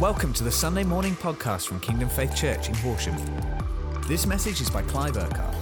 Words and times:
Welcome 0.00 0.32
to 0.34 0.44
the 0.44 0.52
Sunday 0.52 0.84
morning 0.84 1.16
podcast 1.16 1.66
from 1.66 1.80
Kingdom 1.80 2.08
Faith 2.08 2.32
Church 2.36 2.68
in 2.68 2.74
Horsham. 2.76 3.16
This 4.06 4.26
message 4.26 4.60
is 4.60 4.70
by 4.70 4.82
Clive 4.82 5.16
Urquhart. 5.16 5.56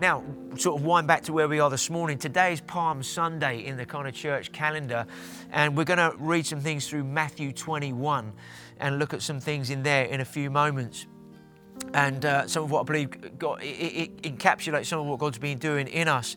Now, 0.00 0.24
sort 0.56 0.80
of 0.80 0.86
wind 0.86 1.06
back 1.06 1.22
to 1.24 1.34
where 1.34 1.48
we 1.48 1.60
are 1.60 1.68
this 1.68 1.90
morning. 1.90 2.16
Today 2.16 2.54
is 2.54 2.62
Palm 2.62 3.02
Sunday 3.02 3.66
in 3.66 3.76
the 3.76 3.84
kind 3.84 4.08
of 4.08 4.14
church 4.14 4.50
calendar, 4.50 5.04
and 5.52 5.76
we're 5.76 5.84
going 5.84 5.98
to 5.98 6.16
read 6.16 6.46
some 6.46 6.60
things 6.62 6.88
through 6.88 7.04
Matthew 7.04 7.52
21 7.52 8.32
and 8.78 8.98
look 8.98 9.12
at 9.12 9.20
some 9.20 9.38
things 9.38 9.68
in 9.68 9.82
there 9.82 10.06
in 10.06 10.22
a 10.22 10.24
few 10.24 10.48
moments. 10.48 11.06
And 11.94 12.24
uh, 12.24 12.46
some 12.46 12.64
of 12.64 12.70
what 12.70 12.80
I 12.80 12.84
believe 12.84 13.38
God, 13.38 13.62
it, 13.62 13.66
it 13.66 14.22
encapsulates 14.22 14.86
some 14.86 15.00
of 15.00 15.06
what 15.06 15.18
God's 15.18 15.38
been 15.38 15.58
doing 15.58 15.88
in 15.88 16.08
us. 16.08 16.36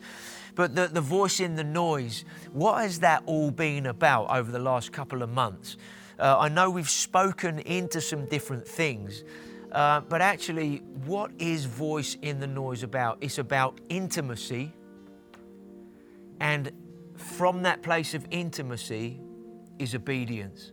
But 0.54 0.74
the, 0.74 0.86
the 0.86 1.00
voice 1.00 1.40
in 1.40 1.56
the 1.56 1.64
noise, 1.64 2.24
what 2.52 2.82
has 2.82 3.00
that 3.00 3.22
all 3.26 3.50
been 3.50 3.86
about 3.86 4.30
over 4.30 4.50
the 4.50 4.58
last 4.58 4.92
couple 4.92 5.22
of 5.22 5.30
months? 5.30 5.76
Uh, 6.18 6.36
I 6.38 6.48
know 6.48 6.70
we've 6.70 6.88
spoken 6.88 7.58
into 7.60 8.00
some 8.00 8.26
different 8.26 8.66
things, 8.66 9.24
uh, 9.72 10.00
but 10.02 10.20
actually, 10.20 10.76
what 11.04 11.32
is 11.38 11.64
voice 11.64 12.16
in 12.22 12.38
the 12.38 12.46
noise 12.46 12.84
about? 12.84 13.18
It's 13.20 13.38
about 13.38 13.80
intimacy. 13.88 14.72
And 16.38 16.70
from 17.16 17.62
that 17.62 17.82
place 17.82 18.14
of 18.14 18.26
intimacy 18.30 19.20
is 19.80 19.94
obedience. 19.94 20.70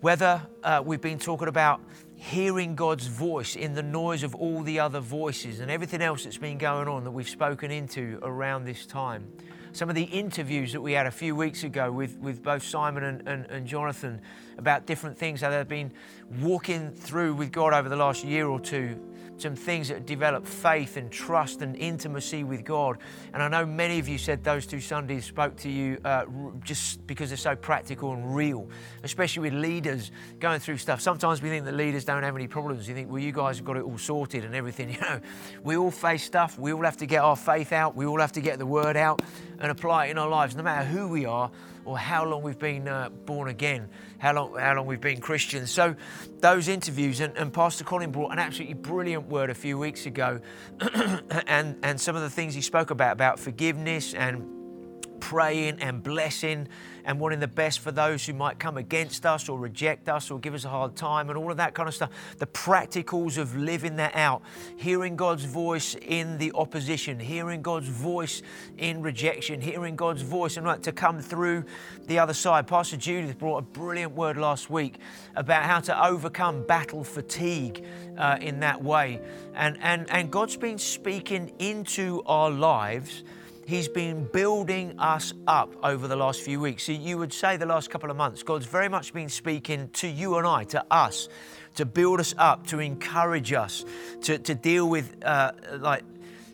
Whether 0.00 0.40
uh, 0.64 0.82
we've 0.84 1.00
been 1.02 1.18
talking 1.18 1.48
about 1.48 1.82
hearing 2.20 2.74
God's 2.74 3.06
voice 3.06 3.56
in 3.56 3.72
the 3.72 3.82
noise 3.82 4.22
of 4.22 4.34
all 4.34 4.62
the 4.62 4.78
other 4.78 5.00
voices 5.00 5.58
and 5.60 5.70
everything 5.70 6.02
else 6.02 6.24
that's 6.24 6.36
been 6.36 6.58
going 6.58 6.86
on 6.86 7.02
that 7.04 7.10
we've 7.10 7.26
spoken 7.26 7.70
into 7.70 8.18
around 8.22 8.66
this 8.66 8.84
time. 8.84 9.26
Some 9.72 9.88
of 9.88 9.94
the 9.94 10.02
interviews 10.02 10.72
that 10.72 10.82
we 10.82 10.92
had 10.92 11.06
a 11.06 11.10
few 11.10 11.34
weeks 11.34 11.64
ago 11.64 11.90
with, 11.90 12.18
with 12.18 12.42
both 12.42 12.62
Simon 12.62 13.04
and, 13.04 13.26
and, 13.26 13.46
and 13.46 13.66
Jonathan 13.66 14.20
about 14.58 14.84
different 14.84 15.16
things, 15.16 15.40
that 15.40 15.48
they've 15.48 15.66
been 15.66 15.92
walking 16.40 16.90
through 16.90 17.32
with 17.34 17.52
God 17.52 17.72
over 17.72 17.88
the 17.88 17.96
last 17.96 18.22
year 18.22 18.48
or 18.48 18.60
two 18.60 19.00
some 19.40 19.56
things 19.56 19.88
that 19.88 20.06
develop 20.06 20.46
faith 20.46 20.96
and 20.96 21.10
trust 21.10 21.62
and 21.62 21.76
intimacy 21.76 22.44
with 22.44 22.64
God. 22.64 22.98
And 23.32 23.42
I 23.42 23.48
know 23.48 23.64
many 23.64 23.98
of 23.98 24.08
you 24.08 24.18
said 24.18 24.44
those 24.44 24.66
two 24.66 24.80
Sundays 24.80 25.24
spoke 25.24 25.56
to 25.58 25.70
you 25.70 25.98
uh, 26.04 26.24
just 26.62 27.06
because 27.06 27.30
they're 27.30 27.36
so 27.36 27.56
practical 27.56 28.12
and 28.12 28.34
real, 28.34 28.68
especially 29.02 29.50
with 29.50 29.54
leaders 29.54 30.10
going 30.38 30.60
through 30.60 30.76
stuff. 30.76 31.00
Sometimes 31.00 31.42
we 31.42 31.48
think 31.48 31.64
that 31.64 31.74
leaders 31.74 32.04
don't 32.04 32.22
have 32.22 32.36
any 32.36 32.48
problems. 32.48 32.88
You 32.88 32.94
think, 32.94 33.10
well, 33.10 33.20
you 33.20 33.32
guys 33.32 33.56
have 33.56 33.64
got 33.64 33.76
it 33.76 33.82
all 33.82 33.98
sorted 33.98 34.44
and 34.44 34.54
everything. 34.54 34.90
You 35.00 35.06
know, 35.06 35.20
we 35.62 35.76
all 35.76 35.90
face 35.90 36.24
stuff. 36.24 36.58
We 36.58 36.72
all 36.72 36.82
have 36.82 36.96
to 36.98 37.06
get 37.06 37.22
our 37.22 37.36
faith 37.36 37.72
out. 37.72 37.94
We 37.94 38.06
all 38.06 38.18
have 38.18 38.32
to 38.32 38.40
get 38.40 38.58
the 38.58 38.66
word 38.66 38.96
out 38.96 39.22
and 39.58 39.70
apply 39.70 40.06
it 40.06 40.10
in 40.10 40.18
our 40.18 40.28
lives, 40.28 40.56
no 40.56 40.62
matter 40.62 40.84
who 40.84 41.08
we 41.08 41.26
are 41.26 41.50
or 41.90 41.98
how 41.98 42.24
long 42.24 42.40
we've 42.40 42.58
been 42.58 42.86
uh, 42.86 43.08
born 43.26 43.48
again, 43.48 43.88
how 44.18 44.32
long, 44.32 44.56
how 44.56 44.76
long 44.76 44.86
we've 44.86 45.00
been 45.00 45.20
Christians. 45.20 45.72
So, 45.72 45.96
those 46.38 46.68
interviews, 46.68 47.18
and, 47.18 47.36
and 47.36 47.52
Pastor 47.52 47.82
Colin 47.82 48.12
brought 48.12 48.30
an 48.30 48.38
absolutely 48.38 48.74
brilliant 48.74 49.26
word 49.26 49.50
a 49.50 49.54
few 49.54 49.76
weeks 49.76 50.06
ago, 50.06 50.40
and, 51.48 51.76
and 51.82 52.00
some 52.00 52.14
of 52.14 52.22
the 52.22 52.30
things 52.30 52.54
he 52.54 52.60
spoke 52.60 52.92
about, 52.92 53.12
about 53.12 53.40
forgiveness 53.40 54.14
and 54.14 54.46
praying 55.18 55.80
and 55.80 56.00
blessing 56.00 56.68
and 57.10 57.18
wanting 57.18 57.40
the 57.40 57.48
best 57.48 57.80
for 57.80 57.90
those 57.90 58.24
who 58.24 58.32
might 58.32 58.60
come 58.60 58.76
against 58.76 59.26
us 59.26 59.48
or 59.48 59.58
reject 59.58 60.08
us 60.08 60.30
or 60.30 60.38
give 60.38 60.54
us 60.54 60.64
a 60.64 60.68
hard 60.68 60.94
time 60.94 61.28
and 61.28 61.36
all 61.36 61.50
of 61.50 61.56
that 61.56 61.74
kind 61.74 61.88
of 61.88 61.94
stuff. 61.94 62.08
The 62.38 62.46
practicals 62.46 63.36
of 63.36 63.56
living 63.56 63.96
that 63.96 64.14
out, 64.14 64.42
hearing 64.76 65.16
God's 65.16 65.44
voice 65.44 65.96
in 65.96 66.38
the 66.38 66.52
opposition, 66.54 67.18
hearing 67.18 67.62
God's 67.62 67.88
voice 67.88 68.42
in 68.78 69.02
rejection, 69.02 69.60
hearing 69.60 69.96
God's 69.96 70.22
voice 70.22 70.56
and 70.56 70.64
like 70.64 70.82
to 70.82 70.92
come 70.92 71.20
through 71.20 71.64
the 72.06 72.20
other 72.20 72.32
side. 72.32 72.68
Pastor 72.68 72.96
Judith 72.96 73.36
brought 73.40 73.58
a 73.58 73.62
brilliant 73.62 74.12
word 74.12 74.36
last 74.36 74.70
week 74.70 74.98
about 75.34 75.64
how 75.64 75.80
to 75.80 76.06
overcome 76.06 76.64
battle 76.64 77.02
fatigue 77.02 77.84
uh, 78.18 78.38
in 78.40 78.60
that 78.60 78.80
way. 78.80 79.20
And, 79.56 79.78
and, 79.80 80.08
and 80.10 80.30
God's 80.30 80.56
been 80.56 80.78
speaking 80.78 81.54
into 81.58 82.22
our 82.26 82.52
lives 82.52 83.24
He's 83.70 83.86
been 83.86 84.24
building 84.24 84.98
us 84.98 85.32
up 85.46 85.72
over 85.84 86.08
the 86.08 86.16
last 86.16 86.40
few 86.40 86.58
weeks. 86.58 86.82
So 86.82 86.90
you 86.90 87.16
would 87.18 87.32
say 87.32 87.56
the 87.56 87.66
last 87.66 87.88
couple 87.88 88.10
of 88.10 88.16
months, 88.16 88.42
God's 88.42 88.66
very 88.66 88.88
much 88.88 89.14
been 89.14 89.28
speaking 89.28 89.90
to 89.90 90.08
you 90.08 90.38
and 90.38 90.44
I, 90.44 90.64
to 90.64 90.84
us, 90.90 91.28
to 91.76 91.86
build 91.86 92.18
us 92.18 92.34
up, 92.36 92.66
to 92.66 92.80
encourage 92.80 93.52
us, 93.52 93.84
to, 94.22 94.38
to 94.38 94.56
deal 94.56 94.88
with 94.88 95.24
uh, 95.24 95.52
like 95.78 96.02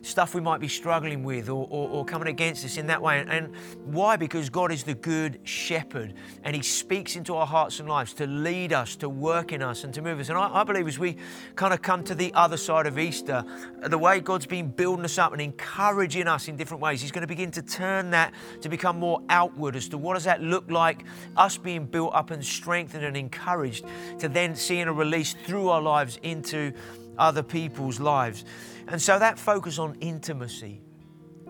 stuff 0.06 0.34
we 0.34 0.40
might 0.40 0.60
be 0.60 0.68
struggling 0.68 1.24
with 1.24 1.48
or, 1.48 1.66
or, 1.68 1.88
or, 1.88 2.04
coming 2.04 2.28
against 2.28 2.64
us 2.64 2.76
in 2.76 2.86
that 2.86 3.02
way. 3.02 3.24
And 3.28 3.52
why? 3.84 4.16
Because 4.16 4.48
God 4.48 4.70
is 4.70 4.84
the 4.84 4.94
good 4.94 5.40
shepherd 5.42 6.14
and 6.44 6.54
He 6.54 6.62
speaks 6.62 7.16
into 7.16 7.34
our 7.34 7.46
hearts 7.46 7.80
and 7.80 7.88
lives 7.88 8.12
to 8.14 8.26
lead 8.26 8.72
us, 8.72 8.94
to 8.96 9.08
work 9.08 9.52
in 9.52 9.62
us, 9.62 9.82
and 9.82 9.92
to 9.94 10.02
move 10.02 10.20
us. 10.20 10.28
And 10.28 10.38
I, 10.38 10.60
I 10.60 10.64
believe 10.64 10.86
as 10.86 10.98
we 10.98 11.16
kind 11.56 11.74
of 11.74 11.82
come 11.82 12.04
to 12.04 12.14
the 12.14 12.32
other 12.34 12.56
side 12.56 12.86
of 12.86 12.98
Easter, 12.98 13.44
the 13.82 13.98
way 13.98 14.20
God's 14.20 14.46
been 14.46 14.70
building 14.70 15.04
us 15.04 15.18
up 15.18 15.32
and 15.32 15.40
encouraging 15.40 16.28
us 16.28 16.46
in 16.46 16.56
different 16.56 16.82
ways, 16.82 17.02
He's 17.02 17.12
going 17.12 17.22
to 17.22 17.26
begin 17.26 17.50
to 17.52 17.62
turn 17.62 18.10
that 18.10 18.32
to 18.60 18.68
become 18.68 18.98
more 18.98 19.20
outward 19.28 19.74
as 19.74 19.88
to 19.88 19.98
what 19.98 20.14
does 20.14 20.24
that 20.24 20.40
look 20.40 20.70
like, 20.70 21.04
us 21.36 21.58
being 21.58 21.84
built 21.84 22.14
up 22.14 22.30
and 22.30 22.44
strengthened 22.44 23.04
and 23.04 23.16
encouraged 23.16 23.84
to 24.20 24.28
then 24.28 24.54
seeing 24.54 24.86
a 24.86 24.92
release 24.92 25.34
through 25.46 25.68
our 25.68 25.82
lives 25.82 26.20
into 26.22 26.72
other 27.18 27.42
people's 27.42 28.00
lives. 28.00 28.44
And 28.88 29.00
so 29.00 29.18
that 29.18 29.38
focus 29.38 29.78
on 29.78 29.96
intimacy, 30.00 30.80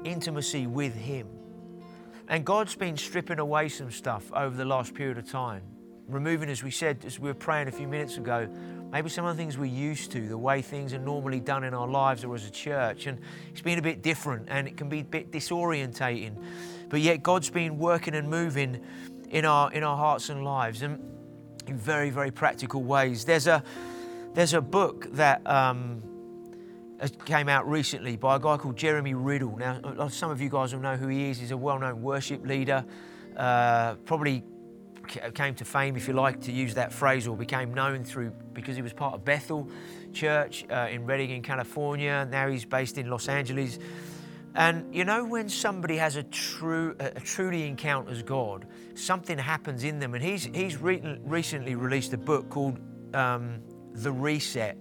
intimacy 0.04 0.66
with 0.66 0.94
Him. 0.94 1.28
And 2.28 2.44
God's 2.44 2.74
been 2.74 2.96
stripping 2.96 3.38
away 3.38 3.68
some 3.68 3.90
stuff 3.90 4.32
over 4.32 4.56
the 4.56 4.64
last 4.64 4.94
period 4.94 5.18
of 5.18 5.30
time, 5.30 5.62
removing, 6.08 6.48
as 6.48 6.62
we 6.62 6.70
said, 6.70 7.04
as 7.04 7.20
we 7.20 7.28
were 7.28 7.34
praying 7.34 7.68
a 7.68 7.72
few 7.72 7.86
minutes 7.86 8.16
ago, 8.16 8.48
maybe 8.90 9.08
some 9.08 9.24
of 9.24 9.36
the 9.36 9.42
things 9.42 9.56
we're 9.58 9.66
used 9.66 10.10
to, 10.12 10.28
the 10.28 10.38
way 10.38 10.62
things 10.62 10.92
are 10.92 10.98
normally 10.98 11.40
done 11.40 11.62
in 11.62 11.74
our 11.74 11.86
lives 11.86 12.24
or 12.24 12.34
as 12.34 12.46
a 12.46 12.50
church. 12.50 13.06
And 13.06 13.20
it's 13.50 13.60
been 13.60 13.78
a 13.78 13.82
bit 13.82 14.02
different 14.02 14.48
and 14.48 14.66
it 14.66 14.76
can 14.76 14.88
be 14.88 15.00
a 15.00 15.04
bit 15.04 15.30
disorientating. 15.30 16.42
But 16.88 17.00
yet 17.00 17.22
God's 17.22 17.50
been 17.50 17.78
working 17.78 18.14
and 18.14 18.28
moving 18.28 18.84
in 19.30 19.44
our 19.44 19.72
in 19.72 19.82
our 19.82 19.96
hearts 19.96 20.28
and 20.28 20.44
lives 20.44 20.82
and 20.82 21.00
in 21.66 21.76
very, 21.76 22.10
very 22.10 22.30
practical 22.30 22.82
ways. 22.82 23.24
There's 23.24 23.46
a 23.46 23.62
there's 24.36 24.52
a 24.52 24.60
book 24.60 25.10
that 25.12 25.40
um, 25.46 26.02
came 27.24 27.48
out 27.48 27.66
recently 27.66 28.18
by 28.18 28.36
a 28.36 28.38
guy 28.38 28.58
called 28.58 28.76
Jeremy 28.76 29.14
Riddle. 29.14 29.56
Now, 29.56 29.80
uh, 29.82 30.10
some 30.10 30.30
of 30.30 30.42
you 30.42 30.50
guys 30.50 30.74
will 30.74 30.82
know 30.82 30.94
who 30.94 31.08
he 31.08 31.30
is. 31.30 31.38
He's 31.38 31.52
a 31.52 31.56
well-known 31.56 32.02
worship 32.02 32.46
leader. 32.46 32.84
Uh, 33.34 33.94
probably 34.04 34.44
came 35.32 35.54
to 35.54 35.64
fame, 35.64 35.96
if 35.96 36.06
you 36.06 36.12
like 36.12 36.38
to 36.42 36.52
use 36.52 36.74
that 36.74 36.92
phrase, 36.92 37.26
or 37.26 37.34
became 37.34 37.72
known 37.72 38.04
through 38.04 38.30
because 38.52 38.76
he 38.76 38.82
was 38.82 38.92
part 38.92 39.14
of 39.14 39.24
Bethel 39.24 39.70
Church 40.12 40.66
uh, 40.70 40.88
in 40.90 41.06
Redding, 41.06 41.30
in 41.30 41.40
California. 41.40 42.28
Now 42.30 42.48
he's 42.48 42.66
based 42.66 42.98
in 42.98 43.08
Los 43.08 43.30
Angeles. 43.30 43.78
And 44.54 44.94
you 44.94 45.04
know, 45.04 45.24
when 45.24 45.48
somebody 45.48 45.96
has 45.96 46.16
a 46.16 46.24
true, 46.24 46.94
a 47.00 47.20
truly 47.20 47.66
encounters 47.66 48.22
God, 48.22 48.66
something 48.96 49.38
happens 49.38 49.82
in 49.82 49.98
them. 49.98 50.12
And 50.12 50.22
he's 50.22 50.44
he's 50.44 50.76
re- 50.76 51.18
recently 51.24 51.74
released 51.74 52.12
a 52.12 52.18
book 52.18 52.50
called 52.50 52.78
um, 53.14 53.62
The 54.02 54.12
Reset 54.12 54.76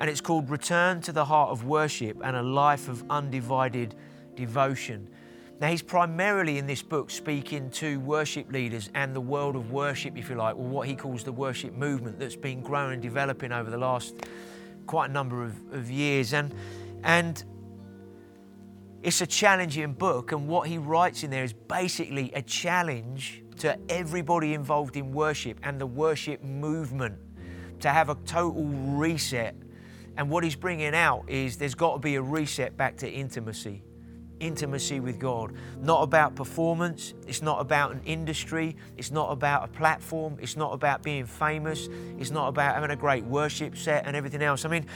and 0.00 0.08
it's 0.08 0.22
called 0.22 0.48
Return 0.48 1.02
to 1.02 1.12
the 1.12 1.26
Heart 1.26 1.50
of 1.50 1.66
Worship 1.66 2.22
and 2.24 2.34
a 2.34 2.42
Life 2.42 2.88
of 2.88 3.04
Undivided 3.10 3.94
Devotion. 4.34 5.10
Now, 5.60 5.68
he's 5.68 5.82
primarily 5.82 6.56
in 6.56 6.66
this 6.66 6.80
book 6.80 7.10
speaking 7.10 7.70
to 7.72 8.00
worship 8.00 8.50
leaders 8.50 8.88
and 8.94 9.14
the 9.14 9.20
world 9.20 9.56
of 9.56 9.70
worship, 9.70 10.16
if 10.16 10.30
you 10.30 10.36
like, 10.36 10.56
or 10.56 10.64
what 10.64 10.88
he 10.88 10.96
calls 10.96 11.22
the 11.22 11.32
worship 11.32 11.74
movement 11.74 12.18
that's 12.18 12.34
been 12.34 12.62
growing 12.62 12.94
and 12.94 13.02
developing 13.02 13.52
over 13.52 13.70
the 13.70 13.76
last 13.76 14.14
quite 14.86 15.10
a 15.10 15.12
number 15.12 15.44
of, 15.44 15.54
of 15.74 15.90
years. 15.90 16.32
And, 16.32 16.54
and 17.04 17.44
it's 19.02 19.20
a 19.20 19.26
challenging 19.26 19.92
book, 19.92 20.32
and 20.32 20.48
what 20.48 20.66
he 20.66 20.78
writes 20.78 21.24
in 21.24 21.30
there 21.30 21.44
is 21.44 21.52
basically 21.52 22.32
a 22.32 22.40
challenge 22.40 23.42
to 23.58 23.78
everybody 23.90 24.54
involved 24.54 24.96
in 24.96 25.12
worship 25.12 25.60
and 25.62 25.78
the 25.78 25.86
worship 25.86 26.42
movement 26.42 27.18
to 27.80 27.90
have 27.90 28.08
a 28.08 28.14
total 28.26 28.64
reset 28.64 29.54
and 30.20 30.28
what 30.28 30.44
he's 30.44 30.54
bringing 30.54 30.94
out 30.94 31.24
is 31.28 31.56
there's 31.56 31.74
got 31.74 31.94
to 31.94 31.98
be 31.98 32.16
a 32.16 32.22
reset 32.22 32.76
back 32.76 32.98
to 32.98 33.10
intimacy. 33.10 33.82
Intimacy 34.38 35.00
with 35.00 35.18
God. 35.18 35.54
Not 35.80 36.02
about 36.02 36.34
performance. 36.34 37.14
It's 37.26 37.40
not 37.40 37.58
about 37.58 37.92
an 37.92 38.02
industry. 38.04 38.76
It's 38.96 39.10
not 39.10 39.30
about 39.30 39.64
a 39.64 39.68
platform. 39.68 40.36
It's 40.40 40.56
not 40.56 40.72
about 40.72 41.02
being 41.02 41.24
famous. 41.24 41.88
It's 42.18 42.30
not 42.30 42.48
about 42.48 42.74
having 42.74 42.90
a 42.90 42.96
great 42.96 43.24
worship 43.24 43.78
set 43.78 44.06
and 44.06 44.14
everything 44.16 44.42
else. 44.42 44.66
I 44.66 44.68
mean, 44.68 44.86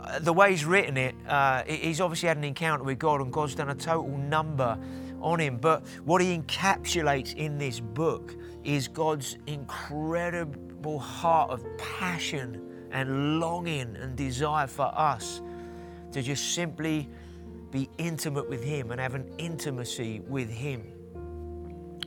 uh, 0.00 0.18
the 0.18 0.32
way 0.32 0.50
he's 0.50 0.64
written 0.64 0.96
it, 0.96 1.14
uh, 1.28 1.62
he's 1.64 2.00
obviously 2.00 2.28
had 2.28 2.36
an 2.36 2.44
encounter 2.44 2.82
with 2.84 2.98
God 2.98 3.20
and 3.20 3.32
God's 3.32 3.54
done 3.54 3.70
a 3.70 3.76
total 3.76 4.16
number 4.16 4.78
on 5.20 5.38
him. 5.38 5.58
But 5.58 5.86
what 6.04 6.20
he 6.20 6.36
encapsulates 6.36 7.34
in 7.36 7.58
this 7.58 7.78
book 7.78 8.34
is 8.64 8.88
God's 8.88 9.38
incredible 9.46 10.71
heart 10.90 11.50
of 11.50 11.64
passion 11.78 12.88
and 12.90 13.40
longing 13.40 13.96
and 13.96 14.16
desire 14.16 14.66
for 14.66 14.92
us 14.94 15.40
to 16.12 16.22
just 16.22 16.54
simply 16.54 17.08
be 17.70 17.88
intimate 17.98 18.48
with 18.48 18.62
Him 18.62 18.90
and 18.90 19.00
have 19.00 19.14
an 19.14 19.32
intimacy 19.38 20.20
with 20.28 20.50
Him. 20.50 20.84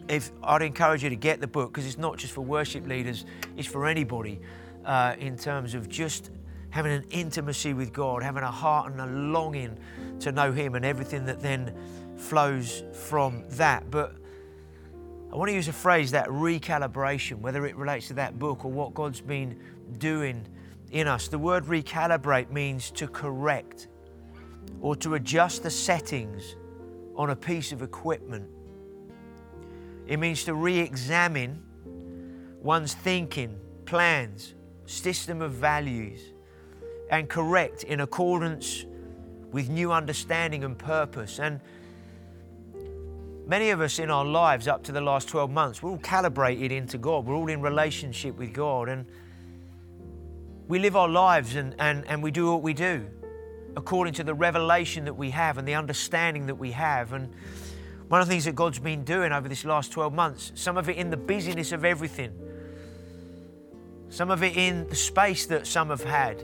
If 0.08 0.32
I'd 0.44 0.62
encourage 0.62 1.04
you 1.04 1.10
to 1.10 1.16
get 1.16 1.42
the 1.42 1.48
book 1.48 1.72
because 1.72 1.88
it's 1.88 1.98
not 1.98 2.18
just 2.18 2.34
for 2.34 2.42
worship 2.42 2.88
leaders, 2.88 3.26
it's 3.58 3.68
for 3.68 3.88
anybody 3.88 4.40
uh, 4.86 5.16
in 5.20 5.36
terms 5.36 5.74
of 5.74 5.90
just 5.90 6.30
having 6.70 6.92
an 6.92 7.06
intimacy 7.10 7.74
with 7.74 7.92
God, 7.92 8.22
having 8.22 8.44
a 8.44 8.52
heart 8.52 8.92
and 8.92 9.02
a 9.02 9.08
longing 9.08 9.78
to 10.20 10.32
know 10.32 10.52
Him 10.52 10.76
and 10.76 10.86
everything 10.86 11.26
that 11.26 11.42
then 11.42 11.74
flows 12.18 12.84
from 12.94 13.44
that. 13.52 13.90
But 13.90 14.16
I 15.32 15.36
want 15.36 15.50
to 15.50 15.56
use 15.56 15.68
a 15.68 15.74
phrase 15.74 16.12
that 16.12 16.28
recalibration, 16.28 17.40
whether 17.40 17.66
it 17.66 17.76
relates 17.76 18.08
to 18.08 18.14
that 18.16 18.40
book 18.40 18.64
or 18.64 18.72
what 18.72 18.94
God's 18.94 19.22
been 19.22 19.60
doing 19.98 20.48
in 20.92 21.08
us. 21.08 21.28
The 21.28 21.40
word 21.40 21.66
recalibrate 21.66 22.52
means 22.52 22.92
to 22.92 23.08
correct 23.08 23.88
or 24.82 24.96
to 24.98 25.16
adjust 25.16 25.64
the 25.64 25.70
settings 25.70 26.56
on 27.16 27.32
a 27.32 27.36
piece 27.36 27.72
of 27.72 27.82
equipment. 27.82 28.50
It 30.08 30.18
means 30.18 30.44
to 30.46 30.54
re 30.54 30.78
examine 30.80 31.64
one's 32.62 32.94
thinking, 32.94 33.58
plans, 33.86 34.54
system 34.86 35.42
of 35.42 35.52
values, 35.52 36.20
and 37.10 37.30
correct 37.30 37.84
in 37.84 38.02
accordance 38.02 38.86
with 39.52 39.70
new 39.70 39.92
understanding 39.92 40.64
and 40.64 40.78
purpose. 40.78 41.40
And 41.40 41.60
many 43.48 43.70
of 43.70 43.82
us 43.82 44.00
in 44.00 44.10
our 44.10 44.26
lives 44.26 44.68
up 44.68 44.84
to 44.84 44.92
the 44.92 45.02
last 45.02 45.28
12 45.30 45.50
months, 45.52 45.84
we're 45.84 45.92
all 45.92 45.98
calibrated 46.00 46.72
into 46.72 46.98
God, 46.98 47.26
we're 47.26 47.36
all 47.36 47.50
in 47.50 47.62
relationship 47.62 48.38
with 48.38 48.54
God, 48.54 48.90
and 48.90 49.06
we 50.68 50.80
live 50.80 50.96
our 50.96 51.10
lives 51.10 51.56
and, 51.56 51.76
and, 51.80 52.06
and 52.08 52.24
we 52.24 52.32
do 52.32 52.52
what 52.52 52.62
we 52.62 52.74
do 52.74 53.06
according 53.78 54.14
to 54.14 54.24
the 54.24 54.34
revelation 54.34 55.06
that 55.06 55.14
we 55.14 55.30
have 55.32 55.58
and 55.58 55.68
the 55.68 55.76
understanding 55.76 56.46
that 56.48 56.56
we 56.56 56.72
have. 56.72 57.14
And 57.14 57.30
one 58.08 58.22
of 58.22 58.28
the 58.28 58.32
things 58.32 58.46
that 58.46 58.56
God's 58.56 58.80
been 58.80 59.04
doing 59.04 59.32
over 59.32 59.50
this 59.50 59.66
last 59.66 59.92
12 59.92 60.14
months, 60.14 60.52
some 60.56 60.78
of 60.78 60.90
it 60.90 60.96
in 60.98 61.10
the 61.10 61.18
busyness 61.18 61.72
of 61.72 61.84
everything, 61.84 62.32
some 64.10 64.32
of 64.32 64.44
it 64.44 64.56
in 64.56 64.88
the 64.88 64.96
space 64.96 65.46
that 65.48 65.68
some 65.68 65.90
have 65.90 66.04
had. 66.04 66.44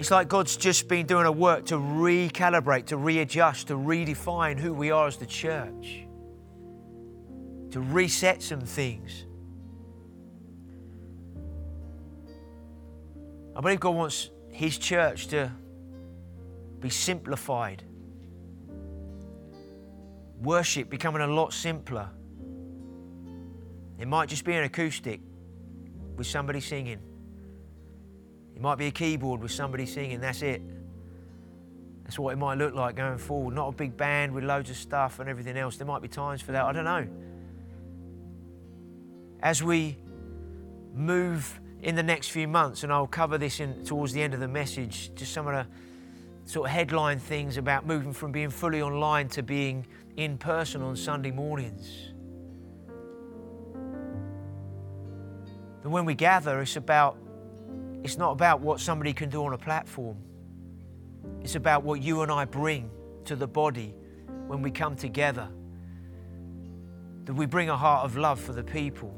It's 0.00 0.10
like 0.10 0.28
God's 0.28 0.56
just 0.56 0.88
been 0.88 1.04
doing 1.04 1.26
a 1.26 1.30
work 1.30 1.66
to 1.66 1.74
recalibrate, 1.74 2.86
to 2.86 2.96
readjust, 2.96 3.66
to 3.66 3.74
redefine 3.74 4.58
who 4.58 4.72
we 4.72 4.90
are 4.90 5.06
as 5.06 5.18
the 5.18 5.26
church, 5.26 6.06
to 7.72 7.80
reset 7.80 8.42
some 8.42 8.62
things. 8.62 9.26
I 13.54 13.60
believe 13.60 13.78
God 13.80 13.94
wants 13.94 14.30
His 14.48 14.78
church 14.78 15.26
to 15.28 15.52
be 16.80 16.88
simplified. 16.88 17.82
Worship 20.40 20.88
becoming 20.88 21.20
a 21.20 21.26
lot 21.26 21.52
simpler. 21.52 22.08
It 23.98 24.08
might 24.08 24.30
just 24.30 24.46
be 24.46 24.54
an 24.54 24.64
acoustic 24.64 25.20
with 26.16 26.26
somebody 26.26 26.62
singing. 26.62 27.09
It 28.60 28.62
might 28.62 28.76
be 28.76 28.88
a 28.88 28.90
keyboard 28.90 29.40
with 29.40 29.52
somebody 29.52 29.86
singing, 29.86 30.20
that's 30.20 30.42
it. 30.42 30.60
That's 32.04 32.18
what 32.18 32.34
it 32.34 32.36
might 32.36 32.58
look 32.58 32.74
like 32.74 32.94
going 32.94 33.16
forward. 33.16 33.54
Not 33.54 33.68
a 33.68 33.72
big 33.72 33.96
band 33.96 34.34
with 34.34 34.44
loads 34.44 34.68
of 34.68 34.76
stuff 34.76 35.18
and 35.18 35.30
everything 35.30 35.56
else. 35.56 35.78
There 35.78 35.86
might 35.86 36.02
be 36.02 36.08
times 36.08 36.42
for 36.42 36.52
that, 36.52 36.66
I 36.66 36.72
don't 36.72 36.84
know. 36.84 37.08
As 39.42 39.62
we 39.62 39.96
move 40.94 41.58
in 41.80 41.94
the 41.94 42.02
next 42.02 42.28
few 42.28 42.46
months, 42.46 42.82
and 42.82 42.92
I'll 42.92 43.06
cover 43.06 43.38
this 43.38 43.60
in, 43.60 43.82
towards 43.86 44.12
the 44.12 44.20
end 44.20 44.34
of 44.34 44.40
the 44.40 44.48
message, 44.48 45.10
just 45.14 45.32
some 45.32 45.46
of 45.46 45.54
the 45.54 45.66
sort 46.44 46.68
of 46.68 46.72
headline 46.72 47.18
things 47.18 47.56
about 47.56 47.86
moving 47.86 48.12
from 48.12 48.30
being 48.30 48.50
fully 48.50 48.82
online 48.82 49.30
to 49.30 49.42
being 49.42 49.86
in 50.18 50.36
person 50.36 50.82
on 50.82 50.96
Sunday 50.96 51.30
mornings. 51.30 52.12
But 55.82 55.88
when 55.88 56.04
we 56.04 56.14
gather, 56.14 56.60
it's 56.60 56.76
about 56.76 57.16
it's 58.02 58.16
not 58.16 58.32
about 58.32 58.60
what 58.60 58.80
somebody 58.80 59.12
can 59.12 59.28
do 59.28 59.44
on 59.44 59.52
a 59.52 59.58
platform. 59.58 60.16
It's 61.42 61.54
about 61.54 61.82
what 61.82 62.02
you 62.02 62.22
and 62.22 62.32
I 62.32 62.44
bring 62.44 62.90
to 63.26 63.36
the 63.36 63.46
body 63.46 63.94
when 64.46 64.62
we 64.62 64.70
come 64.70 64.96
together. 64.96 65.48
That 67.24 67.34
we 67.34 67.46
bring 67.46 67.68
a 67.68 67.76
heart 67.76 68.04
of 68.04 68.16
love 68.16 68.40
for 68.40 68.52
the 68.52 68.64
people, 68.64 69.14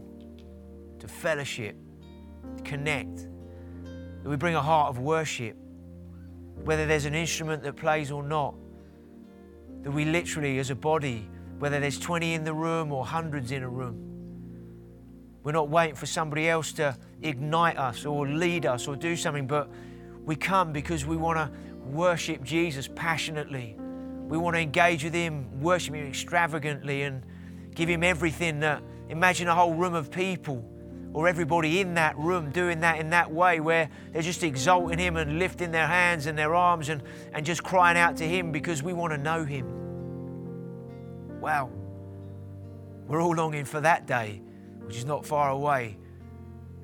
to 0.98 1.08
fellowship, 1.08 1.76
to 2.56 2.62
connect, 2.64 3.28
that 4.22 4.28
we 4.28 4.36
bring 4.36 4.54
a 4.54 4.62
heart 4.62 4.90
of 4.90 4.98
worship, 4.98 5.56
whether 6.64 6.86
there's 6.86 7.04
an 7.04 7.14
instrument 7.14 7.62
that 7.62 7.76
plays 7.76 8.10
or 8.10 8.22
not, 8.22 8.54
that 9.82 9.90
we 9.90 10.04
literally, 10.04 10.58
as 10.58 10.70
a 10.70 10.74
body, 10.74 11.28
whether 11.58 11.80
there's 11.80 11.98
20 11.98 12.34
in 12.34 12.44
the 12.44 12.54
room 12.54 12.92
or 12.92 13.04
hundreds 13.06 13.52
in 13.52 13.62
a 13.62 13.68
room, 13.68 14.11
we're 15.42 15.52
not 15.52 15.68
waiting 15.68 15.96
for 15.96 16.06
somebody 16.06 16.48
else 16.48 16.72
to 16.74 16.96
ignite 17.22 17.76
us 17.76 18.04
or 18.04 18.28
lead 18.28 18.66
us 18.66 18.86
or 18.86 18.96
do 18.96 19.16
something, 19.16 19.46
but 19.46 19.68
we 20.24 20.36
come 20.36 20.72
because 20.72 21.04
we 21.04 21.16
want 21.16 21.38
to 21.38 21.50
worship 21.84 22.42
Jesus 22.42 22.88
passionately. 22.94 23.76
We 24.28 24.38
want 24.38 24.54
to 24.54 24.60
engage 24.60 25.04
with 25.04 25.14
Him, 25.14 25.60
worship 25.60 25.94
Him 25.94 26.06
extravagantly, 26.06 27.02
and 27.02 27.22
give 27.74 27.88
Him 27.88 28.02
everything 28.02 28.60
that. 28.60 28.82
Imagine 29.08 29.48
a 29.48 29.54
whole 29.54 29.74
room 29.74 29.92
of 29.94 30.10
people 30.10 30.64
or 31.12 31.28
everybody 31.28 31.80
in 31.80 31.94
that 31.94 32.16
room 32.16 32.50
doing 32.50 32.80
that 32.80 32.98
in 32.98 33.10
that 33.10 33.30
way 33.30 33.60
where 33.60 33.90
they're 34.12 34.22
just 34.22 34.42
exalting 34.42 34.98
Him 34.98 35.16
and 35.16 35.38
lifting 35.38 35.70
their 35.70 35.86
hands 35.86 36.26
and 36.26 36.38
their 36.38 36.54
arms 36.54 36.88
and, 36.88 37.02
and 37.34 37.44
just 37.44 37.62
crying 37.62 37.98
out 37.98 38.16
to 38.18 38.24
Him 38.24 38.52
because 38.52 38.82
we 38.82 38.92
want 38.92 39.12
to 39.12 39.18
know 39.18 39.44
Him. 39.44 39.66
Wow. 41.40 41.70
We're 43.06 43.20
all 43.20 43.34
longing 43.34 43.64
for 43.64 43.80
that 43.80 44.06
day, 44.06 44.40
which 44.86 44.96
is 44.96 45.04
not 45.04 45.24
far 45.24 45.50
away, 45.50 45.96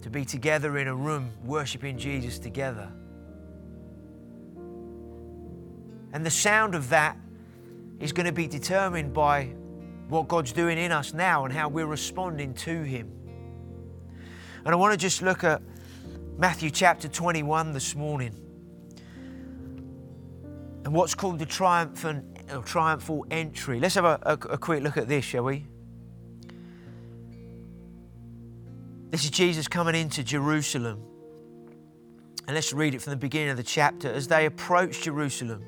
to 0.03 0.11
be 0.11 0.25
together 0.25 0.79
in 0.79 0.89
a 0.89 0.95
room 0.95 1.33
worshiping 1.45 1.99
Jesus 1.99 2.39
together. 2.39 2.91
And 6.13 6.25
the 6.25 6.31
sound 6.31 6.75
of 6.75 6.89
that 6.91 7.17
is 8.01 8.13
going 8.13 8.27
to 8.27 8.33
be 8.33 8.47
determined 8.47 9.13
by 9.13 9.55
what 10.09 10.29
God's 10.29 10.53
doing 10.53 10.79
in 10.79 10.93
us 10.93 11.13
now 11.13 11.45
and 11.45 11.53
how 11.53 11.69
we're 11.69 11.87
responding 11.87 12.55
to 12.55 12.83
Him. 12.83 13.13
And 14.65 14.75
I 14.75 14.77
want 14.77 14.93
to 14.93 14.99
just 14.99 15.23
look 15.23 15.45
at 15.45 15.61
Matthew 16.37 16.71
chapter 16.71 17.09
21 17.09 17.73
this 17.73 17.95
morning. 17.95 18.33
And 20.85 20.95
what's 20.95 21.15
called 21.15 21.39
the 21.39 21.47
triumphant, 21.47 22.25
triumphal 22.65 23.27
entry. 23.31 23.81
Let's 23.81 23.97
have 23.97 24.05
a, 24.05 24.19
a, 24.23 24.33
a 24.33 24.59
quick 24.59 24.83
look 24.83 24.97
at 24.97 25.09
this, 25.09 25.25
shall 25.25 25.45
we? 25.45 25.67
This 29.11 29.25
is 29.25 29.31
Jesus 29.31 29.69
coming 29.69 29.95
into 29.95 30.23
Jerusalem. 30.23 31.03
And 32.47 32.55
let's 32.55 32.73
read 32.75 32.95
it 32.95 33.01
from 33.01 33.13
the 33.13 33.17
beginning 33.17 33.51
of 33.51 33.57
the 33.57 33.63
chapter. 33.63 34.13
As 34.13 34.29
they 34.29 34.45
approached 34.45 35.05
Jerusalem 35.05 35.65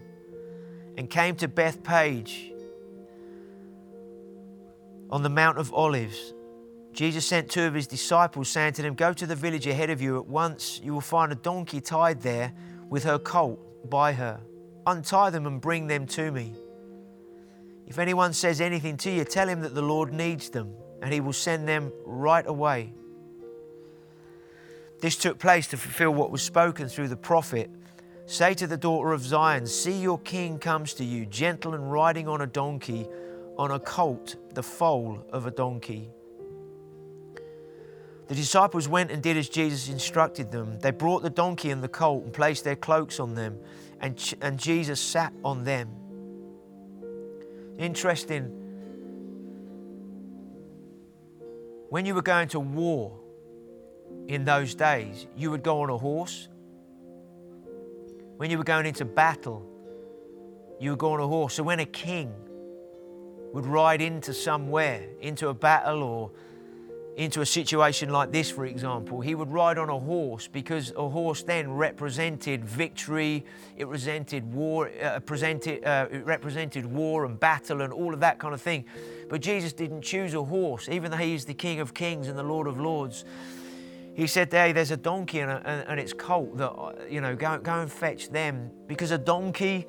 and 0.98 1.08
came 1.08 1.36
to 1.36 1.48
Bethphage 1.48 2.52
on 5.08 5.22
the 5.22 5.30
Mount 5.30 5.56
of 5.56 5.72
Olives, 5.72 6.34
Jesus 6.92 7.26
sent 7.26 7.50
two 7.50 7.62
of 7.62 7.72
his 7.72 7.86
disciples, 7.86 8.48
saying 8.48 8.74
to 8.74 8.82
them, 8.82 8.94
Go 8.94 9.12
to 9.14 9.26
the 9.26 9.36
village 9.36 9.66
ahead 9.66 9.88
of 9.88 10.02
you. 10.02 10.18
At 10.18 10.26
once 10.26 10.80
you 10.82 10.92
will 10.92 11.00
find 11.00 11.32
a 11.32 11.36
donkey 11.36 11.80
tied 11.80 12.20
there 12.20 12.52
with 12.90 13.04
her 13.04 13.18
colt 13.18 13.88
by 13.88 14.12
her. 14.12 14.40
Untie 14.86 15.30
them 15.30 15.46
and 15.46 15.60
bring 15.60 15.86
them 15.86 16.06
to 16.08 16.30
me. 16.30 16.52
If 17.86 17.98
anyone 17.98 18.34
says 18.34 18.60
anything 18.60 18.98
to 18.98 19.10
you, 19.10 19.24
tell 19.24 19.48
him 19.48 19.62
that 19.62 19.74
the 19.74 19.82
Lord 19.82 20.12
needs 20.12 20.50
them, 20.50 20.74
and 21.00 21.12
he 21.12 21.20
will 21.20 21.32
send 21.32 21.66
them 21.66 21.90
right 22.04 22.46
away. 22.46 22.92
This 25.00 25.16
took 25.16 25.38
place 25.38 25.66
to 25.68 25.76
fulfill 25.76 26.12
what 26.12 26.30
was 26.30 26.42
spoken 26.42 26.88
through 26.88 27.08
the 27.08 27.16
prophet. 27.16 27.70
Say 28.26 28.54
to 28.54 28.66
the 28.66 28.76
daughter 28.76 29.12
of 29.12 29.22
Zion, 29.22 29.66
See 29.66 29.98
your 29.98 30.18
king 30.18 30.58
comes 30.58 30.94
to 30.94 31.04
you, 31.04 31.26
gentle 31.26 31.74
and 31.74 31.90
riding 31.90 32.28
on 32.28 32.42
a 32.42 32.46
donkey, 32.46 33.06
on 33.56 33.70
a 33.70 33.80
colt, 33.80 34.36
the 34.54 34.62
foal 34.62 35.24
of 35.32 35.46
a 35.46 35.50
donkey. 35.50 36.10
The 38.28 38.34
disciples 38.34 38.86
went 38.86 39.10
and 39.10 39.22
did 39.22 39.36
as 39.36 39.48
Jesus 39.48 39.88
instructed 39.88 40.52
them. 40.52 40.78
They 40.78 40.92
brought 40.92 41.22
the 41.22 41.30
donkey 41.30 41.70
and 41.70 41.82
the 41.82 41.88
colt 41.88 42.24
and 42.24 42.32
placed 42.32 42.62
their 42.62 42.76
cloaks 42.76 43.18
on 43.18 43.34
them, 43.34 43.58
and, 44.00 44.34
and 44.40 44.58
Jesus 44.58 45.00
sat 45.00 45.32
on 45.42 45.64
them. 45.64 45.88
Interesting. 47.76 48.44
When 51.88 52.06
you 52.06 52.14
were 52.14 52.22
going 52.22 52.46
to 52.48 52.60
war 52.60 53.19
in 54.28 54.44
those 54.44 54.74
days, 54.74 55.26
you 55.36 55.50
would 55.50 55.62
go 55.62 55.82
on 55.82 55.90
a 55.90 55.98
horse. 55.98 56.48
When 58.36 58.50
you 58.50 58.58
were 58.58 58.64
going 58.64 58.86
into 58.86 59.04
battle, 59.04 59.66
you 60.78 60.90
would 60.90 60.98
go 60.98 61.12
on 61.12 61.20
a 61.20 61.26
horse. 61.26 61.54
So 61.54 61.62
when 61.62 61.80
a 61.80 61.86
king 61.86 62.32
would 63.52 63.66
ride 63.66 64.00
into 64.00 64.32
somewhere, 64.32 65.06
into 65.20 65.48
a 65.48 65.54
battle 65.54 66.02
or 66.02 66.30
into 67.16 67.40
a 67.40 67.46
situation 67.46 68.08
like 68.08 68.32
this, 68.32 68.50
for 68.50 68.64
example. 68.64 69.20
He 69.20 69.34
would 69.34 69.50
ride 69.50 69.78
on 69.78 69.90
a 69.90 69.98
horse 69.98 70.48
because 70.48 70.92
a 70.96 71.08
horse 71.08 71.42
then 71.42 71.70
represented 71.70 72.64
victory, 72.64 73.44
it 73.76 73.84
represented 73.84 74.54
war, 74.54 74.90
uh, 75.02 75.20
presented, 75.20 75.84
uh, 75.84 76.06
it 76.10 76.24
represented 76.24 76.86
war 76.86 77.24
and 77.26 77.38
battle 77.38 77.82
and 77.82 77.92
all 77.92 78.14
of 78.14 78.20
that 78.20 78.38
kind 78.38 78.54
of 78.54 78.62
thing. 78.62 78.84
But 79.28 79.42
Jesus 79.42 79.72
didn't 79.72 80.02
choose 80.02 80.34
a 80.34 80.42
horse, 80.42 80.88
even 80.88 81.10
though 81.10 81.16
He's 81.16 81.44
the 81.44 81.54
King 81.54 81.80
of 81.80 81.92
Kings 81.92 82.28
and 82.28 82.38
the 82.38 82.42
Lord 82.44 82.66
of 82.66 82.80
Lords. 82.80 83.24
He 84.20 84.26
said, 84.26 84.52
"Hey, 84.52 84.72
there's 84.72 84.90
a 84.90 84.98
donkey 84.98 85.40
and, 85.40 85.50
a, 85.50 85.86
and 85.88 85.98
its 85.98 86.12
colt 86.12 86.58
that 86.58 86.70
uh, 86.70 86.92
you 87.08 87.22
know 87.22 87.34
go 87.34 87.56
go 87.56 87.80
and 87.80 87.90
fetch 87.90 88.28
them 88.28 88.70
because 88.86 89.12
a 89.12 89.16
donkey 89.16 89.86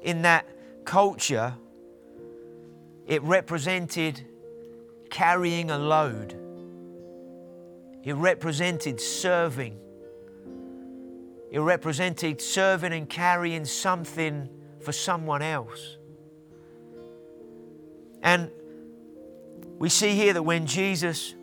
in 0.00 0.22
that 0.22 0.46
culture 0.86 1.52
it 3.06 3.22
represented 3.22 4.24
carrying 5.10 5.70
a 5.70 5.76
load. 5.76 6.34
It 8.04 8.14
represented 8.14 9.02
serving. 9.02 9.78
It 11.50 11.60
represented 11.60 12.40
serving 12.40 12.94
and 12.94 13.06
carrying 13.06 13.66
something 13.66 14.48
for 14.80 14.92
someone 14.92 15.42
else. 15.42 15.98
And 18.22 18.50
we 19.78 19.90
see 19.90 20.14
here 20.14 20.32
that 20.32 20.42
when 20.42 20.66
Jesus 20.66 21.34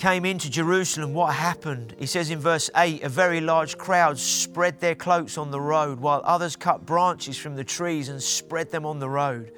came 0.00 0.24
into 0.24 0.48
Jerusalem, 0.48 1.12
what 1.12 1.34
happened? 1.34 1.94
He 1.98 2.06
says 2.06 2.30
in 2.30 2.38
verse 2.38 2.70
8 2.74 3.02
a 3.02 3.08
very 3.10 3.42
large 3.42 3.76
crowd 3.76 4.18
spread 4.18 4.80
their 4.80 4.94
cloaks 4.94 5.36
on 5.36 5.50
the 5.50 5.60
road, 5.60 6.00
while 6.00 6.22
others 6.24 6.56
cut 6.56 6.86
branches 6.86 7.36
from 7.36 7.54
the 7.54 7.64
trees 7.64 8.08
and 8.08 8.22
spread 8.22 8.70
them 8.70 8.86
on 8.86 8.98
the 8.98 9.10
road. 9.10 9.52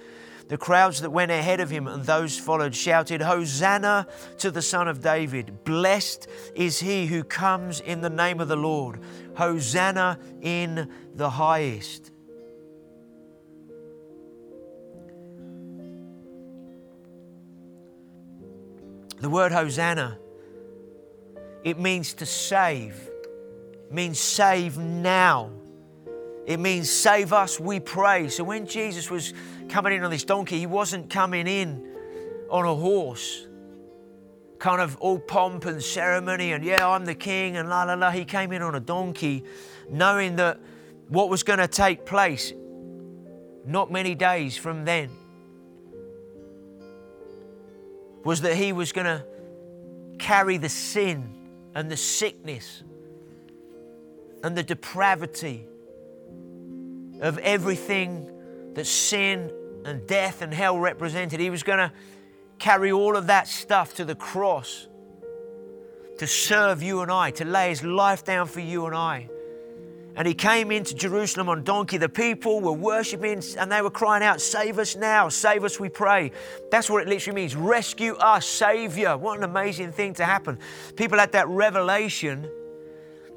The 0.49 0.59
crowds 0.59 1.01
that 1.03 1.11
went 1.11 1.31
ahead 1.31 1.61
of 1.61 1.71
him 1.71 1.87
and 1.87 2.05
those 2.05 2.37
followed 2.37 2.75
shouted, 2.75 3.23
Hosanna 3.23 4.09
to 4.39 4.51
the 4.51 4.61
Son 4.61 4.89
of 4.89 5.01
David! 5.01 5.63
Blessed 5.63 6.27
is 6.57 6.81
he 6.81 7.07
who 7.07 7.23
comes 7.23 7.79
in 7.79 8.01
the 8.01 8.11
name 8.11 8.41
of 8.41 8.49
the 8.49 8.57
Lord! 8.57 8.99
Hosanna 9.37 10.19
in 10.41 10.91
the 11.15 11.31
highest! 11.31 12.11
The 19.21 19.31
word 19.31 19.53
Hosanna, 19.53 20.19
it 21.65 21.79
means 21.79 22.15
to 22.15 22.27
save. 22.27 23.11
It 23.89 23.93
means 23.93 24.19
save 24.19 24.79
now. 24.79 25.51
It 26.47 26.59
means 26.59 26.91
save 26.91 27.33
us, 27.33 27.61
we 27.61 27.79
pray. 27.79 28.29
So 28.29 28.43
when 28.43 28.67
Jesus 28.67 29.11
was 29.11 29.33
coming 29.69 29.93
in 29.93 30.03
on 30.03 30.11
this 30.11 30.25
donkey, 30.25 30.59
he 30.59 30.67
wasn't 30.67 31.09
coming 31.09 31.47
in 31.47 31.89
on 32.51 32.65
a 32.65 32.75
horse, 32.75 33.47
kind 34.59 34.81
of 34.81 34.97
all 34.97 35.19
pomp 35.19 35.65
and 35.67 35.83
ceremony 35.83 36.53
and 36.53 36.65
yeah, 36.65 36.87
I'm 36.87 37.05
the 37.05 37.15
king 37.15 37.57
and 37.57 37.69
la 37.69 37.85
la 37.85 37.95
la. 37.95 38.11
He 38.11 38.25
came 38.25 38.53
in 38.53 38.61
on 38.61 38.75
a 38.75 38.81
donkey, 38.81 39.45
knowing 39.89 40.37
that 40.37 40.59
what 41.09 41.29
was 41.29 41.43
going 41.43 41.61
to 41.61 41.69
take 41.69 42.05
place 42.05 42.53
not 43.65 43.93
many 43.93 44.15
days 44.15 44.57
from 44.57 44.85
then 44.85 45.11
was 48.25 48.41
that 48.41 48.57
he 48.57 48.73
was 48.73 48.93
going 48.93 49.07
to 49.07 49.25
carry 50.19 50.57
the 50.57 50.69
sin 50.69 51.42
and 51.75 51.91
the 51.91 51.97
sickness 51.97 52.83
and 54.43 54.57
the 54.57 54.63
depravity 54.63 55.67
of 57.21 57.39
everything 57.39 58.29
that 58.75 58.87
sin 58.87 59.53
and 59.85 60.07
death 60.07 60.43
and 60.43 60.53
hell 60.53 60.79
represented. 60.79 61.41
He 61.41 61.51
was 61.51 61.63
going 61.63 61.79
to 61.79 61.93
carry 62.59 62.93
all 62.93 63.17
of 63.17 63.29
that 63.29 63.49
stuff 63.49 63.95
to 63.95 64.05
the 64.05 64.15
cross 64.15 64.89
to 66.19 66.27
serve 66.27 66.83
you 66.83 67.01
and 67.01 67.11
I, 67.11 67.31
to 67.33 67.45
lay 67.45 67.71
his 67.71 67.83
life 67.83 68.25
down 68.25 68.47
for 68.47 68.61
you 68.61 68.87
and 68.87 68.95
I. 68.95 69.29
And 70.15 70.29
he 70.29 70.35
came 70.35 70.71
into 70.71 70.95
Jerusalem 70.95 71.49
on 71.49 71.65
donkey. 71.65 71.97
The 71.97 72.09
people 72.09 72.61
were 72.61 72.73
worshiping 72.73 73.43
and 73.59 73.73
they 73.73 73.81
were 73.81 73.91
crying 73.91 74.23
out, 74.23 74.41
Save 74.41 74.79
us 74.79 74.95
now, 74.95 75.29
save 75.29 75.65
us, 75.65 75.81
we 75.81 75.89
pray. 75.89 76.33
That's 76.71 76.91
what 76.91 77.03
it 77.03 77.09
literally 77.09 77.37
means 77.37 77.57
rescue 77.57 78.15
us, 78.17 78.47
Savior. 78.47 79.17
What 79.17 79.39
an 79.39 79.45
amazing 79.45 79.93
thing 79.93 80.15
to 80.15 80.25
happen. 80.25 80.59
People 80.97 81.19
had 81.19 81.33
that 81.33 81.49
revelation 81.49 82.51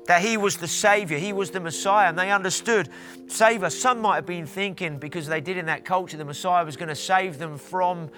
that 0.08 0.22
he 0.22 0.38
was 0.38 0.58
the 0.58 0.68
Savior, 0.68 1.18
he 1.18 1.34
was 1.34 1.50
the 1.50 1.60
Messiah, 1.60 2.10
and 2.10 2.20
they 2.20 2.32
understood 2.32 2.90
save 3.28 3.64
us. 3.64 3.76
Some 3.76 4.02
might 4.02 4.16
have 4.16 4.26
been 4.26 4.46
thinking, 4.46 5.00
because 5.00 5.28
they 5.28 5.42
did 5.42 5.58
in 5.58 5.66
that 5.66 5.84
culture, 5.84 6.18
the 6.18 6.26
Messiah 6.26 6.64
was 6.64 6.78
going 6.78 6.90
to 6.90 6.96
save 6.96 7.40
them 7.40 7.58
from 7.58 8.10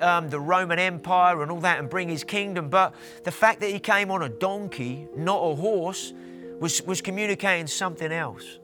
um, 0.00 0.28
the 0.30 0.40
Roman 0.40 0.78
Empire 0.78 1.42
and 1.42 1.50
all 1.50 1.60
that 1.60 1.78
and 1.78 1.88
bring 1.88 2.08
his 2.08 2.24
kingdom. 2.24 2.68
But 2.68 2.94
the 3.24 3.30
fact 3.30 3.60
that 3.60 3.70
he 3.70 3.78
came 3.78 4.10
on 4.10 4.22
a 4.22 4.28
donkey, 4.28 5.06
not 5.16 5.38
a 5.38 5.54
horse, 5.54 6.12
was, 6.60 6.82
was 6.82 7.00
communicating 7.00 7.66
something 7.66 8.12
else. 8.12 8.58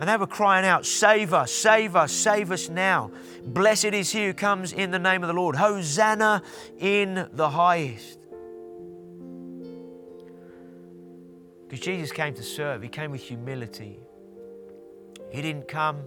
And 0.00 0.08
they 0.08 0.16
were 0.16 0.26
crying 0.26 0.64
out, 0.64 0.86
Save 0.86 1.34
us, 1.34 1.52
save 1.52 1.94
us, 1.94 2.10
save 2.10 2.50
us 2.50 2.70
now. 2.70 3.10
Blessed 3.44 3.86
is 3.86 4.10
he 4.10 4.26
who 4.26 4.32
comes 4.32 4.72
in 4.72 4.90
the 4.90 4.98
name 4.98 5.22
of 5.22 5.28
the 5.28 5.34
Lord. 5.34 5.56
Hosanna 5.56 6.42
in 6.78 7.28
the 7.32 7.50
highest. 7.50 8.18
Because 11.68 11.84
Jesus 11.84 12.10
came 12.10 12.34
to 12.34 12.42
serve, 12.42 12.82
He 12.82 12.88
came 12.88 13.10
with 13.10 13.20
humility. 13.20 14.00
He 15.30 15.42
didn't 15.42 15.68
come 15.68 16.02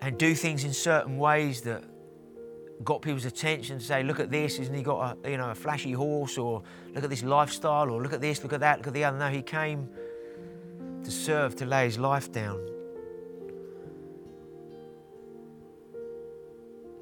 and 0.00 0.16
do 0.16 0.34
things 0.34 0.64
in 0.64 0.72
certain 0.72 1.18
ways 1.18 1.60
that 1.62 1.84
got 2.84 3.02
people's 3.02 3.24
attention 3.24 3.78
to 3.78 3.84
say, 3.84 4.02
look 4.02 4.20
at 4.20 4.30
this, 4.30 4.58
isn't 4.58 4.74
he 4.74 4.82
got 4.82 5.16
a, 5.24 5.30
you 5.30 5.36
know, 5.36 5.50
a 5.50 5.54
flashy 5.54 5.92
horse, 5.92 6.38
or 6.38 6.62
look 6.94 7.04
at 7.04 7.10
this 7.10 7.22
lifestyle, 7.22 7.90
or 7.90 8.02
look 8.02 8.12
at 8.12 8.20
this, 8.20 8.42
look 8.42 8.52
at 8.52 8.60
that, 8.60 8.78
look 8.78 8.86
at 8.88 8.92
the 8.92 9.04
other. 9.04 9.18
No, 9.18 9.28
he 9.28 9.42
came 9.42 9.88
to 11.04 11.10
serve, 11.10 11.56
to 11.56 11.66
lay 11.66 11.84
his 11.84 11.98
life 11.98 12.32
down. 12.32 12.60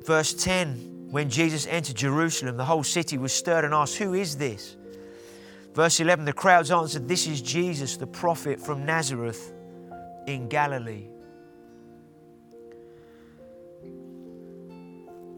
Verse 0.04 0.34
10 0.34 1.08
When 1.10 1.28
Jesus 1.28 1.66
entered 1.66 1.96
Jerusalem, 1.96 2.56
the 2.56 2.64
whole 2.64 2.84
city 2.84 3.18
was 3.18 3.32
stirred 3.32 3.64
and 3.64 3.74
asked, 3.74 3.96
Who 3.98 4.14
is 4.14 4.36
this? 4.36 4.76
Verse 5.74 6.00
11 6.00 6.24
The 6.24 6.32
crowds 6.32 6.70
answered, 6.70 7.08
This 7.08 7.26
is 7.26 7.40
Jesus, 7.40 7.96
the 7.96 8.06
prophet 8.06 8.60
from 8.60 8.84
Nazareth 8.84 9.52
in 10.26 10.48
Galilee. 10.48 11.08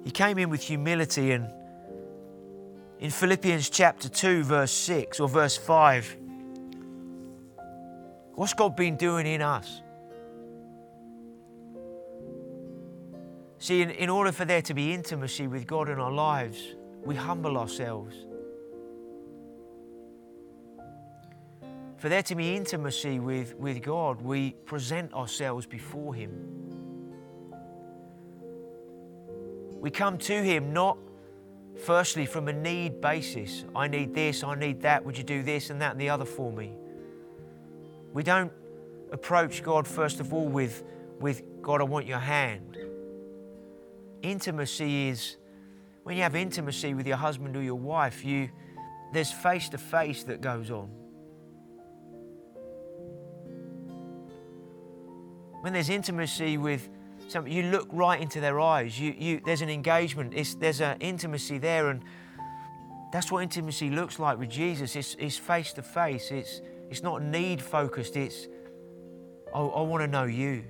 He 0.05 0.11
came 0.11 0.39
in 0.39 0.51
with 0.51 0.63
humility, 0.63 1.33
and 1.33 1.49
in 2.99 3.11
Philippians 3.11 3.71
chapter 3.71 4.09
2, 4.09 4.43
verse 4.45 4.73
6 4.73 5.21
or 5.21 5.29
verse 5.29 5.57
5, 5.57 6.17
what's 8.35 8.55
God 8.55 8.77
been 8.77 8.97
doing 8.97 9.27
in 9.27 9.43
us? 9.43 9.83
See, 13.59 13.81
in, 13.81 13.91
in 13.91 14.11
order 14.11 14.33
for 14.33 14.45
there 14.45 14.63
to 14.63 14.75
be 14.75 14.93
intimacy 14.93 15.47
with 15.47 15.69
God 15.69 15.89
in 15.89 16.01
our 16.01 16.11
lives, 16.11 16.75
we 17.05 17.15
humble 17.15 17.57
ourselves. 17.57 18.17
For 21.97 22.09
there 22.09 22.25
to 22.25 22.35
be 22.35 22.57
intimacy 22.57 23.21
with, 23.21 23.55
with 23.55 23.81
God, 23.81 24.21
we 24.21 24.51
present 24.65 25.15
ourselves 25.15 25.67
before 25.67 26.13
Him. 26.13 26.62
We 29.83 29.91
come 29.91 30.17
to 30.19 30.43
Him 30.43 30.73
not 30.73 30.97
firstly 31.85 32.25
from 32.25 32.49
a 32.49 32.53
need 32.53 33.01
basis. 33.01 33.65
I 33.75 33.89
need 33.89 34.15
this, 34.15 34.43
I 34.45 34.55
need 34.55 34.81
that. 34.83 35.05
Would 35.05 35.19
you 35.19 35.25
do 35.25 35.43
this 35.43 35.71
and 35.71 35.81
that 35.83 35.93
and 35.93 36.01
the 36.01 36.09
other 36.09 36.25
for 36.25 36.53
me? 36.53 36.73
We 38.13 38.23
don't 38.23 38.53
approach 39.11 39.63
God 39.63 39.87
first 39.87 40.21
of 40.21 40.33
all 40.33 40.47
with, 40.47 40.85
with 41.19 41.43
God, 41.61 41.81
I 41.81 41.85
want 41.85 42.07
your 42.07 42.21
hand. 42.21 42.79
Intimacy 44.23 45.09
is 45.09 45.37
when 46.05 46.17
you 46.17 46.23
have 46.23 46.37
intimacy 46.37 46.95
with 46.95 47.07
your 47.07 47.17
husband 47.17 47.57
or 47.57 47.63
your 47.63 47.75
wife, 47.75 48.25
you 48.25 48.51
there's 49.13 49.33
face 49.33 49.69
to 49.71 49.79
face 49.79 50.23
that 50.25 50.41
goes 50.41 50.71
on. 50.71 50.89
when 55.63 55.73
there's 55.73 55.91
intimacy 55.91 56.59
with 56.59 56.89
somebody, 57.33 57.55
you 57.55 57.65
look 57.65 57.89
right 57.93 58.21
into 58.21 58.41
their 58.41 58.61
eyes. 58.61 58.99
You, 58.99 59.15
you, 59.17 59.41
there's 59.45 59.63
an 59.63 59.71
engagement. 59.71 60.35
It's, 60.35 60.55
there's 60.55 60.81
an 60.81 60.99
intimacy 61.01 61.59
there, 61.59 61.89
and 61.89 62.05
that's 63.13 63.33
what 63.33 63.43
intimacy 63.43 63.91
looks 63.91 64.19
like 64.19 64.39
with 64.39 64.51
Jesus. 64.51 64.95
It's, 64.97 65.17
it's 65.19 65.37
face 65.37 65.73
to 65.75 65.83
face. 65.83 66.31
It's, 66.31 66.61
it's 66.91 67.03
not 67.03 67.23
need 67.23 67.61
focused. 67.61 68.17
It's 68.17 68.47
I, 69.55 69.61
I 69.61 69.83
want 69.83 70.03
to 70.03 70.07
know 70.07 70.25
you. 70.25 70.65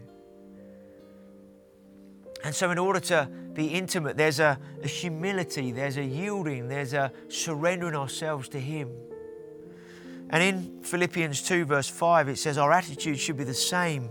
And 2.45 2.55
so, 2.55 2.71
in 2.71 2.79
order 2.79 2.99
to 3.01 3.29
be 3.53 3.69
intimate, 3.69 4.17
there's 4.17 4.41
a, 4.41 4.59
a 4.83 4.89
humility, 4.89 5.71
there's 5.71 5.97
a 5.97 6.05
yielding, 6.05 6.69
there's 6.69 6.93
a 6.93 7.13
surrendering 7.29 7.95
ourselves 7.95 8.49
to 8.51 8.61
Him. 8.61 8.91
And 10.31 10.43
in 10.43 10.83
Philippians 10.83 11.43
2, 11.43 11.67
verse 11.67 11.89
5, 11.89 12.29
it 12.29 12.39
says, 12.39 12.59
Our 12.59 12.73
attitude 12.73 13.19
should 13.19 13.37
be 13.37 13.45
the 13.45 13.55
same 13.55 14.11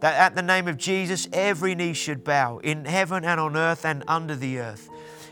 that 0.00 0.14
at 0.14 0.34
the 0.34 0.42
name 0.42 0.68
of 0.68 0.76
Jesus 0.76 1.28
every 1.32 1.74
knee 1.74 1.92
should 1.92 2.24
bow 2.24 2.58
in 2.58 2.84
heaven 2.84 3.24
and 3.24 3.40
on 3.40 3.56
earth 3.56 3.84
and 3.84 4.04
under 4.06 4.36
the 4.36 4.58
earth, 4.58 4.88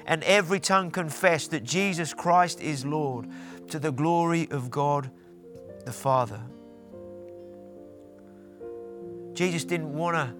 and 0.06 0.22
every 0.24 0.60
tongue 0.60 0.90
confess 0.90 1.48
that 1.48 1.64
Jesus 1.64 2.14
Christ 2.14 2.60
is 2.60 2.84
Lord 2.84 3.28
to 3.68 3.78
the 3.78 3.92
glory 3.92 4.48
of 4.50 4.70
God 4.70 5.10
the 5.84 5.92
Father. 5.92 6.40
Jesus 9.34 9.64
didn't 9.64 9.92
want 9.92 10.16
to 10.16 10.34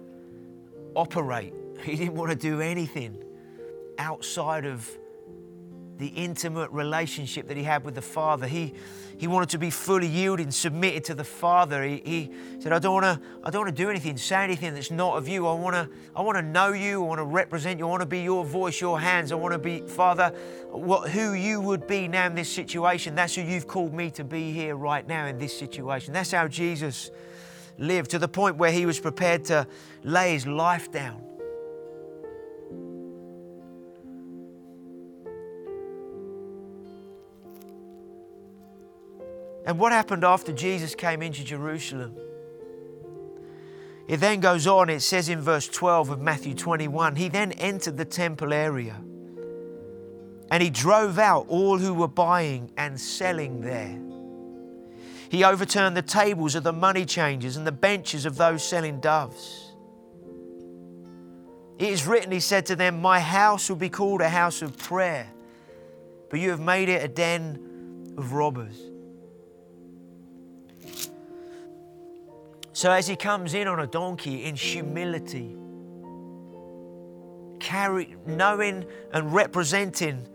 operate, 0.95 1.53
he 1.83 1.95
didn't 1.95 2.15
want 2.15 2.31
to 2.31 2.37
do 2.37 2.61
anything 2.61 3.23
outside 3.97 4.65
of 4.65 4.89
the 5.97 6.07
intimate 6.07 6.69
relationship 6.71 7.47
that 7.47 7.57
he 7.57 7.63
had 7.63 7.83
with 7.83 7.95
the 7.95 8.01
Father. 8.01 8.47
He, 8.47 8.73
he 9.17 9.27
wanted 9.27 9.49
to 9.49 9.57
be 9.57 9.71
fully 9.71 10.07
yielded, 10.07 10.53
submitted 10.53 11.03
to 11.05 11.15
the 11.15 11.23
Father. 11.23 11.83
He, 11.83 12.01
he 12.05 12.31
said, 12.59 12.71
I 12.71 12.79
don't 12.79 12.93
want 12.93 13.05
to 13.05 13.27
I 13.43 13.49
don't 13.49 13.63
want 13.63 13.75
to 13.75 13.83
do 13.83 13.89
anything, 13.89 14.17
say 14.17 14.43
anything 14.43 14.75
that's 14.75 14.91
not 14.91 15.17
of 15.17 15.27
you. 15.27 15.47
I 15.47 15.53
want 15.53 15.75
to 15.75 15.89
I 16.15 16.21
want 16.21 16.37
to 16.37 16.43
know 16.43 16.73
you. 16.73 17.03
I 17.03 17.07
want 17.07 17.19
to 17.19 17.25
represent 17.25 17.79
you. 17.79 17.87
I 17.87 17.89
want 17.89 18.01
to 18.01 18.07
be 18.07 18.21
your 18.21 18.45
voice, 18.45 18.79
your 18.79 18.99
hands. 18.99 19.31
I 19.31 19.35
want 19.35 19.53
to 19.53 19.59
be, 19.59 19.79
Father, 19.81 20.29
what 20.69 21.09
who 21.09 21.33
you 21.33 21.59
would 21.61 21.87
be 21.87 22.07
now 22.07 22.27
in 22.27 22.35
this 22.35 22.49
situation. 22.49 23.15
That's 23.15 23.33
who 23.35 23.41
you've 23.41 23.67
called 23.67 23.93
me 23.93 24.11
to 24.11 24.23
be 24.23 24.51
here 24.51 24.75
right 24.75 25.07
now 25.07 25.25
in 25.25 25.39
this 25.39 25.57
situation. 25.57 26.13
That's 26.13 26.31
how 26.31 26.47
Jesus 26.47 27.09
lived 27.79 28.11
to 28.11 28.19
the 28.19 28.27
point 28.27 28.57
where 28.57 28.71
he 28.71 28.85
was 28.85 28.99
prepared 28.99 29.45
to 29.45 29.67
lay 30.03 30.33
his 30.33 30.45
life 30.45 30.91
down 30.91 31.26
And 39.67 39.77
what 39.77 39.91
happened 39.91 40.23
after 40.23 40.53
Jesus 40.53 40.95
came 40.95 41.21
into 41.21 41.43
Jerusalem? 41.43 42.15
It 44.07 44.21
then 44.21 44.39
goes 44.39 44.65
on, 44.65 44.89
it 44.89 45.01
says 45.01 45.27
in 45.27 45.41
verse 45.41 45.67
12 45.67 46.09
of 46.09 46.21
Matthew 46.21 46.55
21 46.55 47.17
He 47.17 47.27
then 47.27 47.51
entered 47.51 47.97
the 47.97 48.05
temple 48.05 48.53
area 48.53 48.95
and 50.49 50.63
he 50.63 50.69
drove 50.69 51.19
out 51.19 51.45
all 51.49 51.77
who 51.77 51.93
were 51.93 52.07
buying 52.07 52.71
and 52.77 52.97
selling 52.97 53.59
there. 53.59 53.99
He 55.29 55.43
overturned 55.43 55.97
the 55.97 56.01
tables 56.01 56.55
of 56.55 56.63
the 56.63 56.71
money 56.71 57.03
changers 57.03 57.57
and 57.57 57.67
the 57.67 57.71
benches 57.73 58.25
of 58.25 58.37
those 58.37 58.63
selling 58.63 59.01
doves. 59.01 59.73
It 61.77 61.89
is 61.89 62.07
written, 62.07 62.31
he 62.31 62.39
said 62.39 62.65
to 62.67 62.77
them, 62.77 63.01
My 63.01 63.19
house 63.19 63.67
will 63.67 63.75
be 63.75 63.89
called 63.89 64.21
a 64.21 64.29
house 64.29 64.61
of 64.61 64.77
prayer, 64.77 65.27
but 66.29 66.39
you 66.39 66.51
have 66.51 66.61
made 66.61 66.87
it 66.87 67.03
a 67.03 67.09
den 67.09 68.13
of 68.17 68.31
robbers. 68.31 68.79
So 72.77 72.91
as 72.91 73.07
he 73.07 73.15
comes 73.15 73.55
in 73.55 73.67
on 73.67 73.79
a 73.79 73.87
donkey 73.87 74.45
in 74.45 74.55
humility, 74.55 75.57
carry, 77.59 78.15
knowing 78.27 78.85
and 79.11 79.33
representing, 79.33 80.27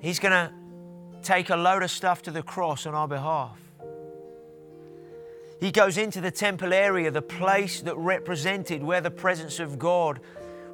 he's 0.00 0.18
going 0.18 0.32
to 0.32 0.52
take 1.22 1.48
a 1.48 1.56
load 1.56 1.82
of 1.82 1.90
stuff 1.90 2.20
to 2.24 2.30
the 2.30 2.42
cross 2.42 2.84
on 2.84 2.94
our 2.94 3.08
behalf. 3.08 3.58
He 5.58 5.72
goes 5.72 5.96
into 5.96 6.20
the 6.20 6.30
temple 6.30 6.74
area, 6.74 7.10
the 7.10 7.22
place 7.22 7.80
that 7.80 7.96
represented 7.96 8.82
where 8.82 9.00
the 9.00 9.10
presence 9.10 9.60
of 9.60 9.78
God 9.78 10.20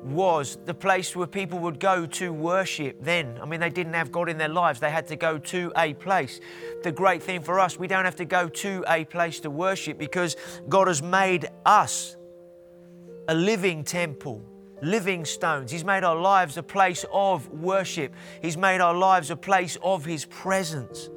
was 0.04 0.58
the 0.64 0.74
place 0.74 1.16
where 1.16 1.26
people 1.26 1.58
would 1.60 1.80
go 1.80 2.06
to 2.06 2.32
worship 2.32 2.98
then. 3.00 3.38
I 3.40 3.46
mean, 3.46 3.60
they 3.60 3.70
didn't 3.70 3.94
have 3.94 4.12
God 4.12 4.28
in 4.28 4.38
their 4.38 4.48
lives, 4.48 4.80
they 4.80 4.90
had 4.90 5.06
to 5.08 5.16
go 5.16 5.38
to 5.38 5.72
a 5.76 5.94
place. 5.94 6.40
The 6.82 6.92
great 6.92 7.22
thing 7.22 7.40
for 7.40 7.58
us, 7.58 7.78
we 7.78 7.86
don't 7.86 8.04
have 8.04 8.16
to 8.16 8.24
go 8.24 8.48
to 8.48 8.84
a 8.88 9.04
place 9.04 9.40
to 9.40 9.50
worship 9.50 9.98
because 9.98 10.36
God 10.68 10.88
has 10.88 11.02
made 11.02 11.48
us 11.64 12.16
a 13.28 13.34
living 13.34 13.84
temple 13.84 14.44
living 14.82 15.24
stones. 15.24 15.70
He's 15.70 15.84
made 15.84 16.04
our 16.04 16.16
lives 16.16 16.56
a 16.56 16.62
place 16.62 17.04
of 17.12 17.48
worship. 17.48 18.12
He's 18.42 18.56
made 18.56 18.80
our 18.80 18.94
lives 18.94 19.30
a 19.30 19.36
place 19.36 19.76
of 19.82 20.04
His 20.04 20.26
presence. 20.26 21.08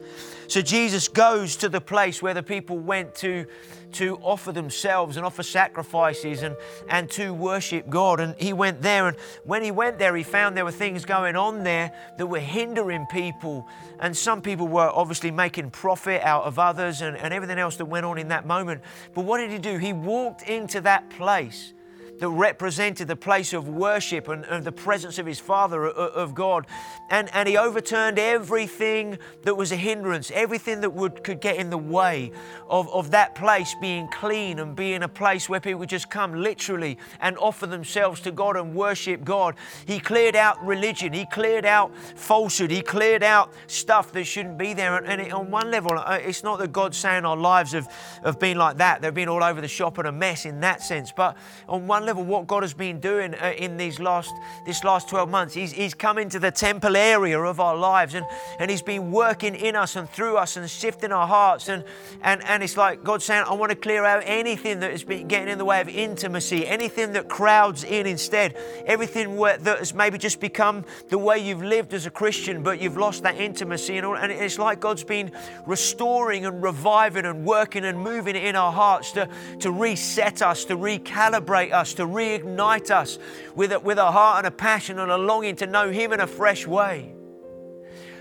So 0.47 0.61
Jesus 0.61 1.07
goes 1.07 1.57
to 1.57 1.69
the 1.69 1.81
place 1.81 2.21
where 2.21 2.33
the 2.33 2.43
people 2.43 2.77
went 2.77 3.13
to 3.15 3.45
to 3.93 4.17
offer 4.21 4.51
themselves 4.51 5.17
and 5.17 5.25
offer 5.25 5.43
sacrifices 5.43 6.43
and, 6.43 6.55
and 6.89 7.09
to 7.11 7.33
worship 7.33 7.89
God. 7.89 8.19
And 8.19 8.35
he 8.39 8.53
went 8.53 8.81
there, 8.81 9.07
and 9.07 9.17
when 9.43 9.63
he 9.63 9.71
went 9.71 9.99
there, 9.99 10.15
he 10.15 10.23
found 10.23 10.55
there 10.55 10.65
were 10.65 10.71
things 10.71 11.05
going 11.05 11.35
on 11.35 11.63
there 11.63 11.91
that 12.17 12.27
were 12.27 12.39
hindering 12.39 13.05
people. 13.07 13.67
And 13.99 14.15
some 14.15 14.41
people 14.41 14.67
were 14.67 14.89
obviously 14.93 15.31
making 15.31 15.71
profit 15.71 16.21
out 16.21 16.43
of 16.43 16.59
others 16.59 17.01
and, 17.01 17.17
and 17.17 17.33
everything 17.33 17.59
else 17.59 17.77
that 17.77 17.85
went 17.85 18.05
on 18.05 18.17
in 18.17 18.27
that 18.29 18.45
moment. 18.45 18.81
But 19.13 19.25
what 19.25 19.39
did 19.39 19.51
he 19.51 19.57
do? 19.57 19.77
He 19.77 19.93
walked 19.93 20.43
into 20.43 20.81
that 20.81 21.09
place 21.09 21.73
that 22.19 22.29
represented 22.29 23.07
the 23.07 23.15
place 23.15 23.53
of 23.53 23.67
worship 23.67 24.27
and, 24.27 24.45
and 24.45 24.65
the 24.65 24.71
presence 24.71 25.19
of 25.19 25.25
his 25.25 25.39
Father, 25.39 25.87
of 25.87 26.33
God. 26.33 26.65
And, 27.09 27.29
and 27.33 27.47
he 27.47 27.57
overturned 27.57 28.19
everything 28.19 29.17
that 29.43 29.55
was 29.55 29.71
a 29.71 29.75
hindrance, 29.75 30.31
everything 30.31 30.81
that 30.81 30.89
would, 30.91 31.23
could 31.23 31.39
get 31.39 31.57
in 31.57 31.69
the 31.69 31.77
way 31.77 32.31
of, 32.67 32.89
of 32.89 33.11
that 33.11 33.35
place 33.35 33.75
being 33.79 34.07
clean 34.07 34.59
and 34.59 34.75
being 34.75 35.03
a 35.03 35.07
place 35.07 35.47
where 35.47 35.59
people 35.59 35.79
would 35.79 35.89
just 35.89 36.09
come 36.09 36.33
literally 36.33 36.97
and 37.21 37.37
offer 37.37 37.67
themselves 37.67 38.21
to 38.21 38.31
God 38.31 38.57
and 38.57 38.73
worship 38.73 39.23
God. 39.23 39.55
He 39.85 39.99
cleared 39.99 40.35
out 40.35 40.63
religion, 40.65 41.13
he 41.13 41.25
cleared 41.25 41.65
out 41.65 41.95
falsehood, 42.15 42.71
he 42.71 42.81
cleared 42.81 43.23
out 43.23 43.53
stuff 43.67 44.11
that 44.13 44.25
shouldn't 44.25 44.57
be 44.57 44.73
there. 44.73 44.97
And, 44.97 45.07
and 45.07 45.21
it, 45.21 45.31
on 45.31 45.51
one 45.51 45.71
level, 45.71 45.97
uh, 45.97 46.19
it's 46.21 46.43
not 46.43 46.59
that 46.59 46.71
God's 46.71 46.97
saying 46.97 47.25
our 47.25 47.37
lives 47.37 47.73
have, 47.73 47.91
have 48.23 48.39
been 48.39 48.57
like 48.57 48.77
that, 48.77 49.01
they've 49.01 49.13
been 49.13 49.29
all 49.29 49.43
over 49.43 49.61
the 49.61 49.67
shop 49.67 49.97
and 49.97 50.07
a 50.07 50.11
mess 50.11 50.45
in 50.45 50.59
that 50.61 50.81
sense. 50.81 51.11
But 51.15 51.37
on 51.69 51.87
one 51.87 52.06
level, 52.07 52.23
what 52.23 52.47
God 52.47 52.63
has 52.63 52.73
been 52.73 52.99
doing 52.99 53.35
uh, 53.35 53.53
in 53.57 53.77
these 53.77 53.99
last 53.99 54.33
this 54.65 54.83
last 54.83 55.09
12 55.09 55.29
months. 55.29 55.53
He's, 55.53 55.71
he's 55.71 55.93
come 55.93 56.17
into 56.17 56.39
the 56.39 56.51
temple 56.51 56.95
area 56.95 57.39
of 57.39 57.59
our 57.59 57.75
lives 57.75 58.13
and, 58.15 58.25
and 58.59 58.71
He's 58.71 58.81
been 58.81 59.11
working 59.11 59.55
in 59.55 59.75
us 59.75 59.95
and 59.95 60.09
through 60.09 60.37
us 60.37 60.57
and 60.57 60.69
shifting 60.69 61.11
our 61.11 61.27
hearts. 61.27 61.69
And, 61.69 61.83
and, 62.21 62.43
and 62.43 62.63
it's 62.63 62.77
like 62.77 63.03
God 63.03 63.21
saying, 63.21 63.45
I 63.47 63.53
want 63.53 63.71
to 63.71 63.75
clear 63.75 64.03
out 64.03 64.23
anything 64.25 64.79
that 64.79 64.91
has 64.91 65.03
been 65.03 65.27
getting 65.27 65.49
in 65.49 65.57
the 65.57 65.65
way 65.65 65.81
of 65.81 65.89
intimacy, 65.89 66.65
anything 66.65 67.13
that 67.13 67.29
crowds 67.29 67.83
in 67.83 68.05
instead, 68.05 68.57
everything 68.85 69.35
that 69.37 69.65
has 69.65 69.93
maybe 69.93 70.17
just 70.17 70.39
become 70.39 70.83
the 71.09 71.17
way 71.17 71.37
you've 71.39 71.63
lived 71.63 71.93
as 71.93 72.05
a 72.05 72.11
Christian, 72.11 72.63
but 72.63 72.81
you've 72.81 72.97
lost 72.97 73.23
that 73.23 73.35
intimacy. 73.35 73.97
And, 73.97 74.05
all, 74.05 74.15
and 74.15 74.31
it's 74.31 74.57
like 74.57 74.79
God's 74.79 75.03
been 75.03 75.31
restoring 75.65 76.45
and 76.45 76.61
reviving 76.63 77.25
and 77.25 77.45
working 77.45 77.85
and 77.85 77.99
moving 77.99 78.35
in 78.35 78.55
our 78.55 78.71
hearts 78.71 79.11
to, 79.13 79.29
to 79.59 79.71
reset 79.71 80.41
us, 80.41 80.65
to 80.65 80.75
recalibrate 80.75 81.71
us, 81.71 81.93
to 81.97 82.05
reignite 82.05 82.89
us 82.89 83.19
with 83.55 83.71
a, 83.71 83.79
with 83.79 83.97
a 83.97 84.11
heart 84.11 84.39
and 84.39 84.47
a 84.47 84.51
passion 84.51 84.99
and 84.99 85.11
a 85.11 85.17
longing 85.17 85.55
to 85.57 85.67
know 85.67 85.91
Him 85.91 86.13
in 86.13 86.19
a 86.19 86.27
fresh 86.27 86.65
way. 86.65 87.13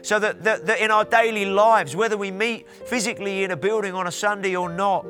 So 0.03 0.19
that, 0.19 0.45
that, 0.45 0.67
that 0.67 0.81
in 0.81 0.91
our 0.91 1.05
daily 1.05 1.47
lives, 1.47 1.97
whether 1.97 2.17
we 2.17 2.31
meet 2.31 2.69
physically 2.71 3.43
in 3.45 3.51
a 3.51 3.57
building 3.57 3.95
on 3.95 4.07
a 4.07 4.13
Sunday 4.13 4.55
or 4.55 4.69
not, 4.69 5.05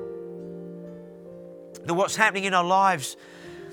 that 1.85 1.95
what's 1.95 2.17
happening 2.17 2.45
in 2.45 2.55
our 2.55 2.65
lives, 2.65 3.17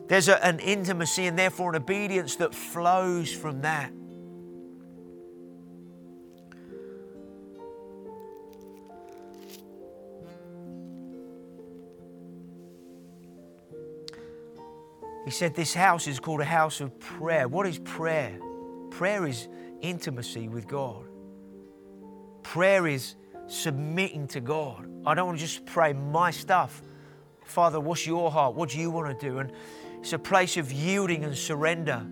there's 0.08 0.28
a, 0.28 0.44
an 0.46 0.60
intimacy 0.60 1.28
and 1.28 1.40
therefore 1.40 1.70
an 1.70 1.82
obedience 1.82 2.36
that 2.38 2.54
flows 2.54 3.32
from 3.32 3.62
that. 3.62 3.92
Said, 15.34 15.56
This 15.56 15.74
house 15.74 16.08
is 16.08 16.20
called 16.20 16.42
a 16.42 16.46
house 16.46 16.82
of 16.82 16.98
prayer. 17.00 17.48
What 17.48 17.68
is 17.68 17.80
prayer? 17.80 18.40
Prayer 18.92 19.28
is 19.28 19.48
intimacy 19.82 20.48
with 20.48 20.68
God. 20.68 21.06
Prayer 22.44 22.88
is 22.88 23.16
submitting 23.48 24.28
to 24.30 24.40
God. 24.40 24.88
I 25.06 25.14
don't 25.14 25.28
want 25.28 25.40
to 25.40 25.46
just 25.46 25.66
pray 25.66 25.94
my 25.94 26.32
stuff. 26.32 26.82
Father, 27.44 27.80
what's 27.80 28.08
your 28.08 28.32
heart? 28.32 28.56
What 28.56 28.70
do 28.70 28.80
you 28.80 28.90
want 28.90 29.20
to 29.20 29.30
do? 29.30 29.40
And 29.40 29.52
it's 30.00 30.14
a 30.14 30.20
place 30.20 30.58
of 30.58 30.72
yielding 30.72 31.24
and 31.24 31.36
surrender. 31.36 32.06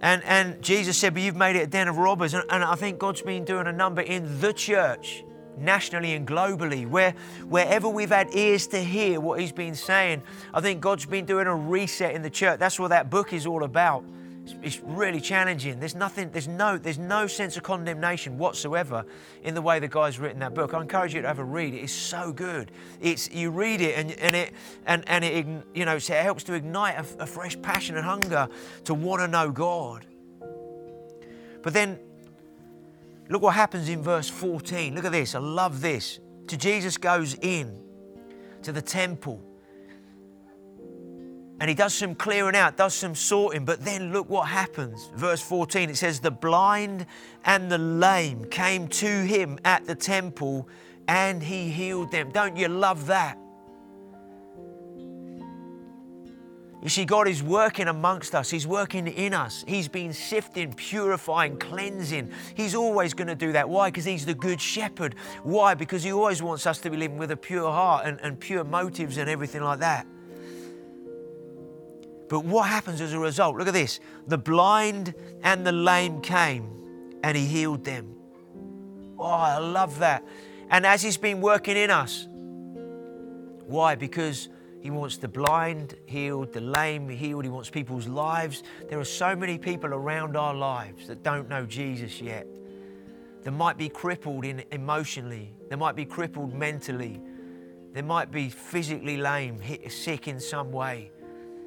And, 0.00 0.22
and 0.24 0.62
Jesus 0.62 0.96
said, 0.96 1.14
But 1.14 1.22
you've 1.22 1.36
made 1.36 1.56
it 1.56 1.62
a 1.62 1.66
den 1.66 1.88
of 1.88 1.98
robbers. 1.98 2.34
And, 2.34 2.44
and 2.50 2.62
I 2.62 2.74
think 2.76 2.98
God's 2.98 3.22
been 3.22 3.44
doing 3.44 3.66
a 3.66 3.72
number 3.72 4.00
in 4.00 4.40
the 4.40 4.52
church 4.52 5.24
nationally 5.60 6.14
and 6.14 6.26
globally. 6.26 6.88
Where, 6.88 7.12
wherever 7.48 7.88
we've 7.88 8.10
had 8.10 8.34
ears 8.34 8.66
to 8.68 8.78
hear 8.78 9.20
what 9.20 9.40
He's 9.40 9.52
been 9.52 9.74
saying, 9.74 10.22
I 10.54 10.60
think 10.60 10.80
God's 10.80 11.06
been 11.06 11.24
doing 11.24 11.46
a 11.46 11.54
reset 11.54 12.14
in 12.14 12.22
the 12.22 12.30
church. 12.30 12.58
That's 12.58 12.78
what 12.78 12.88
that 12.88 13.10
book 13.10 13.32
is 13.32 13.46
all 13.46 13.64
about. 13.64 14.04
It's 14.62 14.80
really 14.80 15.20
challenging. 15.20 15.78
There's 15.78 15.94
nothing, 15.94 16.30
there's 16.30 16.48
no, 16.48 16.78
there's 16.78 16.98
no 16.98 17.26
sense 17.26 17.56
of 17.56 17.62
condemnation 17.62 18.38
whatsoever 18.38 19.04
in 19.42 19.54
the 19.54 19.62
way 19.62 19.78
the 19.78 19.88
guy's 19.88 20.18
written 20.18 20.38
that 20.40 20.54
book. 20.54 20.74
I 20.74 20.80
encourage 20.80 21.14
you 21.14 21.22
to 21.22 21.28
have 21.28 21.38
a 21.38 21.44
read. 21.44 21.74
It 21.74 21.82
is 21.82 21.92
so 21.92 22.32
good. 22.32 22.70
It's 23.00 23.30
you 23.30 23.50
read 23.50 23.80
it 23.80 23.98
and, 23.98 24.12
and 24.12 24.34
it 24.34 24.52
and, 24.86 25.04
and 25.06 25.24
it 25.24 25.46
you 25.74 25.84
know 25.84 25.96
it 25.96 26.08
helps 26.08 26.44
to 26.44 26.54
ignite 26.54 26.94
a, 26.96 27.22
a 27.22 27.26
fresh 27.26 27.60
passion 27.60 27.96
and 27.96 28.04
hunger 28.04 28.48
to 28.84 28.94
want 28.94 29.20
to 29.20 29.28
know 29.28 29.50
God. 29.50 30.06
But 31.62 31.74
then 31.74 31.98
look 33.28 33.42
what 33.42 33.54
happens 33.54 33.88
in 33.88 34.02
verse 34.02 34.28
14. 34.28 34.94
Look 34.94 35.04
at 35.04 35.12
this. 35.12 35.34
I 35.34 35.38
love 35.38 35.80
this. 35.80 36.20
To 36.48 36.56
Jesus 36.56 36.96
goes 36.96 37.34
in 37.34 37.82
to 38.62 38.72
the 38.72 38.82
temple 38.82 39.44
and 41.60 41.68
he 41.68 41.74
does 41.74 41.92
some 41.92 42.14
clearing 42.14 42.54
out, 42.54 42.76
does 42.76 42.94
some 42.94 43.14
sorting, 43.14 43.64
but 43.64 43.84
then 43.84 44.12
look 44.12 44.30
what 44.30 44.48
happens. 44.48 45.10
Verse 45.16 45.40
14 45.40 45.90
it 45.90 45.96
says, 45.96 46.20
The 46.20 46.30
blind 46.30 47.06
and 47.44 47.70
the 47.70 47.78
lame 47.78 48.44
came 48.44 48.86
to 48.88 49.06
him 49.06 49.58
at 49.64 49.84
the 49.84 49.94
temple 49.94 50.68
and 51.08 51.42
he 51.42 51.68
healed 51.68 52.12
them. 52.12 52.30
Don't 52.30 52.56
you 52.56 52.68
love 52.68 53.06
that? 53.06 53.38
You 56.88 56.90
see, 56.90 57.04
God 57.04 57.28
is 57.28 57.42
working 57.42 57.86
amongst 57.86 58.34
us. 58.34 58.48
He's 58.48 58.66
working 58.66 59.08
in 59.08 59.34
us. 59.34 59.62
He's 59.68 59.88
been 59.88 60.14
sifting, 60.14 60.72
purifying, 60.72 61.58
cleansing. 61.58 62.32
He's 62.54 62.74
always 62.74 63.12
going 63.12 63.28
to 63.28 63.34
do 63.34 63.52
that. 63.52 63.68
Why? 63.68 63.90
Because 63.90 64.06
He's 64.06 64.24
the 64.24 64.32
good 64.32 64.58
shepherd. 64.58 65.14
Why? 65.42 65.74
Because 65.74 66.02
He 66.02 66.12
always 66.12 66.42
wants 66.42 66.66
us 66.66 66.78
to 66.78 66.88
be 66.88 66.96
living 66.96 67.18
with 67.18 67.30
a 67.30 67.36
pure 67.36 67.70
heart 67.70 68.06
and, 68.06 68.18
and 68.22 68.40
pure 68.40 68.64
motives 68.64 69.18
and 69.18 69.28
everything 69.28 69.62
like 69.62 69.80
that. 69.80 70.06
But 72.30 72.46
what 72.46 72.70
happens 72.70 73.02
as 73.02 73.12
a 73.12 73.18
result? 73.18 73.56
Look 73.56 73.68
at 73.68 73.74
this. 73.74 74.00
The 74.26 74.38
blind 74.38 75.14
and 75.42 75.66
the 75.66 75.72
lame 75.72 76.22
came 76.22 76.70
and 77.22 77.36
he 77.36 77.44
healed 77.44 77.84
them. 77.84 78.16
Oh, 79.18 79.26
I 79.26 79.58
love 79.58 79.98
that. 79.98 80.24
And 80.70 80.86
as 80.86 81.02
he's 81.02 81.18
been 81.18 81.42
working 81.42 81.76
in 81.76 81.90
us, 81.90 82.26
why? 83.66 83.94
Because 83.94 84.48
he 84.88 84.90
wants 84.90 85.18
the 85.18 85.28
blind 85.28 85.96
healed, 86.06 86.50
the 86.54 86.62
lame 86.62 87.10
healed. 87.10 87.44
He 87.44 87.50
wants 87.50 87.68
people's 87.68 88.06
lives. 88.08 88.62
There 88.88 88.98
are 88.98 89.04
so 89.04 89.36
many 89.36 89.58
people 89.58 89.92
around 89.92 90.34
our 90.34 90.54
lives 90.54 91.08
that 91.08 91.22
don't 91.22 91.46
know 91.46 91.66
Jesus 91.66 92.22
yet. 92.22 92.46
They 93.42 93.50
might 93.50 93.76
be 93.76 93.90
crippled 93.90 94.46
in, 94.46 94.64
emotionally, 94.72 95.52
they 95.68 95.76
might 95.76 95.94
be 95.94 96.06
crippled 96.06 96.54
mentally, 96.54 97.20
they 97.92 98.00
might 98.00 98.30
be 98.30 98.48
physically 98.48 99.18
lame, 99.18 99.60
sick 99.90 100.26
in 100.26 100.40
some 100.40 100.72
way 100.72 101.10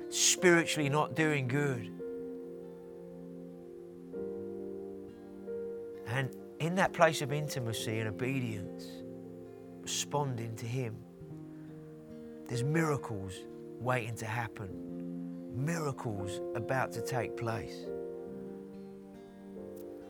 spiritually 0.10 0.90
not 0.90 1.16
doing 1.16 1.48
good. 1.48 1.92
And 6.08 6.36
in 6.58 6.74
that 6.74 6.92
place 6.92 7.22
of 7.22 7.32
intimacy 7.32 8.00
and 8.00 8.10
obedience, 8.10 8.84
responding 9.84 10.56
to 10.56 10.66
Him, 10.66 10.96
there's 12.52 12.66
miracles 12.66 13.46
waiting 13.80 14.14
to 14.14 14.26
happen, 14.26 14.68
miracles 15.56 16.42
about 16.54 16.92
to 16.92 17.02
take 17.02 17.38
place. 17.38 17.86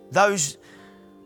Those 0.09 0.57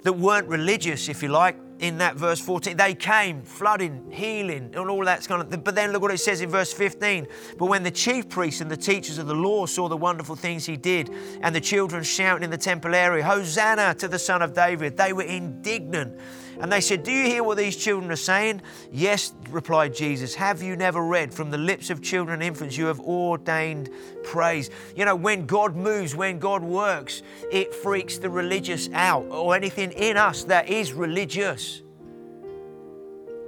that 0.04 0.12
weren't 0.12 0.49
religious, 0.49 1.08
if 1.08 1.23
you 1.23 1.30
like, 1.30 1.56
in 1.80 1.99
that 1.99 2.17
verse 2.17 2.41
14. 2.41 2.75
They 2.75 2.95
came, 2.95 3.43
flooding, 3.43 4.12
healing, 4.12 4.73
and 4.75 4.89
all 4.89 5.06
that's 5.06 5.25
kind 5.25 5.41
of. 5.41 5.63
But 5.63 5.73
then 5.73 5.93
look 5.93 6.01
what 6.01 6.12
it 6.12 6.17
says 6.17 6.41
in 6.41 6.49
verse 6.49 6.73
15. 6.73 7.28
But 7.58 7.67
when 7.67 7.84
the 7.84 7.91
chief 7.91 8.28
priests 8.28 8.60
and 8.60 8.69
the 8.69 8.75
teachers 8.75 9.17
of 9.17 9.28
the 9.28 9.36
law 9.36 9.65
saw 9.67 9.88
the 9.88 9.95
wonderful 9.95 10.36
things 10.36 10.65
he 10.65 10.75
did, 10.75 11.10
and 11.41 11.56
the 11.56 11.62
children 11.62 12.04
shouting 12.04 12.43
in 12.43 12.49
the 12.49 12.58
temple 12.58 12.93
area, 12.93 13.23
Hosanna 13.23 13.95
to 13.99 14.10
the 14.10 14.19
Son 14.19 14.41
of 14.41 14.54
David, 14.54 14.97
they 14.97 15.13
were 15.13 15.23
indignant 15.23 16.19
and 16.60 16.72
they 16.72 16.82
said, 16.82 17.04
Do 17.04 17.12
you 17.12 17.26
hear 17.26 17.44
what 17.44 17.58
these 17.58 17.76
children 17.76 18.12
are 18.12 18.15
saying? 18.15 18.62
Yes, 18.91 19.34
replied 19.50 19.94
Jesus. 19.94 20.36
Have 20.36 20.62
you 20.62 20.76
never 20.76 21.06
read, 21.06 21.34
From 21.34 21.52
the 21.52 21.58
lips 21.58 21.89
of 21.89 22.02
children 22.02 22.36
and 22.36 22.44
infants, 22.44 22.78
you 22.78 22.86
have 22.86 23.00
ordained 23.00 23.89
praise? 24.24 24.70
You 24.96 25.06
know, 25.06 25.15
when 25.15 25.46
God 25.46 25.76
moves, 25.76 26.15
when 26.15 26.39
God 26.39 26.63
works, 26.63 27.22
it 27.52 27.74
freaks 27.74 28.18
the 28.18 28.30
religious 28.30 28.89
out 28.94 29.26
or 29.30 29.56
anything 29.56 29.91
in 29.91 30.18
us 30.18 30.44
that 30.46 30.70
is 30.70 30.94
religious 30.94 31.82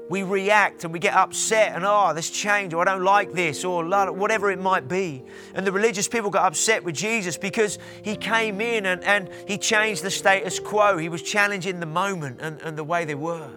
we 0.09 0.23
react 0.23 0.83
and 0.83 0.93
we 0.93 0.99
get 0.99 1.13
upset 1.13 1.75
and, 1.75 1.83
oh, 1.85 2.13
this 2.13 2.29
change, 2.29 2.73
or 2.73 2.81
I 2.81 2.85
don't 2.85 3.03
like 3.03 3.33
this, 3.33 3.65
or 3.65 3.83
whatever 4.11 4.51
it 4.51 4.59
might 4.59 4.87
be. 4.87 5.23
And 5.53 5.65
the 5.67 5.71
religious 5.71 6.07
people 6.07 6.29
got 6.29 6.45
upset 6.45 6.83
with 6.83 6.95
Jesus 6.95 7.37
because 7.37 7.77
he 8.03 8.15
came 8.15 8.61
in 8.61 8.85
and, 8.85 9.03
and 9.03 9.29
he 9.47 9.57
changed 9.57 10.03
the 10.03 10.11
status 10.11 10.59
quo. 10.59 10.97
He 10.97 11.09
was 11.09 11.21
challenging 11.21 11.79
the 11.79 11.85
moment 11.85 12.39
and, 12.41 12.61
and 12.61 12.77
the 12.77 12.83
way 12.83 13.05
they 13.05 13.15
were. 13.15 13.49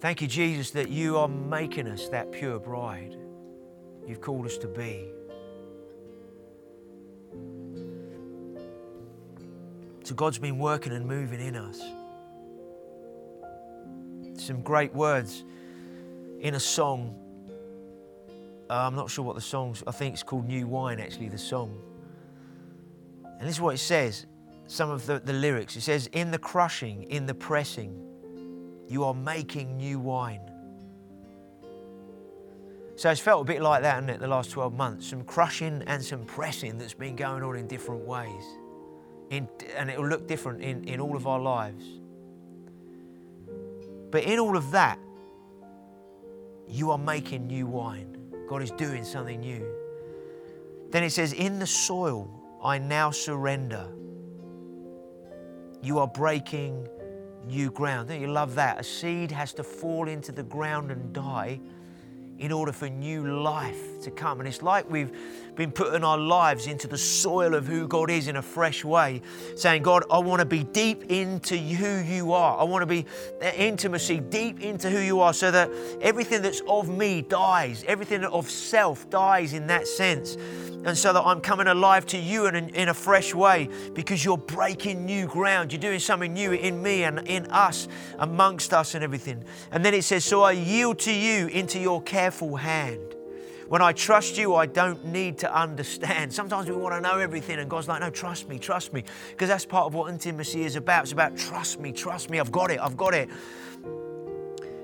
Thank 0.00 0.22
you, 0.22 0.28
Jesus, 0.28 0.70
that 0.70 0.88
you 0.88 1.18
are 1.18 1.28
making 1.28 1.86
us 1.86 2.08
that 2.08 2.32
pure 2.32 2.58
bride 2.58 3.18
you've 4.10 4.20
called 4.20 4.44
us 4.44 4.58
to 4.58 4.66
be. 4.66 5.08
So 10.02 10.14
God's 10.16 10.38
been 10.38 10.58
working 10.58 10.92
and 10.92 11.06
moving 11.06 11.40
in 11.40 11.54
us. 11.54 11.80
Some 14.34 14.62
great 14.62 14.92
words 14.92 15.44
in 16.40 16.56
a 16.56 16.60
song. 16.60 17.14
Uh, 18.68 18.86
I'm 18.86 18.96
not 18.96 19.10
sure 19.10 19.24
what 19.24 19.36
the 19.36 19.40
song's, 19.40 19.84
I 19.86 19.92
think 19.92 20.14
it's 20.14 20.24
called 20.24 20.48
New 20.48 20.66
Wine, 20.66 20.98
actually, 20.98 21.28
the 21.28 21.38
song. 21.38 21.80
And 23.24 23.42
this 23.42 23.54
is 23.56 23.60
what 23.60 23.74
it 23.74 23.78
says 23.78 24.26
some 24.66 24.90
of 24.90 25.06
the, 25.06 25.20
the 25.20 25.32
lyrics. 25.32 25.76
It 25.76 25.82
says, 25.82 26.08
In 26.08 26.32
the 26.32 26.38
crushing, 26.38 27.04
in 27.04 27.26
the 27.26 27.34
pressing, 27.34 27.94
you 28.88 29.04
are 29.04 29.14
making 29.14 29.76
new 29.76 30.00
wine. 30.00 30.49
So 33.00 33.08
it's 33.08 33.18
felt 33.18 33.40
a 33.40 33.44
bit 33.46 33.62
like 33.62 33.80
that, 33.80 33.94
hasn't 33.94 34.10
it, 34.10 34.20
the 34.20 34.28
last 34.28 34.50
12 34.50 34.74
months? 34.74 35.06
Some 35.06 35.24
crushing 35.24 35.82
and 35.86 36.04
some 36.04 36.26
pressing 36.26 36.76
that's 36.76 36.92
been 36.92 37.16
going 37.16 37.42
on 37.42 37.56
in 37.56 37.66
different 37.66 38.04
ways. 38.04 38.44
In, 39.30 39.48
and 39.74 39.88
it 39.88 39.98
will 39.98 40.06
look 40.06 40.28
different 40.28 40.60
in, 40.60 40.84
in 40.84 41.00
all 41.00 41.16
of 41.16 41.26
our 41.26 41.40
lives. 41.40 41.82
But 44.10 44.24
in 44.24 44.38
all 44.38 44.54
of 44.54 44.70
that, 44.72 44.98
you 46.68 46.90
are 46.90 46.98
making 46.98 47.46
new 47.46 47.66
wine. 47.66 48.18
God 48.50 48.60
is 48.60 48.70
doing 48.72 49.02
something 49.02 49.40
new. 49.40 49.66
Then 50.90 51.02
it 51.02 51.08
says, 51.08 51.32
In 51.32 51.58
the 51.58 51.66
soil 51.66 52.30
I 52.62 52.76
now 52.76 53.10
surrender. 53.12 53.88
You 55.80 56.00
are 56.00 56.06
breaking 56.06 56.86
new 57.46 57.70
ground. 57.70 58.10
Don't 58.10 58.20
you 58.20 58.30
love 58.30 58.56
that? 58.56 58.78
A 58.78 58.84
seed 58.84 59.30
has 59.30 59.54
to 59.54 59.64
fall 59.64 60.06
into 60.06 60.32
the 60.32 60.42
ground 60.42 60.90
and 60.90 61.14
die 61.14 61.60
in 62.40 62.50
order 62.52 62.72
for 62.72 62.88
new 62.88 63.40
life 63.42 64.00
to 64.02 64.10
come. 64.10 64.40
And 64.40 64.48
it's 64.48 64.62
like 64.62 64.90
we've 64.90 65.12
been 65.60 65.70
putting 65.70 66.02
our 66.02 66.16
lives 66.16 66.66
into 66.66 66.88
the 66.88 66.96
soil 66.96 67.54
of 67.54 67.66
who 67.66 67.86
God 67.86 68.08
is 68.08 68.28
in 68.28 68.36
a 68.36 68.42
fresh 68.42 68.82
way, 68.82 69.20
saying, 69.56 69.82
God, 69.82 70.04
I 70.10 70.18
want 70.18 70.40
to 70.40 70.46
be 70.46 70.64
deep 70.64 71.10
into 71.10 71.54
who 71.54 72.02
you 72.02 72.32
are. 72.32 72.58
I 72.58 72.64
want 72.64 72.80
to 72.80 72.86
be 72.86 73.04
uh, 73.42 73.50
intimacy 73.54 74.20
deep 74.20 74.60
into 74.60 74.88
who 74.88 75.00
you 75.00 75.20
are 75.20 75.34
so 75.34 75.50
that 75.50 75.70
everything 76.00 76.40
that's 76.40 76.62
of 76.66 76.88
me 76.88 77.20
dies, 77.20 77.84
everything 77.86 78.24
of 78.24 78.48
self 78.48 79.10
dies 79.10 79.52
in 79.52 79.66
that 79.66 79.86
sense. 79.86 80.36
And 80.86 80.96
so 80.96 81.12
that 81.12 81.20
I'm 81.26 81.42
coming 81.42 81.66
alive 81.66 82.06
to 82.06 82.16
you 82.16 82.46
in 82.46 82.56
in 82.70 82.88
a 82.88 82.94
fresh 82.94 83.34
way 83.34 83.68
because 83.92 84.24
you're 84.24 84.38
breaking 84.38 85.04
new 85.04 85.26
ground. 85.26 85.72
You're 85.72 85.80
doing 85.80 85.98
something 85.98 86.32
new 86.32 86.52
in 86.52 86.82
me 86.82 87.04
and 87.04 87.18
in 87.28 87.44
us, 87.50 87.86
amongst 88.18 88.72
us, 88.72 88.94
and 88.94 89.04
everything. 89.04 89.44
And 89.72 89.84
then 89.84 89.92
it 89.92 90.04
says, 90.04 90.24
So 90.24 90.40
I 90.40 90.52
yield 90.52 91.00
to 91.00 91.12
you 91.12 91.48
into 91.48 91.78
your 91.78 92.00
careful 92.00 92.56
hand. 92.56 93.19
When 93.70 93.82
I 93.82 93.92
trust 93.92 94.36
you, 94.36 94.56
I 94.56 94.66
don't 94.66 95.04
need 95.04 95.38
to 95.38 95.54
understand. 95.56 96.34
Sometimes 96.34 96.68
we 96.68 96.74
want 96.74 96.92
to 96.92 97.00
know 97.00 97.20
everything, 97.20 97.60
and 97.60 97.70
God's 97.70 97.86
like, 97.86 98.00
no, 98.00 98.10
trust 98.10 98.48
me, 98.48 98.58
trust 98.58 98.92
me. 98.92 99.04
Because 99.28 99.48
that's 99.48 99.64
part 99.64 99.86
of 99.86 99.94
what 99.94 100.10
intimacy 100.10 100.64
is 100.64 100.74
about. 100.74 101.04
It's 101.04 101.12
about 101.12 101.36
trust 101.36 101.78
me, 101.78 101.92
trust 101.92 102.30
me, 102.30 102.40
I've 102.40 102.50
got 102.50 102.72
it, 102.72 102.80
I've 102.80 102.96
got 102.96 103.14
it. 103.14 103.30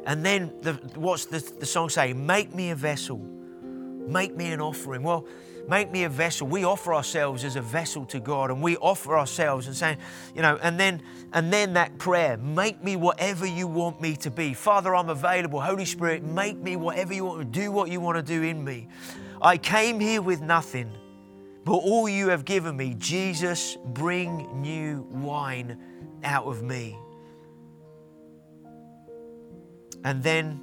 And 0.07 0.25
then 0.25 0.53
the, 0.61 0.75
what's 0.94 1.25
the, 1.25 1.40
the 1.59 1.66
song 1.66 1.88
say? 1.88 2.12
Make 2.12 2.55
me 2.55 2.70
a 2.70 2.77
vessel, 2.77 3.18
make 3.18 4.37
me 4.37 4.53
an 4.53 4.61
offering. 4.61 5.03
Well, 5.03 5.27
Make 5.68 5.90
me 5.90 6.05
a 6.05 6.09
vessel. 6.09 6.46
We 6.46 6.64
offer 6.64 6.94
ourselves 6.94 7.42
as 7.42 7.57
a 7.57 7.61
vessel 7.61 8.05
to 8.07 8.20
God 8.20 8.50
and 8.50 8.62
we 8.62 8.76
offer 8.76 9.18
ourselves 9.18 9.66
and 9.66 9.76
saying, 9.76 9.98
you 10.35 10.42
know, 10.42 10.59
and 10.62 10.79
then 10.79 11.02
and 11.33 11.52
then 11.52 11.72
that 11.74 11.98
prayer, 11.98 12.37
make 12.37 12.83
me 12.83 12.96
whatever 12.96 13.46
you 13.46 13.66
want 13.66 14.00
me 14.00 14.16
to 14.16 14.31
be. 14.31 14.55
Father, 14.55 14.94
I'm 14.94 15.09
available. 15.09 15.61
Holy 15.61 15.85
Spirit, 15.85 16.22
make 16.22 16.57
me 16.57 16.76
whatever 16.76 17.12
you 17.12 17.24
want 17.24 17.40
to 17.40 17.44
do 17.44 17.72
what 17.72 17.90
you 17.90 18.00
want 18.00 18.16
to 18.16 18.22
do 18.22 18.42
in 18.42 18.64
me. 18.64 18.88
I 19.42 19.59
came 19.59 19.98
here 19.98 20.22
with 20.22 20.40
nothing, 20.40 20.90
but 21.64 21.74
all 21.74 22.09
you 22.09 22.29
have 22.29 22.44
given 22.44 22.76
me, 22.76 22.94
Jesus, 22.96 23.76
bring 23.87 24.61
new 24.62 25.02
wine 25.11 25.79
out 26.22 26.46
of 26.46 26.62
me. 26.62 26.96
And 30.05 30.22
then 30.22 30.61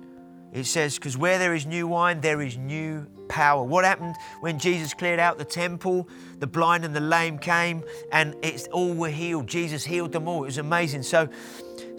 it 0.54 0.64
says, 0.64 0.96
because 0.96 1.18
where 1.18 1.38
there 1.38 1.54
is 1.54 1.66
new 1.66 1.88
wine, 1.88 2.22
there 2.22 2.42
is 2.42 2.58
new 2.58 3.06
power. 3.28 3.64
What 3.64 3.86
happened 3.86 4.16
when 4.42 4.60
Jesus 4.60 4.94
cleared 4.94 5.20
out 5.20 5.38
the 5.38 5.46
temple? 5.46 6.08
The 6.40 6.48
blind 6.48 6.86
and 6.86 6.96
the 6.96 7.00
lame 7.00 7.38
came, 7.38 7.84
and 8.12 8.36
it's 8.42 8.68
all 8.68 8.94
were 8.94 9.10
healed. 9.10 9.48
Jesus 9.48 9.84
healed 9.84 10.12
them 10.12 10.28
all. 10.28 10.44
It 10.44 10.48
was 10.48 10.58
amazing. 10.58 11.04
So, 11.04 11.30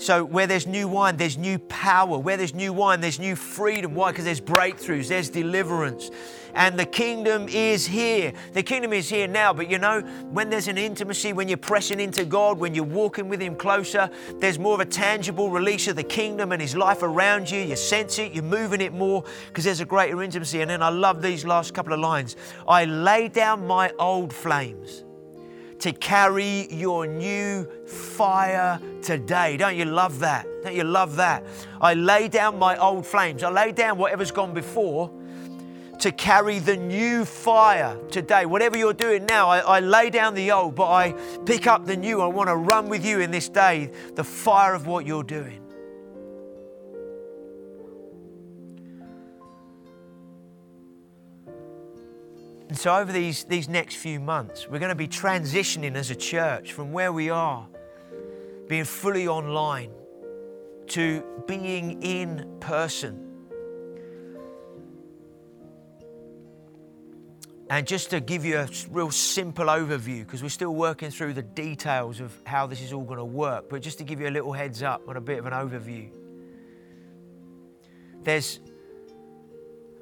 so 0.05 0.25
where 0.25 0.47
there's 0.47 0.67
new 0.67 0.87
wine, 0.87 1.17
there's 1.17 1.39
new 1.39 1.59
power. 1.59 2.19
Where 2.19 2.37
there's 2.37 2.55
new 2.55 2.73
wine, 2.73 3.01
there's 3.01 3.19
new 3.19 3.37
freedom. 3.37 3.95
Why? 3.95 4.11
Because 4.11 4.25
there's 4.25 4.41
breakthroughs, 4.41 5.09
there's 5.09 5.31
deliverance 5.31 6.11
and 6.55 6.79
the 6.79 6.87
kingdom 6.87 7.49
is 7.49 7.87
here. 7.87 8.33
The 8.53 8.63
kingdom 8.63 8.93
is 8.93 9.09
here 9.09 9.27
now, 9.27 9.53
but 9.53 9.69
you 9.71 9.79
know, 9.79 10.01
when 10.31 10.51
there's 10.51 10.69
an 10.69 10.79
intimacy, 10.79 11.33
when 11.33 11.49
you're 11.49 11.57
pressing 11.57 12.01
into 12.01 12.25
God, 12.25 12.59
when 12.59 12.75
you're 12.75 12.85
walking 12.85 13.29
with 13.29 13.41
Him 13.41 13.57
closer, 13.57 14.09
there's 14.39 14.59
more 14.59 14.75
of 14.75 14.81
a 14.81 14.87
tangible 14.87 15.51
release 15.51 15.89
of 15.89 15.97
the 15.97 16.05
kingdom 16.05 16.53
and 16.53 16.63
His 16.63 16.77
life 16.77 17.03
around 17.03 17.51
you. 17.51 17.61
You 17.61 17.77
sense 17.77 18.19
it, 18.19 18.33
you're 18.33 18.45
moving 18.45 18.81
it 18.81 18.93
more 18.93 19.25
because 19.49 19.65
there's 19.65 19.81
a 19.81 19.85
greater 19.85 20.23
intimacy. 20.23 20.61
And 20.61 20.71
then 20.71 20.83
I 20.83 20.89
love 20.89 21.23
these 21.23 21.45
last 21.45 21.75
couple 21.75 21.93
of 21.93 22.01
lines 22.01 22.37
I 22.69 22.85
lay 22.85 23.29
down 23.29 23.67
my 23.67 23.91
old 23.99 24.33
flames 24.33 25.05
to 25.81 25.93
carry 25.93 26.73
your 26.73 27.07
new 27.07 27.67
fire 27.87 28.81
today. 29.03 29.57
Don't 29.57 29.77
you 29.77 29.85
love 29.85 30.21
that? 30.21 30.47
Don't 30.63 30.75
you 30.75 30.85
love 30.85 31.17
that? 31.17 31.45
I 31.81 31.95
lay 31.95 32.29
down 32.29 32.59
my 32.59 32.77
old 32.77 33.07
flames. 33.07 33.43
I 33.43 33.51
lay 33.51 33.73
down 33.73 33.99
whatever's 33.99 34.31
gone 34.31 34.55
before 34.55 35.11
to 36.01 36.13
carry 36.13 36.59
the 36.59 36.77
new 36.77 37.25
fire 37.25 37.97
today. 38.11 38.47
Whatever 38.47 38.77
you're 38.77 38.93
doing 38.93 39.25
now, 39.27 39.49
I, 39.49 39.59
I, 39.61 39.81
lay 39.81 40.11
down 40.11 40.35
the 40.35 40.51
old, 40.53 40.75
but 40.75 40.91
I 40.91 41.13
pick 41.47 41.67
up 41.67 41.87
the 41.87 41.97
new. 41.97 42.21
I 42.21 42.27
want 42.27 42.49
to 42.49 42.57
run 42.57 42.89
with 42.89 43.05
you 43.05 43.21
in 43.21 43.31
this 43.31 43.49
day, 43.49 43.91
the 44.15 44.25
fire 44.25 44.75
of 44.75 44.87
what 44.87 45.07
you're 45.07 45.23
doing. 45.23 45.64
And 52.75 52.79
so, 52.81 52.97
over 52.97 53.13
these, 53.13 53.45
these 53.45 53.69
next 53.69 53.95
few 53.95 54.19
months, 54.19 54.67
we're 54.69 54.81
going 54.81 54.89
to 54.89 54.97
be 54.97 55.07
transitioning 55.07 55.95
as 55.95 56.11
a 56.11 56.17
church 56.17 56.73
from 56.73 56.91
where 56.91 57.13
we 57.13 57.31
are, 57.31 57.69
being 58.67 58.83
fully 58.83 59.29
online, 59.29 59.93
to 60.89 61.23
being 61.47 62.03
in 62.03 62.57
person 62.59 63.21
And 67.71 67.87
just 67.87 68.11
to 68.11 68.21
give 68.21 68.45
you 68.45 68.59
a 68.59 68.69
real 68.91 69.13
simple 69.13 69.67
overview, 69.67 70.27
because 70.27 70.43
we're 70.43 70.49
still 70.49 70.75
working 70.75 71.11
through 71.11 71.35
the 71.35 71.43
details 71.43 72.19
of 72.19 72.33
how 72.45 72.67
this 72.67 72.83
is 72.83 72.93
all 72.93 73.05
going 73.05 73.19
to 73.19 73.25
work, 73.25 73.71
but 73.71 73.83
just 73.83 73.99
to 73.99 74.05
give 74.05 74.21
you 74.21 74.29
a 74.29 74.31
little 74.31 74.53
heads 74.53 74.83
up 74.83 75.07
and 75.07 75.17
a 75.17 75.21
bit 75.21 75.39
of 75.39 75.47
an 75.47 75.53
overview. 75.53 76.11
There's, 78.25 78.59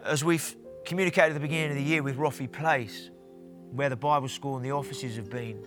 as 0.03 0.25
we've 0.25 0.57
communicated 0.85 1.31
at 1.31 1.35
the 1.35 1.41
beginning 1.41 1.71
of 1.71 1.77
the 1.77 1.83
year 1.83 2.03
with 2.03 2.17
Roffey 2.17 2.51
Place, 2.51 3.11
where 3.71 3.89
the 3.89 3.97
Bible 3.97 4.29
school 4.29 4.57
and 4.57 4.65
the 4.65 4.73
offices 4.73 5.17
have 5.17 5.31
been, 5.31 5.65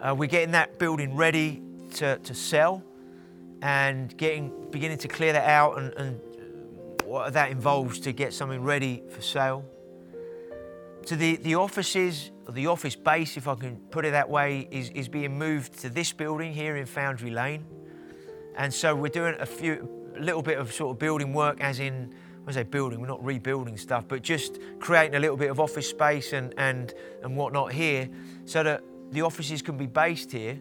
uh, 0.00 0.14
we're 0.16 0.28
getting 0.28 0.52
that 0.52 0.78
building 0.78 1.16
ready 1.16 1.62
to, 1.94 2.18
to 2.18 2.34
sell 2.34 2.82
and 3.62 4.16
getting 4.16 4.52
beginning 4.70 4.98
to 4.98 5.08
clear 5.08 5.32
that 5.32 5.48
out 5.48 5.78
and, 5.78 5.92
and 5.94 6.20
what 7.04 7.32
that 7.32 7.50
involves 7.50 8.00
to 8.00 8.12
get 8.12 8.32
something 8.32 8.62
ready 8.62 9.02
for 9.10 9.20
sale. 9.20 9.64
So 11.04 11.16
the, 11.16 11.36
the 11.36 11.56
offices, 11.56 12.30
the 12.48 12.66
office 12.66 12.96
base, 12.96 13.36
if 13.36 13.48
I 13.48 13.54
can 13.54 13.76
put 13.90 14.04
it 14.04 14.12
that 14.12 14.28
way, 14.28 14.68
is, 14.70 14.90
is 14.90 15.08
being 15.08 15.38
moved 15.38 15.78
to 15.80 15.88
this 15.88 16.12
building 16.12 16.52
here 16.52 16.76
in 16.76 16.86
Foundry 16.86 17.30
Lane. 17.30 17.64
And 18.56 18.72
so 18.72 18.94
we're 18.94 19.08
doing 19.08 19.34
a 19.38 19.46
few, 19.46 20.12
a 20.16 20.20
little 20.20 20.42
bit 20.42 20.58
of 20.58 20.72
sort 20.72 20.92
of 20.92 20.98
building 20.98 21.32
work, 21.32 21.60
as 21.60 21.80
in, 21.80 22.14
when 22.44 22.54
I 22.56 22.60
say 22.60 22.62
building, 22.64 23.00
we're 23.00 23.06
not 23.06 23.24
rebuilding 23.24 23.76
stuff, 23.76 24.04
but 24.08 24.22
just 24.22 24.58
creating 24.80 25.14
a 25.14 25.20
little 25.20 25.36
bit 25.36 25.50
of 25.50 25.60
office 25.60 25.88
space 25.88 26.32
and, 26.32 26.52
and, 26.56 26.92
and 27.22 27.36
whatnot 27.36 27.72
here 27.72 28.08
so 28.46 28.62
that 28.64 28.82
the 29.12 29.22
offices 29.22 29.62
can 29.62 29.76
be 29.76 29.86
based 29.86 30.32
here. 30.32 30.58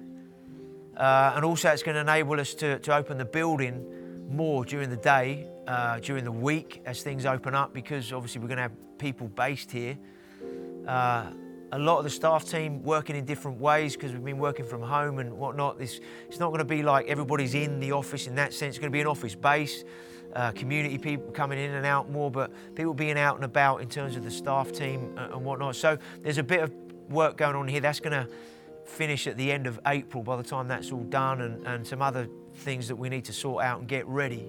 Uh, 0.95 1.33
and 1.35 1.43
also, 1.43 1.69
it's 1.69 1.81
going 1.81 1.95
to 1.95 2.01
enable 2.01 2.39
us 2.39 2.53
to, 2.53 2.77
to 2.79 2.95
open 2.95 3.17
the 3.17 3.25
building 3.25 4.27
more 4.29 4.63
during 4.63 4.89
the 4.89 4.97
day, 4.97 5.47
uh, 5.67 5.99
during 5.99 6.23
the 6.23 6.31
week 6.31 6.81
as 6.85 7.01
things 7.01 7.25
open 7.25 7.55
up, 7.55 7.73
because 7.73 8.13
obviously 8.13 8.41
we're 8.41 8.47
going 8.47 8.57
to 8.57 8.63
have 8.63 8.97
people 8.99 9.27
based 9.29 9.71
here. 9.71 9.97
Uh, 10.87 11.31
a 11.73 11.79
lot 11.79 11.97
of 11.97 12.03
the 12.03 12.09
staff 12.09 12.45
team 12.45 12.83
working 12.83 13.15
in 13.15 13.25
different 13.25 13.59
ways 13.59 13.95
because 13.95 14.11
we've 14.11 14.23
been 14.23 14.37
working 14.37 14.65
from 14.65 14.81
home 14.81 15.19
and 15.19 15.31
whatnot. 15.31 15.79
This, 15.79 15.99
it's 16.27 16.39
not 16.39 16.49
going 16.49 16.59
to 16.59 16.65
be 16.65 16.83
like 16.83 17.07
everybody's 17.07 17.55
in 17.55 17.79
the 17.79 17.93
office 17.93 18.27
in 18.27 18.35
that 18.35 18.53
sense. 18.53 18.75
It's 18.75 18.79
going 18.79 18.91
to 18.91 18.95
be 18.95 19.01
an 19.01 19.07
office 19.07 19.35
base, 19.35 19.83
uh, 20.35 20.51
community 20.51 20.97
people 20.97 21.31
coming 21.31 21.59
in 21.59 21.71
and 21.71 21.85
out 21.85 22.09
more, 22.09 22.31
but 22.31 22.51
people 22.75 22.93
being 22.93 23.17
out 23.17 23.35
and 23.35 23.43
about 23.43 23.81
in 23.81 23.89
terms 23.89 24.15
of 24.15 24.23
the 24.23 24.31
staff 24.31 24.71
team 24.71 25.15
uh, 25.17 25.29
and 25.33 25.43
whatnot. 25.43 25.75
So 25.75 25.97
there's 26.21 26.37
a 26.37 26.43
bit 26.43 26.61
of 26.61 26.73
work 27.09 27.37
going 27.37 27.55
on 27.55 27.67
here. 27.67 27.81
That's 27.81 27.99
going 27.99 28.25
to 28.25 28.31
finish 28.85 29.27
at 29.27 29.37
the 29.37 29.51
end 29.51 29.67
of 29.67 29.79
April 29.85 30.23
by 30.23 30.35
the 30.35 30.43
time 30.43 30.67
that's 30.67 30.91
all 30.91 31.03
done 31.03 31.41
and, 31.41 31.65
and 31.65 31.87
some 31.87 32.01
other 32.01 32.27
things 32.55 32.87
that 32.87 32.95
we 32.95 33.09
need 33.09 33.25
to 33.25 33.33
sort 33.33 33.63
out 33.63 33.79
and 33.79 33.87
get 33.87 34.05
ready. 34.07 34.47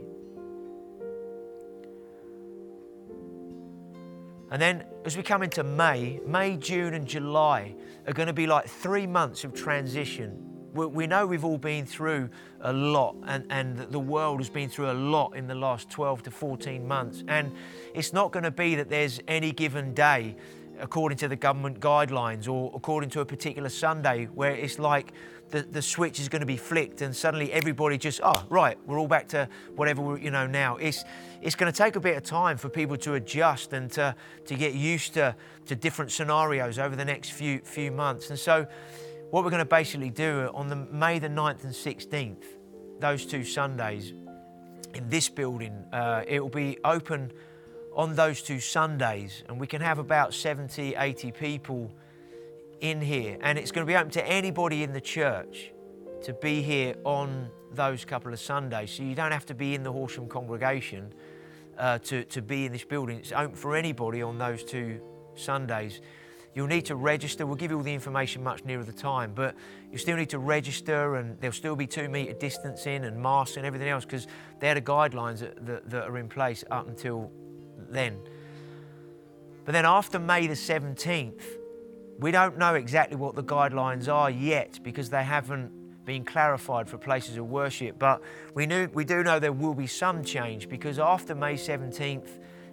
And 4.50 4.60
then 4.60 4.84
as 5.06 5.16
we 5.16 5.22
come 5.22 5.42
into 5.42 5.64
May, 5.64 6.20
May, 6.26 6.58
June, 6.58 6.92
and 6.92 7.06
July 7.06 7.74
are 8.06 8.12
going 8.12 8.26
to 8.26 8.34
be 8.34 8.46
like 8.46 8.66
three 8.66 9.06
months 9.06 9.44
of 9.44 9.54
transition. 9.54 10.51
We 10.72 11.06
know 11.06 11.26
we've 11.26 11.44
all 11.44 11.58
been 11.58 11.85
through 11.85 12.30
a 12.62 12.72
lot, 12.72 13.16
and, 13.26 13.44
and 13.50 13.76
the 13.76 14.00
world 14.00 14.40
has 14.40 14.48
been 14.48 14.68
through 14.68 14.90
a 14.90 14.94
lot 14.94 15.37
in 15.37 15.46
the 15.46 15.54
last 15.54 15.90
12 15.90 16.22
to 16.24 16.30
14 16.30 16.87
months. 16.87 17.24
And 17.28 17.52
it's 17.94 18.12
not 18.12 18.32
going 18.32 18.44
to 18.44 18.50
be 18.50 18.74
that 18.76 18.88
there's 18.88 19.20
any 19.28 19.52
given 19.52 19.92
day 19.92 20.37
according 20.80 21.18
to 21.18 21.28
the 21.28 21.37
government 21.37 21.78
guidelines 21.80 22.48
or 22.48 22.72
according 22.74 23.11
to 23.11 23.20
a 23.20 23.24
particular 23.24 23.68
Sunday 23.68 24.24
where 24.35 24.52
it's 24.52 24.78
like 24.78 25.12
the, 25.50 25.62
the 25.62 25.82
switch 25.82 26.18
is 26.18 26.28
going 26.28 26.40
to 26.40 26.46
be 26.46 26.56
flicked 26.56 27.02
and 27.02 27.14
suddenly 27.14 27.52
everybody 27.52 27.98
just, 27.98 28.20
oh, 28.24 28.44
right, 28.48 28.78
we're 28.87 28.98
all 28.98 29.06
back 29.06 29.28
to 29.28 29.48
whatever 29.76 30.00
we're, 30.00 30.18
you 30.18 30.30
know, 30.30 30.46
now. 30.46 30.76
It's, 30.76 31.04
it's 31.42 31.54
going 31.54 31.70
to 31.70 31.76
take 31.76 31.94
a 31.94 32.00
bit 32.00 32.16
of 32.16 32.22
time 32.24 32.56
for 32.56 32.68
people 32.68 32.96
to 32.98 33.14
adjust 33.14 33.72
and 33.72 33.90
to, 33.92 34.14
to 34.46 34.54
get 34.54 34.74
used 34.74 35.14
to, 35.14 35.37
to 35.66 35.76
different 35.76 36.11
scenarios 36.11 36.78
over 36.78 36.96
the 36.96 37.04
next 37.04 37.30
few, 37.30 37.61
few 37.61 37.92
months. 37.92 38.30
And 38.30 38.38
so 38.38 38.66
what 39.32 39.44
we're 39.44 39.50
going 39.50 39.60
to 39.60 39.64
basically 39.64 40.10
do 40.10 40.50
on 40.52 40.68
the 40.68 40.76
May 40.76 41.18
the 41.18 41.30
9th 41.30 41.64
and 41.64 41.72
16th, 41.72 42.44
those 43.00 43.24
two 43.24 43.44
Sundays 43.44 44.12
in 44.92 45.08
this 45.08 45.30
building, 45.30 45.72
uh, 45.90 46.22
it 46.28 46.38
will 46.38 46.50
be 46.50 46.76
open 46.84 47.32
on 47.96 48.14
those 48.14 48.42
two 48.42 48.60
Sundays 48.60 49.42
and 49.48 49.58
we 49.58 49.66
can 49.66 49.80
have 49.80 49.98
about 49.98 50.34
70, 50.34 50.96
80 50.96 51.32
people 51.32 51.90
in 52.82 53.00
here, 53.00 53.38
and 53.40 53.58
it's 53.58 53.72
going 53.72 53.86
to 53.86 53.90
be 53.90 53.96
open 53.96 54.10
to 54.10 54.26
anybody 54.28 54.82
in 54.82 54.92
the 54.92 55.00
church 55.00 55.72
to 56.24 56.34
be 56.34 56.60
here 56.60 56.94
on 57.04 57.48
those 57.72 58.04
couple 58.04 58.34
of 58.34 58.38
Sundays. 58.38 58.90
So 58.90 59.02
you 59.02 59.14
don't 59.14 59.32
have 59.32 59.46
to 59.46 59.54
be 59.54 59.74
in 59.74 59.82
the 59.82 59.92
Horsham 59.92 60.28
congregation 60.28 61.10
uh, 61.78 62.00
to, 62.00 62.24
to 62.24 62.42
be 62.42 62.66
in 62.66 62.72
this 62.72 62.84
building. 62.84 63.16
It's 63.16 63.32
open 63.32 63.56
for 63.56 63.76
anybody 63.76 64.20
on 64.20 64.36
those 64.36 64.62
two 64.62 65.00
Sundays. 65.36 66.02
You'll 66.54 66.66
need 66.66 66.86
to 66.86 66.96
register. 66.96 67.46
We'll 67.46 67.56
give 67.56 67.70
you 67.70 67.78
all 67.78 67.82
the 67.82 67.94
information 67.94 68.42
much 68.42 68.64
nearer 68.64 68.84
the 68.84 68.92
time, 68.92 69.32
but 69.34 69.54
you 69.90 69.96
still 69.96 70.16
need 70.16 70.30
to 70.30 70.38
register, 70.38 71.16
and 71.16 71.40
there'll 71.40 71.54
still 71.54 71.76
be 71.76 71.86
two 71.86 72.08
metre 72.08 72.34
distancing 72.34 73.04
and 73.04 73.20
masks 73.20 73.56
and 73.56 73.64
everything 73.64 73.88
else 73.88 74.04
because 74.04 74.26
they're 74.60 74.74
the 74.74 74.82
guidelines 74.82 75.38
that, 75.38 75.64
that, 75.64 75.88
that 75.88 76.08
are 76.08 76.18
in 76.18 76.28
place 76.28 76.62
up 76.70 76.86
until 76.86 77.30
then. 77.88 78.18
But 79.64 79.72
then 79.72 79.86
after 79.86 80.18
May 80.18 80.46
the 80.46 80.54
17th, 80.54 81.42
we 82.18 82.30
don't 82.30 82.58
know 82.58 82.74
exactly 82.74 83.16
what 83.16 83.34
the 83.34 83.42
guidelines 83.42 84.12
are 84.12 84.30
yet 84.30 84.80
because 84.82 85.08
they 85.08 85.24
haven't 85.24 85.72
been 86.04 86.24
clarified 86.24 86.88
for 86.88 86.98
places 86.98 87.36
of 87.36 87.48
worship, 87.48 87.98
but 87.98 88.20
we, 88.54 88.66
knew, 88.66 88.88
we 88.92 89.04
do 89.04 89.22
know 89.22 89.38
there 89.38 89.52
will 89.52 89.74
be 89.74 89.86
some 89.86 90.24
change 90.24 90.68
because 90.68 90.98
after 90.98 91.34
May 91.34 91.54
17th 91.54 92.28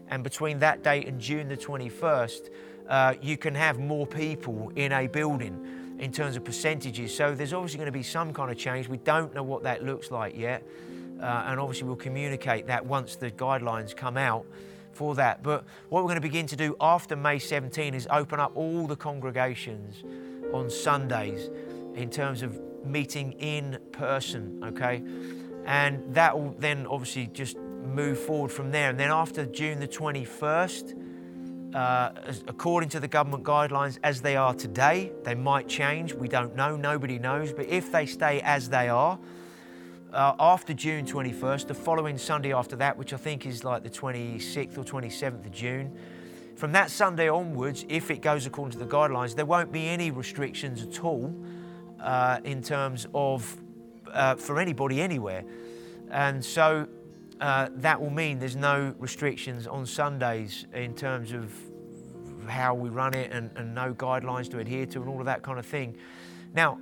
and 0.07 0.23
between 0.23 0.59
that 0.59 0.83
date 0.83 1.07
and 1.07 1.21
June 1.21 1.47
the 1.47 1.57
21st, 1.57 2.49
uh, 2.89 3.13
you 3.21 3.37
can 3.37 3.55
have 3.55 3.79
more 3.79 4.05
people 4.05 4.71
in 4.75 4.91
a 4.91 5.07
building 5.07 5.95
in 5.99 6.11
terms 6.11 6.35
of 6.35 6.43
percentages. 6.43 7.15
So 7.15 7.35
there's 7.35 7.53
obviously 7.53 7.77
going 7.77 7.87
to 7.87 7.91
be 7.91 8.03
some 8.03 8.33
kind 8.33 8.51
of 8.51 8.57
change. 8.57 8.87
We 8.87 8.97
don't 8.97 9.33
know 9.33 9.43
what 9.43 9.63
that 9.63 9.83
looks 9.83 10.11
like 10.11 10.35
yet, 10.35 10.65
uh, 11.21 11.45
and 11.47 11.59
obviously 11.59 11.87
we'll 11.87 11.97
communicate 11.97 12.67
that 12.67 12.85
once 12.85 13.15
the 13.15 13.31
guidelines 13.31 13.95
come 13.95 14.17
out 14.17 14.45
for 14.91 15.15
that. 15.15 15.43
But 15.43 15.65
what 15.89 16.03
we're 16.03 16.09
going 16.09 16.15
to 16.15 16.21
begin 16.21 16.47
to 16.47 16.55
do 16.55 16.75
after 16.81 17.15
May 17.15 17.39
17 17.39 17.93
is 17.93 18.07
open 18.11 18.39
up 18.39 18.51
all 18.55 18.87
the 18.87 18.95
congregations 18.95 20.03
on 20.53 20.69
Sundays 20.69 21.49
in 21.95 22.09
terms 22.09 22.41
of 22.41 22.59
meeting 22.85 23.33
in 23.33 23.77
person, 23.91 24.63
okay? 24.63 25.03
And 25.65 26.13
that 26.15 26.37
will 26.37 26.55
then 26.57 26.87
obviously 26.87 27.27
just 27.27 27.57
move 27.57 28.19
forward 28.19 28.51
from 28.51 28.71
there. 28.71 28.89
And 28.89 28.99
then 28.99 29.11
after 29.11 29.45
June 29.45 29.79
the 29.79 29.87
21st, 29.87 30.98
uh, 31.73 32.11
according 32.47 32.89
to 32.89 32.99
the 32.99 33.07
government 33.07 33.43
guidelines 33.43 33.99
as 34.03 34.21
they 34.21 34.35
are 34.35 34.53
today, 34.53 35.11
they 35.23 35.35
might 35.35 35.67
change. 35.67 36.13
We 36.13 36.27
don't 36.27 36.55
know, 36.55 36.75
nobody 36.75 37.19
knows. 37.19 37.53
But 37.53 37.67
if 37.67 37.91
they 37.91 38.05
stay 38.05 38.41
as 38.41 38.69
they 38.69 38.89
are, 38.89 39.19
uh, 40.11 40.33
after 40.39 40.73
June 40.73 41.05
21st, 41.05 41.67
the 41.67 41.73
following 41.75 42.17
Sunday 42.17 42.53
after 42.53 42.75
that, 42.77 42.97
which 42.97 43.13
I 43.13 43.17
think 43.17 43.45
is 43.45 43.63
like 43.63 43.83
the 43.83 43.89
26th 43.89 44.77
or 44.77 44.83
27th 44.83 45.45
of 45.45 45.51
June, 45.51 45.95
from 46.55 46.71
that 46.71 46.91
Sunday 46.91 47.29
onwards, 47.29 47.85
if 47.87 48.09
it 48.11 48.21
goes 48.21 48.45
according 48.45 48.73
to 48.73 48.79
the 48.79 48.91
guidelines, 48.91 49.35
there 49.35 49.45
won't 49.45 49.71
be 49.71 49.87
any 49.87 50.11
restrictions 50.11 50.81
at 50.81 51.03
all 51.03 51.33
uh, 52.01 52.39
in 52.43 52.61
terms 52.61 53.07
of 53.13 53.57
uh, 54.11 54.35
for 54.35 54.59
anybody 54.59 55.01
anywhere. 55.01 55.43
And 56.09 56.43
so 56.43 56.87
uh, 57.39 57.69
that 57.75 58.01
will 58.01 58.09
mean 58.09 58.39
there's 58.39 58.55
no 58.55 58.93
restrictions 58.99 59.67
on 59.67 59.85
Sundays 59.85 60.65
in 60.73 60.93
terms 60.93 61.31
of 61.31 61.53
how 62.47 62.73
we 62.73 62.89
run 62.89 63.13
it 63.13 63.31
and, 63.31 63.49
and 63.55 63.73
no 63.73 63.93
guidelines 63.93 64.49
to 64.51 64.59
adhere 64.59 64.85
to 64.85 64.99
and 64.99 65.09
all 65.09 65.19
of 65.19 65.25
that 65.25 65.41
kind 65.43 65.59
of 65.59 65.65
thing. 65.65 65.95
Now, 66.53 66.79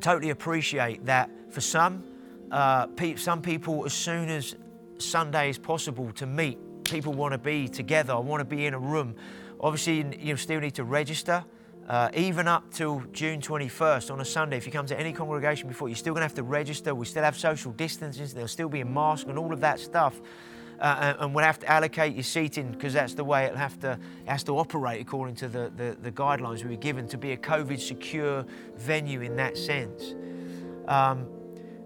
totally 0.00 0.30
appreciate 0.30 1.06
that 1.06 1.30
for 1.50 1.60
some, 1.60 2.04
uh, 2.50 2.86
pe- 2.88 3.16
some 3.16 3.40
people, 3.40 3.84
as 3.86 3.92
soon 3.92 4.28
as 4.28 4.56
Sunday 4.98 5.50
is 5.50 5.58
possible 5.58 6.12
to 6.12 6.26
meet, 6.26 6.58
people 6.84 7.12
want 7.12 7.32
to 7.32 7.38
be 7.38 7.68
together, 7.68 8.18
want 8.20 8.40
to 8.40 8.44
be 8.44 8.66
in 8.66 8.74
a 8.74 8.78
room. 8.78 9.14
Obviously, 9.60 10.18
you 10.18 10.36
still 10.36 10.60
need 10.60 10.74
to 10.74 10.84
register. 10.84 11.44
Uh, 11.88 12.10
even 12.14 12.48
up 12.48 12.68
till 12.72 13.00
June 13.12 13.40
21st 13.40 14.10
on 14.10 14.20
a 14.20 14.24
Sunday, 14.24 14.56
if 14.56 14.66
you 14.66 14.72
come 14.72 14.86
to 14.86 14.98
any 14.98 15.12
congregation 15.12 15.68
before, 15.68 15.88
you're 15.88 15.96
still 15.96 16.14
going 16.14 16.22
to 16.22 16.24
have 16.24 16.34
to 16.34 16.42
register. 16.42 16.94
We 16.94 17.06
still 17.06 17.22
have 17.22 17.38
social 17.38 17.70
distancing, 17.72 18.26
there'll 18.34 18.48
still 18.48 18.68
be 18.68 18.80
a 18.80 18.84
mask 18.84 19.28
and 19.28 19.38
all 19.38 19.52
of 19.52 19.60
that 19.60 19.78
stuff. 19.78 20.20
Uh, 20.80 21.14
and 21.20 21.34
we'll 21.34 21.44
have 21.44 21.58
to 21.60 21.70
allocate 21.70 22.14
your 22.14 22.22
seating 22.22 22.70
because 22.72 22.92
that's 22.92 23.14
the 23.14 23.24
way 23.24 23.44
it'll 23.46 23.56
have 23.56 23.78
to, 23.80 23.92
it 23.92 24.28
has 24.28 24.42
to 24.44 24.58
operate 24.58 25.00
according 25.00 25.34
to 25.36 25.48
the, 25.48 25.72
the, 25.76 25.96
the 26.02 26.12
guidelines 26.12 26.64
we 26.64 26.70
were 26.70 26.76
given 26.76 27.08
to 27.08 27.16
be 27.16 27.32
a 27.32 27.36
COVID 27.36 27.80
secure 27.80 28.44
venue 28.76 29.22
in 29.22 29.36
that 29.36 29.56
sense. 29.56 30.14
Um, 30.88 31.26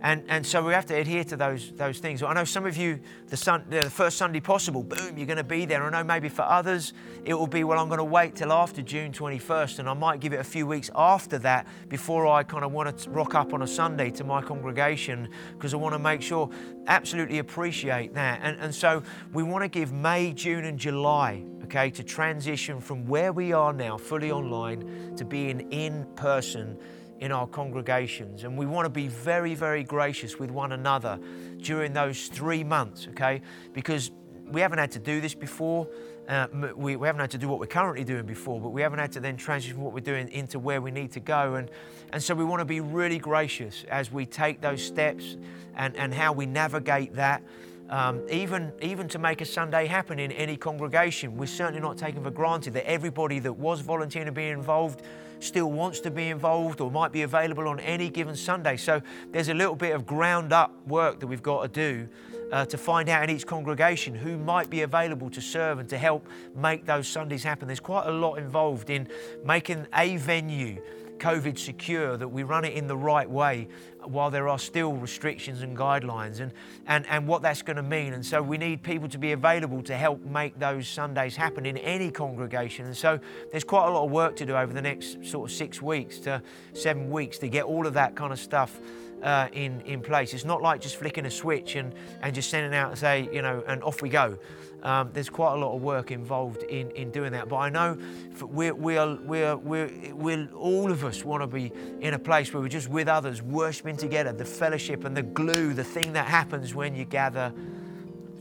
and, 0.03 0.25
and 0.29 0.47
so 0.47 0.65
we 0.65 0.73
have 0.73 0.87
to 0.87 0.95
adhere 0.95 1.25
to 1.25 1.37
those, 1.37 1.73
those 1.73 1.99
things. 1.99 2.23
I 2.23 2.33
know 2.33 2.45
some 2.45 2.65
of 2.65 2.77
you, 2.77 3.01
the, 3.29 3.37
sun, 3.37 3.65
the 3.69 3.91
first 3.91 4.17
Sunday 4.17 4.41
possible, 4.41 4.83
boom, 4.83 5.19
you're 5.19 5.27
going 5.27 5.37
to 5.37 5.45
be 5.45 5.67
there. 5.67 5.83
I 5.83 5.91
know 5.91 6.03
maybe 6.03 6.31
for 6.31 6.43
others, 6.43 6.95
it 7.25 7.35
will 7.35 7.47
be, 7.47 7.65
well, 7.65 7.79
I'm 7.79 7.89
going 7.89 7.99
to 7.99 8.05
wait 8.05 8.35
till 8.37 8.51
after 8.51 8.81
June 8.81 9.13
21st, 9.13 9.81
and 9.81 9.89
I 9.89 9.93
might 9.93 10.21
give 10.21 10.33
it 10.33 10.41
a 10.41 10.45
few 10.45 10.67
weeks 10.67 10.91
after 10.95 11.39
that 11.41 11.67
before 11.91 12.27
I 12.27 12.43
kind 12.43 12.65
of 12.65 12.73
want 12.73 12.97
to 12.97 13.11
rock 13.11 13.35
up 13.35 13.53
on 13.53 13.61
a 13.61 13.67
Sunday 13.67 14.11
to 14.13 14.25
my 14.25 14.41
congregation 14.41 15.29
because 15.53 15.75
I 15.75 15.77
want 15.77 15.95
to 15.95 15.99
make 15.99 16.23
sure, 16.23 16.49
absolutely 16.87 17.39
appreciate 17.39 18.15
that. 18.15 18.41
And, 18.43 18.59
and 18.59 18.75
so 18.75 19.03
we 19.35 19.43
want 19.43 19.65
to 19.65 19.69
give 19.69 19.93
May, 19.93 20.33
June, 20.33 20.65
and 20.65 20.79
July, 20.79 21.45
okay, 21.65 21.91
to 21.91 22.03
transition 22.03 22.81
from 22.81 23.07
where 23.07 23.35
we 23.35 23.53
are 23.53 23.75
now, 23.75 23.99
fully 23.99 24.31
online, 24.31 25.15
to 25.17 25.27
being 25.27 25.71
in 25.71 26.07
person 26.15 26.79
in 27.21 27.31
our 27.33 27.47
congregations. 27.47 28.45
And 28.45 28.57
we 28.57 28.67
want 28.67 28.87
to 28.87 28.91
be 28.91 29.07
very, 29.07 29.55
very 29.55 29.85
gracious 29.85 30.39
with 30.39 30.51
one 30.51 30.73
another 30.73 31.21
during 31.59 31.93
those 31.93 32.29
three 32.29 32.65
months, 32.65 33.07
okay? 33.11 33.43
Because 33.73 34.11
we 34.51 34.61
haven't 34.61 34.79
had 34.79 34.91
to 34.93 34.99
do 34.99 35.21
this 35.21 35.35
before. 35.35 35.87
Uh, 36.29 36.47
we, 36.77 36.97
we, 36.97 37.07
haven't 37.07 37.21
had 37.21 37.31
to 37.31 37.39
do 37.39 37.49
what 37.49 37.59
we're 37.59 37.67
currently 37.67 38.05
doing 38.05 38.25
before, 38.25 38.61
but 38.61 38.71
we 38.71 38.83
haven't 38.83 38.99
had 38.99 39.13
to 39.13 39.21
then 39.21 39.37
transition 39.37 39.81
what 39.81 39.93
we're 39.93 40.01
doing 40.01 40.29
into 40.29 40.59
where 40.59 40.81
we 40.81 40.91
need 40.91 41.13
to 41.13 41.21
go. 41.21 41.57
And, 41.57 41.71
and 42.13 42.23
so 42.23 42.35
we 42.35 42.45
want 42.45 42.61
to 42.61 42.65
be 42.65 42.81
really 42.81 43.19
gracious 43.19 43.85
as 43.91 44.11
we 44.11 44.27
take 44.27 44.61
those 44.61 44.85
steps 44.85 45.37
and, 45.77 45.97
and 45.97 46.15
how 46.15 46.33
we 46.33 46.47
navigate 46.47 47.15
that. 47.15 47.43
Um, 47.91 48.23
even, 48.31 48.73
even 48.81 49.09
to 49.09 49.19
make 49.19 49.41
a 49.41 49.45
Sunday 49.45 49.87
happen 49.87 50.21
in 50.21 50.31
any 50.31 50.57
congregation, 50.57 51.37
we're 51.37 51.47
certainly 51.47 51.81
not 51.81 51.99
taking 51.99 52.23
for 52.23 52.31
granted 52.31 52.73
that 52.75 52.89
everybody 52.89 53.41
that 53.41 53.53
was 53.53 53.81
volunteering 53.81 54.27
to 54.27 54.33
be 54.33 54.47
involved 54.47 55.03
still 55.41 55.73
wants 55.73 55.99
to 56.01 56.11
be 56.11 56.29
involved 56.29 56.81
or 56.81 56.89
might 56.89 57.11
be 57.11 57.23
available 57.23 57.67
on 57.67 57.81
any 57.81 58.09
given 58.09 58.37
Sunday. 58.37 58.77
So 58.77 59.03
there's 59.33 59.49
a 59.49 59.55
little 59.55 59.75
bit 59.75 59.93
of 59.93 60.07
ground 60.07 60.53
up 60.53 60.73
work 60.87 61.19
that 61.19 61.27
we've 61.27 61.43
got 61.43 61.63
to 61.63 61.69
do 61.69 62.09
uh, 62.53 62.65
to 62.67 62.79
find 62.79 63.09
out 63.09 63.25
in 63.25 63.35
each 63.35 63.47
congregation 63.47 64.15
who 64.15 64.39
might 64.39 64.71
be 64.71 64.83
available 64.83 65.29
to 65.31 65.41
serve 65.41 65.81
and 65.81 65.89
to 65.89 65.99
help 65.99 66.29
make 66.55 66.87
those 66.87 67.09
Sundays 67.09 67.43
happen. 67.43 67.67
There's 67.67 67.81
quite 67.81 68.07
a 68.07 68.13
lot 68.13 68.37
involved 68.37 68.89
in 68.89 69.09
making 69.45 69.89
a 69.95 70.17
venue 70.17 70.81
COVID 71.21 71.59
secure, 71.59 72.17
that 72.17 72.27
we 72.27 72.43
run 72.43 72.65
it 72.65 72.73
in 72.73 72.87
the 72.87 72.97
right 72.97 73.29
way 73.29 73.69
while 74.05 74.31
there 74.31 74.49
are 74.49 74.59
still 74.59 74.93
restrictions 74.95 75.63
and 75.63 75.77
guidelines 75.77 76.41
and, 76.41 76.53
and, 76.87 77.07
and 77.07 77.27
what 77.27 77.43
that's 77.43 77.63
going 77.63 77.77
to 77.77 77.83
mean. 77.83 78.13
And 78.13 78.25
so 78.25 78.43
we 78.43 78.59
need 78.59 78.83
people 78.83 79.09
to 79.09 79.19
be 79.19 79.33
available 79.33 79.83
to 79.83 79.97
help 79.97 80.25
make 80.25 80.59
those 80.59 80.89
Sundays 80.89 81.37
happen 81.37 81.67
in 81.67 81.77
any 81.79 82.11
congregation. 82.11 82.87
And 82.87 82.97
so 82.97 83.19
there's 83.51 83.65
quite 83.65 83.89
a 83.89 83.91
lot 83.91 84.05
of 84.05 84.11
work 84.11 84.37
to 84.37 84.47
do 84.47 84.57
over 84.57 84.73
the 84.73 84.83
next 84.83 85.25
sort 85.25 85.51
of 85.51 85.57
six 85.57 85.81
weeks 85.83 86.19
to 86.21 86.43
seven 86.73 87.11
weeks 87.11 87.39
to 87.39 87.49
get 87.49 87.65
all 87.65 87.87
of 87.87 87.95
that 87.95 88.15
kind 88.15 88.33
of 88.33 88.39
stuff 88.39 88.81
uh, 89.23 89.49
in, 89.53 89.81
in 89.83 90.01
place. 90.01 90.35
It's 90.35 90.45
not 90.45 90.63
like 90.63 90.81
just 90.81 90.97
flicking 90.97 91.27
a 91.27 91.31
switch 91.31 91.77
and, 91.77 91.95
and 92.23 92.35
just 92.35 92.51
sending 92.51 92.75
out 92.75 92.91
and 92.91 92.99
say, 92.99 93.29
you 93.33 93.43
know, 93.43 93.63
and 93.67 93.83
off 93.83 94.03
we 94.03 94.09
go. 94.09 94.39
Um, 94.83 95.11
there's 95.13 95.29
quite 95.29 95.55
a 95.55 95.57
lot 95.57 95.75
of 95.75 95.83
work 95.83 96.11
involved 96.11 96.63
in, 96.65 96.91
in 96.93 97.11
doing 97.11 97.33
that. 97.33 97.49
But 97.49 97.57
I 97.57 97.69
know 97.69 97.99
we're, 98.41 98.75
we're, 98.75 99.17
we're, 99.17 99.57
we're, 99.57 100.15
we're, 100.15 100.49
all 100.55 100.91
of 100.91 101.05
us 101.05 101.25
want 101.25 101.43
to 101.43 101.47
be 101.47 101.71
in 102.01 102.15
a 102.15 102.19
place 102.19 102.53
where 102.53 102.63
we're 102.63 102.69
just 102.69 102.89
with 102.89 103.09
others, 103.09 103.43
worshiping 103.43 103.97
together, 103.97 104.33
the 104.33 104.45
fellowship 104.45 105.05
and 105.05 105.17
the 105.17 105.23
glue, 105.23 105.75
the 105.75 105.85
thing 105.85 106.13
that 106.15 106.27
happens 106.27 106.75
when 106.75 106.95
you 106.95 107.05
gather 107.05 107.53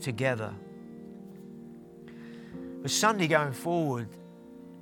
together. 0.00 0.54
But 2.82 2.90
Sunday 2.90 3.26
going 3.26 3.52
forward 3.52 4.08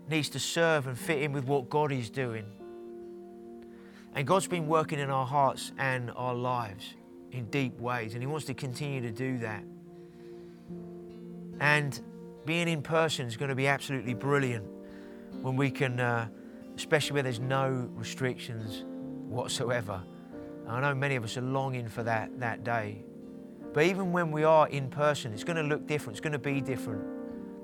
needs 0.09 0.29
to 0.31 0.39
serve 0.39 0.87
and 0.87 0.97
fit 0.97 1.23
in 1.23 1.33
with 1.33 1.45
what 1.45 1.69
God 1.69 1.91
is 1.91 2.09
doing. 2.09 2.45
And 4.15 4.27
God's 4.27 4.47
been 4.47 4.67
working 4.67 4.99
in 4.99 5.11
our 5.11 5.27
hearts 5.27 5.73
and 5.79 6.11
our 6.13 6.35
lives 6.35 6.95
in 7.33 7.45
deep 7.51 7.79
ways, 7.79 8.15
and 8.15 8.23
He 8.23 8.27
wants 8.27 8.47
to 8.47 8.55
continue 8.55 9.01
to 9.01 9.11
do 9.11 9.39
that. 9.39 9.63
And 11.61 12.01
being 12.45 12.69
in 12.69 12.83
person 12.83 13.27
is 13.27 13.37
going 13.37 13.51
to 13.51 13.55
be 13.55 13.67
absolutely 13.67 14.15
brilliant 14.15 14.67
when 15.43 15.57
we 15.57 15.71
can, 15.71 16.01
uh, 16.01 16.29
especially 16.77 17.15
where 17.15 17.23
there's 17.23 17.41
no 17.41 17.89
restrictions 17.95 18.85
whatsoever. 19.29 20.03
I 20.69 20.81
know 20.81 20.95
many 20.95 21.17
of 21.17 21.25
us 21.25 21.37
are 21.37 21.43
longing 21.43 21.89
for 21.89 22.03
that, 22.03 22.39
that 22.41 22.65
day. 22.65 23.05
But 23.73 23.85
even 23.85 24.13
when 24.13 24.31
we 24.31 24.45
are 24.45 24.69
in 24.69 24.89
person, 24.89 25.33
it's 25.33 25.45
going 25.45 25.57
to 25.57 25.63
look 25.63 25.87
different, 25.87 26.17
it's 26.17 26.21
going 26.23 26.33
to 26.33 26.39
be 26.39 26.61
different. 26.61 27.03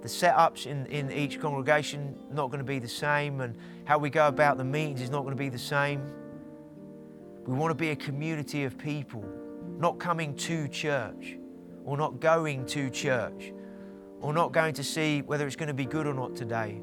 The 0.02 0.08
setups 0.08 0.66
in, 0.66 0.84
in 0.86 1.10
each 1.10 1.40
congregation 1.40 2.14
not 2.30 2.48
going 2.48 2.58
to 2.58 2.64
be 2.64 2.78
the 2.78 2.88
same, 2.88 3.40
and 3.40 3.56
how 3.86 3.96
we 3.96 4.10
go 4.10 4.28
about 4.28 4.58
the 4.58 4.64
meetings 4.64 5.00
is 5.00 5.08
not 5.08 5.22
going 5.22 5.32
to 5.32 5.38
be 5.38 5.48
the 5.48 5.58
same. 5.58 6.02
We 7.46 7.54
want 7.54 7.70
to 7.70 7.74
be 7.74 7.90
a 7.90 7.96
community 7.96 8.64
of 8.64 8.76
people, 8.76 9.24
not 9.78 9.98
coming 9.98 10.34
to 10.36 10.68
church 10.68 11.38
or 11.86 11.96
not 11.96 12.20
going 12.20 12.66
to 12.66 12.90
church, 12.90 13.53
or 14.24 14.32
not 14.32 14.52
going 14.52 14.72
to 14.72 14.82
see 14.82 15.20
whether 15.20 15.46
it's 15.46 15.54
going 15.54 15.68
to 15.68 15.74
be 15.74 15.84
good 15.84 16.06
or 16.06 16.14
not 16.14 16.34
today. 16.34 16.80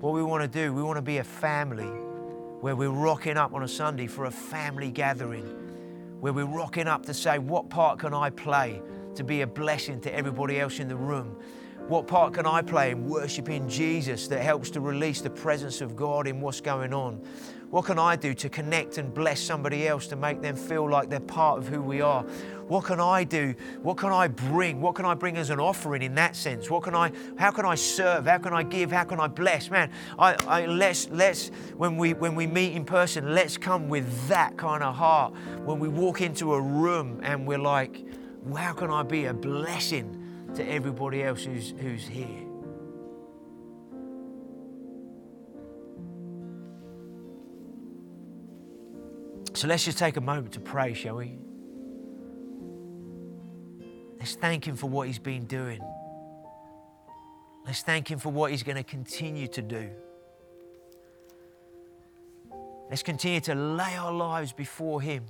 What 0.00 0.12
we 0.12 0.24
want 0.24 0.42
to 0.42 0.48
do, 0.48 0.72
we 0.72 0.82
want 0.82 0.96
to 0.96 1.02
be 1.02 1.18
a 1.18 1.24
family 1.24 1.86
where 1.86 2.74
we're 2.74 2.90
rocking 2.90 3.36
up 3.36 3.54
on 3.54 3.62
a 3.62 3.68
Sunday 3.68 4.08
for 4.08 4.24
a 4.24 4.30
family 4.30 4.90
gathering, 4.90 5.44
where 6.18 6.32
we're 6.32 6.44
rocking 6.44 6.88
up 6.88 7.06
to 7.06 7.14
say, 7.14 7.38
What 7.38 7.70
part 7.70 8.00
can 8.00 8.12
I 8.12 8.28
play 8.28 8.82
to 9.14 9.22
be 9.22 9.42
a 9.42 9.46
blessing 9.46 10.00
to 10.00 10.12
everybody 10.12 10.58
else 10.58 10.80
in 10.80 10.88
the 10.88 10.96
room? 10.96 11.40
What 11.86 12.08
part 12.08 12.34
can 12.34 12.44
I 12.44 12.60
play 12.60 12.90
in 12.90 13.08
worshiping 13.08 13.68
Jesus 13.68 14.26
that 14.26 14.42
helps 14.42 14.70
to 14.70 14.80
release 14.80 15.20
the 15.20 15.30
presence 15.30 15.80
of 15.80 15.94
God 15.94 16.26
in 16.26 16.40
what's 16.40 16.60
going 16.60 16.92
on? 16.92 17.24
What 17.70 17.84
can 17.84 18.00
I 18.00 18.16
do 18.16 18.34
to 18.34 18.48
connect 18.48 18.98
and 18.98 19.14
bless 19.14 19.40
somebody 19.40 19.86
else 19.86 20.08
to 20.08 20.16
make 20.16 20.42
them 20.42 20.56
feel 20.56 20.90
like 20.90 21.08
they're 21.08 21.20
part 21.20 21.58
of 21.58 21.68
who 21.68 21.82
we 21.82 22.00
are? 22.00 22.24
What 22.68 22.84
can 22.84 22.98
I 22.98 23.24
do? 23.24 23.54
What 23.82 23.98
can 23.98 24.10
I 24.10 24.28
bring? 24.28 24.80
What 24.80 24.94
can 24.94 25.04
I 25.04 25.14
bring 25.14 25.36
as 25.36 25.50
an 25.50 25.60
offering 25.60 26.02
in 26.02 26.14
that 26.14 26.34
sense? 26.34 26.70
What 26.70 26.82
can 26.82 26.94
I, 26.94 27.12
how 27.36 27.50
can 27.50 27.66
I 27.66 27.74
serve? 27.74 28.26
How 28.26 28.38
can 28.38 28.54
I 28.54 28.62
give? 28.62 28.90
How 28.90 29.04
can 29.04 29.20
I 29.20 29.26
bless? 29.26 29.70
Man, 29.70 29.90
I, 30.18 30.34
I, 30.46 30.66
let's, 30.66 31.08
let's, 31.10 31.48
when 31.76 31.96
we, 31.96 32.14
when 32.14 32.34
we 32.34 32.46
meet 32.46 32.72
in 32.72 32.84
person, 32.84 33.34
let's 33.34 33.56
come 33.58 33.88
with 33.88 34.28
that 34.28 34.56
kind 34.56 34.82
of 34.82 34.94
heart. 34.94 35.34
When 35.64 35.78
we 35.78 35.88
walk 35.88 36.20
into 36.20 36.54
a 36.54 36.60
room 36.60 37.20
and 37.22 37.46
we're 37.46 37.58
like, 37.58 38.04
how 38.56 38.72
can 38.72 38.90
I 38.90 39.02
be 39.02 39.26
a 39.26 39.34
blessing 39.34 40.50
to 40.54 40.66
everybody 40.66 41.22
else 41.22 41.44
who's, 41.44 41.74
who's 41.78 42.06
here? 42.06 42.28
So 49.54 49.68
let's 49.68 49.84
just 49.84 49.98
take 49.98 50.16
a 50.16 50.20
moment 50.20 50.52
to 50.54 50.60
pray, 50.60 50.94
shall 50.94 51.16
we? 51.16 51.43
Let's 54.24 54.36
thank 54.36 54.66
Him 54.66 54.74
for 54.74 54.88
what 54.88 55.06
He's 55.06 55.18
been 55.18 55.44
doing. 55.44 55.80
Let's 57.66 57.82
thank 57.82 58.10
Him 58.10 58.18
for 58.18 58.30
what 58.30 58.52
He's 58.52 58.62
going 58.62 58.78
to 58.78 58.82
continue 58.82 59.46
to 59.48 59.60
do. 59.60 59.90
Let's 62.88 63.02
continue 63.02 63.40
to 63.40 63.54
lay 63.54 63.94
our 63.96 64.14
lives 64.14 64.54
before 64.54 65.02
Him. 65.02 65.24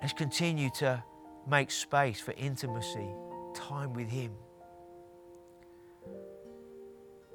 Let's 0.00 0.14
continue 0.14 0.70
to 0.78 1.04
make 1.46 1.70
space 1.70 2.18
for 2.18 2.32
intimacy, 2.38 3.10
time 3.54 3.92
with 3.92 4.08
Him. 4.08 4.30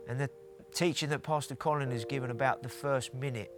And 0.09 0.19
the 0.19 0.31
teaching 0.73 1.09
that 1.09 1.21
Pastor 1.21 1.53
Colin 1.53 1.91
has 1.91 2.03
given 2.03 2.31
about 2.31 2.63
the 2.63 2.69
first 2.69 3.13
minute, 3.13 3.51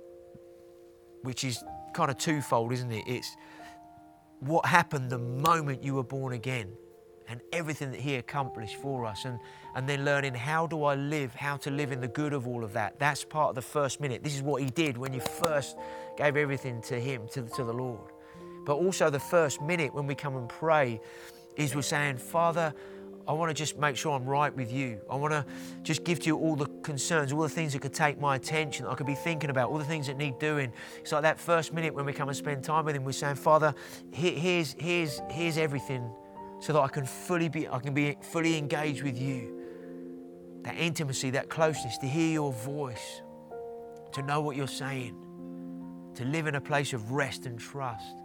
which 1.22 1.46
is 1.46 1.64
kind 1.94 2.12
of 2.12 2.18
twofold, 2.18 2.74
isn't 2.74 2.92
it? 2.92 3.06
It's 3.08 3.38
what 4.48 4.66
happened 4.66 5.10
the 5.10 5.18
moment 5.18 5.84
you 5.84 5.96
were 5.96 6.04
born 6.04 6.34
again 6.34 6.72
and 7.28 7.42
everything 7.52 7.92
that 7.92 8.00
he 8.00 8.16
accomplished 8.16 8.76
for 8.76 9.06
us 9.06 9.26
and, 9.26 9.40
and 9.76 9.88
then 9.88 10.04
learning 10.04 10.34
how 10.34 10.68
do 10.68 10.84
I 10.84 10.96
live, 10.96 11.34
how 11.34 11.58
to 11.58 11.72
live 11.72 11.92
in 11.92 12.02
the 12.02 12.08
good 12.08 12.34
of 12.34 12.48
all 12.48 12.64
of 12.64 12.74
that. 12.74 13.00
That's 13.00 13.24
part 13.24 13.50
of 13.50 13.56
the 13.56 13.62
first 13.62 14.02
minute. 14.02 14.24
This 14.24 14.36
is 14.36 14.42
what 14.42 14.62
he 14.62 14.70
did 14.70 14.98
when 14.98 15.14
you 15.14 15.22
first 15.22 15.78
gave 16.18 16.36
everything 16.36 16.82
to 16.84 17.00
him, 17.00 17.28
to, 17.30 17.44
to 17.56 17.64
the 17.64 17.74
Lord. 17.74 18.12
But 18.66 18.76
also 18.76 19.10
the 19.10 19.20
first 19.20 19.62
minute 19.62 19.94
when 19.94 20.08
we 20.08 20.16
come 20.16 20.36
and 20.36 20.50
pray 20.50 21.00
is 21.56 21.76
we're 21.76 21.82
saying, 21.82 22.18
Father, 22.18 22.74
I 23.28 23.32
want 23.32 23.50
to 23.50 23.54
just 23.54 23.78
make 23.78 23.96
sure 23.96 24.14
I'm 24.14 24.26
right 24.26 24.54
with 24.54 24.72
you. 24.72 25.00
I 25.10 25.16
want 25.16 25.32
to 25.32 25.46
just 25.82 26.04
give 26.04 26.20
to 26.22 26.28
you 26.28 26.38
all 26.38 26.56
the 26.56 26.66
concerns, 26.82 27.32
all 27.32 27.42
the 27.42 27.50
things 27.50 27.74
that 27.74 27.82
could 27.82 27.94
take 27.94 28.20
my 28.20 28.36
attention, 28.36 28.86
I 28.86 28.96
could 28.96 29.08
be 29.08 29.16
thinking 29.16 29.50
about, 29.50 29.70
all 29.70 29.78
the 29.78 29.86
things 29.86 30.08
that 30.08 30.18
need 30.18 30.40
doing. 30.40 30.74
It's 31.00 31.12
like 31.12 31.22
that 31.22 31.40
first 31.40 31.74
minute 31.74 31.94
when 31.94 32.06
we 32.06 32.12
come 32.12 32.28
and 32.28 32.36
spend 32.38 32.64
time 32.64 32.84
with 32.84 32.96
Him, 32.96 33.06
we're 33.06 33.14
saying, 33.14 33.36
Father, 33.36 33.74
here's, 34.12 34.74
here's, 34.74 35.22
here's 35.30 35.58
everything 35.58 36.10
so 36.60 36.74
that 36.74 36.80
I 36.80 36.88
can 36.90 37.06
fully 37.06 37.50
be, 37.50 37.68
I 37.68 37.80
can 37.80 37.94
be 37.94 38.18
fully 38.22 38.58
engaged 38.58 39.04
with 39.04 39.18
you. 39.18 39.60
That 40.64 40.78
intimacy, 40.78 41.30
that 41.32 41.50
closeness, 41.50 41.98
to 42.00 42.08
hear 42.08 42.32
your 42.32 42.52
voice, 42.52 43.22
to 44.14 44.22
know 44.22 44.42
what 44.42 44.56
you're 44.56 44.68
saying, 44.68 45.16
to 46.16 46.26
live 46.26 46.48
in 46.48 46.56
a 46.56 46.62
place 46.62 46.94
of 46.94 47.12
rest 47.12 47.46
and 47.46 47.58
trust. 47.60 48.16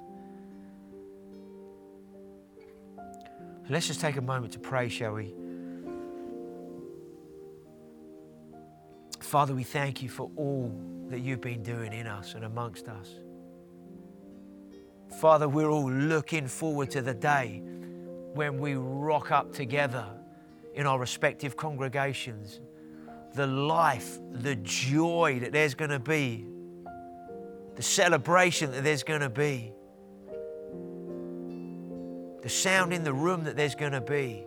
Let's 3.70 3.86
just 3.86 4.00
take 4.00 4.16
a 4.16 4.22
moment 4.22 4.54
to 4.54 4.58
pray, 4.58 4.88
shall 4.88 5.12
we? 5.12 5.34
Father, 9.20 9.54
we 9.54 9.62
thank 9.62 10.02
you 10.02 10.08
for 10.08 10.30
all 10.36 10.74
that 11.08 11.20
you've 11.20 11.42
been 11.42 11.62
doing 11.62 11.92
in 11.92 12.06
us 12.06 12.34
and 12.34 12.44
amongst 12.44 12.88
us. 12.88 13.10
Father, 15.20 15.48
we're 15.48 15.68
all 15.68 15.90
looking 15.90 16.46
forward 16.46 16.90
to 16.92 17.02
the 17.02 17.12
day 17.12 17.60
when 18.32 18.58
we 18.58 18.74
rock 18.76 19.32
up 19.32 19.52
together 19.52 20.06
in 20.74 20.86
our 20.86 20.98
respective 20.98 21.56
congregations. 21.56 22.60
The 23.34 23.46
life, 23.46 24.18
the 24.32 24.56
joy 24.56 25.40
that 25.40 25.52
there's 25.52 25.74
going 25.74 25.90
to 25.90 25.98
be, 25.98 26.46
the 27.76 27.82
celebration 27.82 28.70
that 28.72 28.82
there's 28.82 29.02
going 29.02 29.20
to 29.20 29.28
be 29.28 29.72
the 32.43 32.49
sound 32.49 32.93
in 32.93 33.05
the 33.05 33.12
room 33.12 33.45
that 33.45 33.57
there's 33.57 33.74
going 33.74 33.93
to 33.93 34.01
be. 34.01 34.45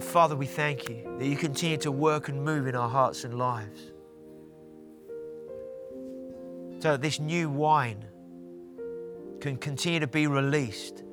Father, 0.00 0.34
we 0.34 0.46
thank 0.46 0.88
you 0.88 1.06
that 1.18 1.26
you 1.26 1.36
continue 1.36 1.76
to 1.76 1.92
work 1.92 2.28
and 2.28 2.42
move 2.42 2.66
in 2.66 2.74
our 2.74 2.88
hearts 2.88 3.24
and 3.24 3.38
lives. 3.38 3.80
So 6.80 6.92
that 6.92 7.02
this 7.02 7.20
new 7.20 7.48
wine 7.48 8.04
can 9.40 9.56
continue 9.56 10.00
to 10.00 10.06
be 10.06 10.26
released. 10.26 11.04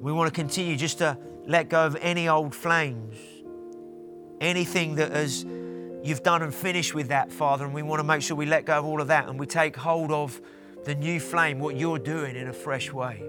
We 0.00 0.12
want 0.12 0.32
to 0.32 0.34
continue 0.34 0.76
just 0.76 0.98
to 0.98 1.18
let 1.48 1.70
go 1.70 1.86
of 1.86 1.96
any 2.00 2.28
old 2.28 2.54
flames, 2.54 3.16
anything 4.40 4.94
that 4.96 5.10
has 5.10 5.44
you've 6.02 6.22
done 6.22 6.42
and 6.42 6.54
finished 6.54 6.94
with 6.94 7.08
that, 7.08 7.32
Father. 7.32 7.64
And 7.64 7.74
we 7.74 7.82
want 7.82 8.00
to 8.00 8.04
make 8.04 8.22
sure 8.22 8.36
we 8.36 8.46
let 8.46 8.66
go 8.66 8.78
of 8.78 8.84
all 8.84 9.00
of 9.00 9.08
that 9.08 9.28
and 9.28 9.40
we 9.40 9.46
take 9.46 9.74
hold 9.74 10.12
of 10.12 10.40
the 10.84 10.94
new 10.94 11.18
flame, 11.18 11.58
what 11.58 11.76
you're 11.76 11.98
doing 11.98 12.36
in 12.36 12.48
a 12.48 12.52
fresh 12.52 12.92
way. 12.92 13.22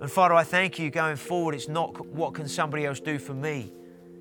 And 0.00 0.10
Father, 0.10 0.34
I 0.34 0.44
thank 0.44 0.78
you 0.78 0.90
going 0.90 1.16
forward. 1.16 1.54
It's 1.54 1.68
not 1.68 2.06
what 2.06 2.32
can 2.32 2.48
somebody 2.48 2.86
else 2.86 2.98
do 2.98 3.18
for 3.18 3.34
me 3.34 3.72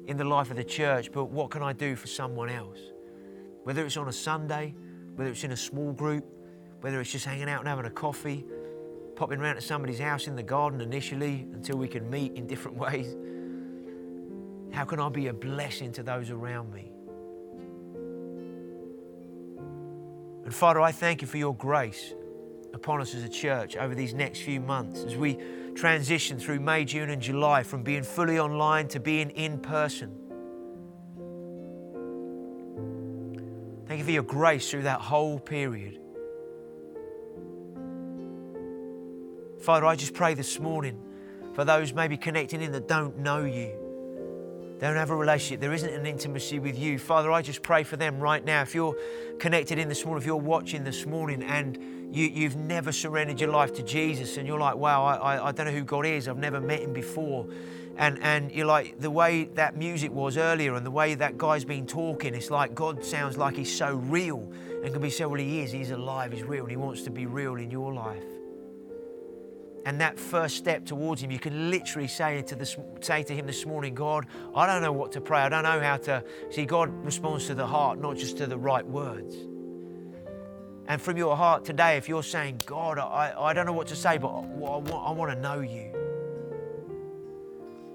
in 0.07 0.17
the 0.17 0.25
life 0.25 0.51
of 0.51 0.57
the 0.57 0.63
church, 0.63 1.11
but 1.11 1.25
what 1.25 1.51
can 1.51 1.61
I 1.63 1.71
do 1.71 1.95
for 1.95 2.07
someone 2.07 2.49
else? 2.49 2.79
Whether 3.63 3.85
it's 3.85 3.95
on 3.95 4.09
a 4.09 4.13
Sunday, 4.13 4.75
whether 5.15 5.29
it's 5.31 5.43
in 5.43 5.51
a 5.51 5.57
small 5.57 5.93
group, 5.93 6.25
whether 6.81 6.99
it's 6.99 7.11
just 7.11 7.25
hanging 7.25 7.49
out 7.49 7.59
and 7.59 7.67
having 7.67 7.85
a 7.85 7.91
coffee, 7.91 8.45
popping 9.17 9.41
around 9.41 9.55
to 9.55 9.61
somebody's 9.61 9.99
house 9.99 10.27
in 10.27 10.35
the 10.35 10.43
garden 10.43 10.79
initially 10.79 11.47
until 11.51 11.75
we 11.75 11.87
can 11.87 12.07
meet 12.09 12.33
in 12.33 12.45
different 12.45 12.77
ways. 12.85 13.15
How 14.71 14.85
can 14.85 14.99
I 14.99 15.09
be 15.09 15.27
a 15.27 15.33
blessing 15.33 15.91
to 15.93 16.03
those 16.03 16.29
around 16.29 16.71
me? 16.71 16.91
And 20.45 20.53
Father, 20.53 20.79
I 20.79 20.91
thank 20.91 21.21
you 21.21 21.27
for 21.27 21.37
your 21.37 21.55
grace 21.55 22.13
upon 22.73 23.01
us 23.01 23.15
as 23.15 23.23
a 23.23 23.29
church 23.29 23.75
over 23.75 23.95
these 23.95 24.13
next 24.13 24.41
few 24.41 24.61
months 24.61 25.03
as 25.03 25.15
we 25.15 25.39
transition 25.73 26.37
through 26.39 26.59
May, 26.59 26.85
June, 26.85 27.09
and 27.09 27.21
July 27.21 27.63
from 27.63 27.81
being 27.81 28.03
fully 28.03 28.39
online 28.39 28.87
to 28.89 28.99
being 28.99 29.31
in 29.31 29.59
person. 29.59 30.15
Thank 33.87 33.99
you 33.99 34.05
for 34.05 34.11
your 34.11 34.23
grace 34.23 34.69
through 34.69 34.83
that 34.83 35.01
whole 35.01 35.39
period. 35.39 35.99
Father, 39.67 39.85
I 39.85 39.97
just 39.97 40.13
pray 40.13 40.33
this 40.33 40.61
morning 40.61 40.97
for 41.53 41.65
those 41.65 41.91
maybe 41.91 42.15
connecting 42.15 42.61
in 42.61 42.71
that 42.71 42.87
don't 42.87 43.17
know 43.17 43.43
you. 43.43 43.69
They 44.79 44.87
don't 44.87 44.95
have 44.95 45.09
a 45.09 45.15
relationship. 45.17 45.59
There 45.59 45.73
isn't 45.73 45.93
an 45.93 46.05
intimacy 46.05 46.59
with 46.59 46.79
you. 46.79 46.97
Father, 46.97 47.33
I 47.33 47.41
just 47.41 47.63
pray 47.63 47.83
for 47.83 47.97
them 47.97 48.21
right 48.21 48.45
now. 48.45 48.61
If 48.61 48.73
you're 48.73 48.95
connected 49.39 49.77
in 49.77 49.89
this 49.89 50.05
morning, 50.05 50.21
if 50.21 50.25
you're 50.25 50.37
watching 50.37 50.85
this 50.85 51.05
morning 51.05 51.43
and 51.43 52.15
you, 52.15 52.43
have 52.43 52.55
never 52.55 52.93
surrendered 52.93 53.41
your 53.41 53.49
life 53.49 53.73
to 53.73 53.83
Jesus 53.83 54.37
and 54.37 54.47
you're 54.47 54.57
like, 54.57 54.77
wow, 54.77 55.03
I, 55.03 55.15
I, 55.35 55.47
I 55.49 55.51
don't 55.51 55.65
know 55.65 55.73
who 55.73 55.83
God 55.83 56.05
is. 56.05 56.29
I've 56.29 56.37
never 56.37 56.61
met 56.61 56.79
him 56.79 56.93
before. 56.93 57.45
And, 57.97 58.19
and 58.23 58.53
you're 58.53 58.65
like, 58.65 59.01
the 59.01 59.11
way 59.11 59.49
that 59.55 59.75
music 59.75 60.13
was 60.13 60.37
earlier 60.37 60.75
and 60.75 60.85
the 60.85 60.91
way 60.91 61.13
that 61.15 61.37
guy's 61.37 61.65
been 61.65 61.85
talking, 61.85 62.35
it's 62.35 62.49
like 62.49 62.73
God 62.73 63.03
sounds 63.03 63.37
like 63.37 63.57
he's 63.57 63.77
so 63.77 63.95
real 63.95 64.49
and 64.81 64.93
can 64.93 65.01
be 65.01 65.09
so, 65.09 65.27
well, 65.27 65.41
he 65.41 65.59
is. 65.59 65.73
He's 65.73 65.91
alive, 65.91 66.31
he's 66.31 66.43
real, 66.43 66.61
and 66.61 66.71
he 66.71 66.77
wants 66.77 67.01
to 67.01 67.11
be 67.11 67.25
real 67.25 67.55
in 67.55 67.69
your 67.69 67.93
life 67.93 68.36
and 69.87 70.01
that 70.01 70.19
first 70.19 70.57
step 70.57 70.83
towards 70.83 71.21
Him, 71.21 71.31
you 71.31 71.39
can 71.39 71.71
literally 71.71 72.09
say 72.09 72.41
to, 72.41 72.65
say 72.99 73.23
to 73.23 73.33
Him 73.33 73.47
this 73.47 73.65
morning, 73.65 73.95
God, 73.95 74.27
I 74.53 74.67
don't 74.67 74.81
know 74.81 74.91
what 74.91 75.13
to 75.13 75.21
pray. 75.21 75.39
I 75.39 75.47
don't 75.47 75.63
know 75.63 75.79
how 75.79 75.95
to. 75.95 76.25
See, 76.49 76.65
God 76.65 76.89
responds 77.05 77.47
to 77.47 77.55
the 77.55 77.65
heart, 77.65 77.97
not 77.97 78.17
just 78.17 78.35
to 78.39 78.47
the 78.47 78.57
right 78.57 78.85
words. 78.85 79.33
And 80.89 81.01
from 81.01 81.15
your 81.15 81.37
heart 81.37 81.63
today, 81.63 81.95
if 81.95 82.09
you're 82.09 82.21
saying, 82.21 82.63
God, 82.65 82.99
I, 82.99 83.33
I 83.37 83.53
don't 83.53 83.65
know 83.65 83.71
what 83.71 83.87
to 83.87 83.95
say, 83.95 84.17
but 84.17 84.27
I, 84.27 84.39
I, 84.41 84.41
want, 84.41 84.89
I 84.91 85.11
want 85.11 85.31
to 85.31 85.39
know 85.39 85.61
you. 85.61 85.93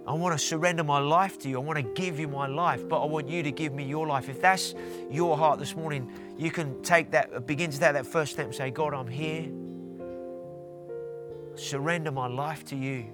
I 0.07 0.15
want 0.15 0.33
to 0.33 0.43
surrender 0.43 0.85
my 0.85 0.99
life 0.99 1.39
to 1.41 1.49
you. 1.51 1.59
I 1.59 1.61
want 1.61 1.77
to 1.77 1.83
give 1.83 2.19
you 2.19 2.27
my 2.27 2.47
life, 2.47 2.89
but 2.89 3.03
I 3.03 3.05
want 3.05 3.29
you 3.29 3.43
to 3.43 3.53
give 3.53 3.75
me 3.75 3.85
your 3.85 4.07
life. 4.07 4.31
If 4.31 4.41
that's 4.41 4.75
your 5.11 5.37
heart 5.37 5.59
this 5.59 5.77
morning, 5.77 6.11
you 6.39 6.51
can 6.51 6.81
take 6.83 7.11
that, 7.11 7.47
begin 7.47 7.71
to 7.71 7.79
take 7.79 7.93
that 7.93 8.07
first 8.07 8.33
step 8.33 8.47
and 8.47 8.55
say, 8.55 8.71
God, 8.71 8.95
I'm 8.95 9.09
here 9.09 9.51
surrender 11.55 12.11
my 12.11 12.27
life 12.27 12.65
to 12.67 12.77
you. 12.77 13.07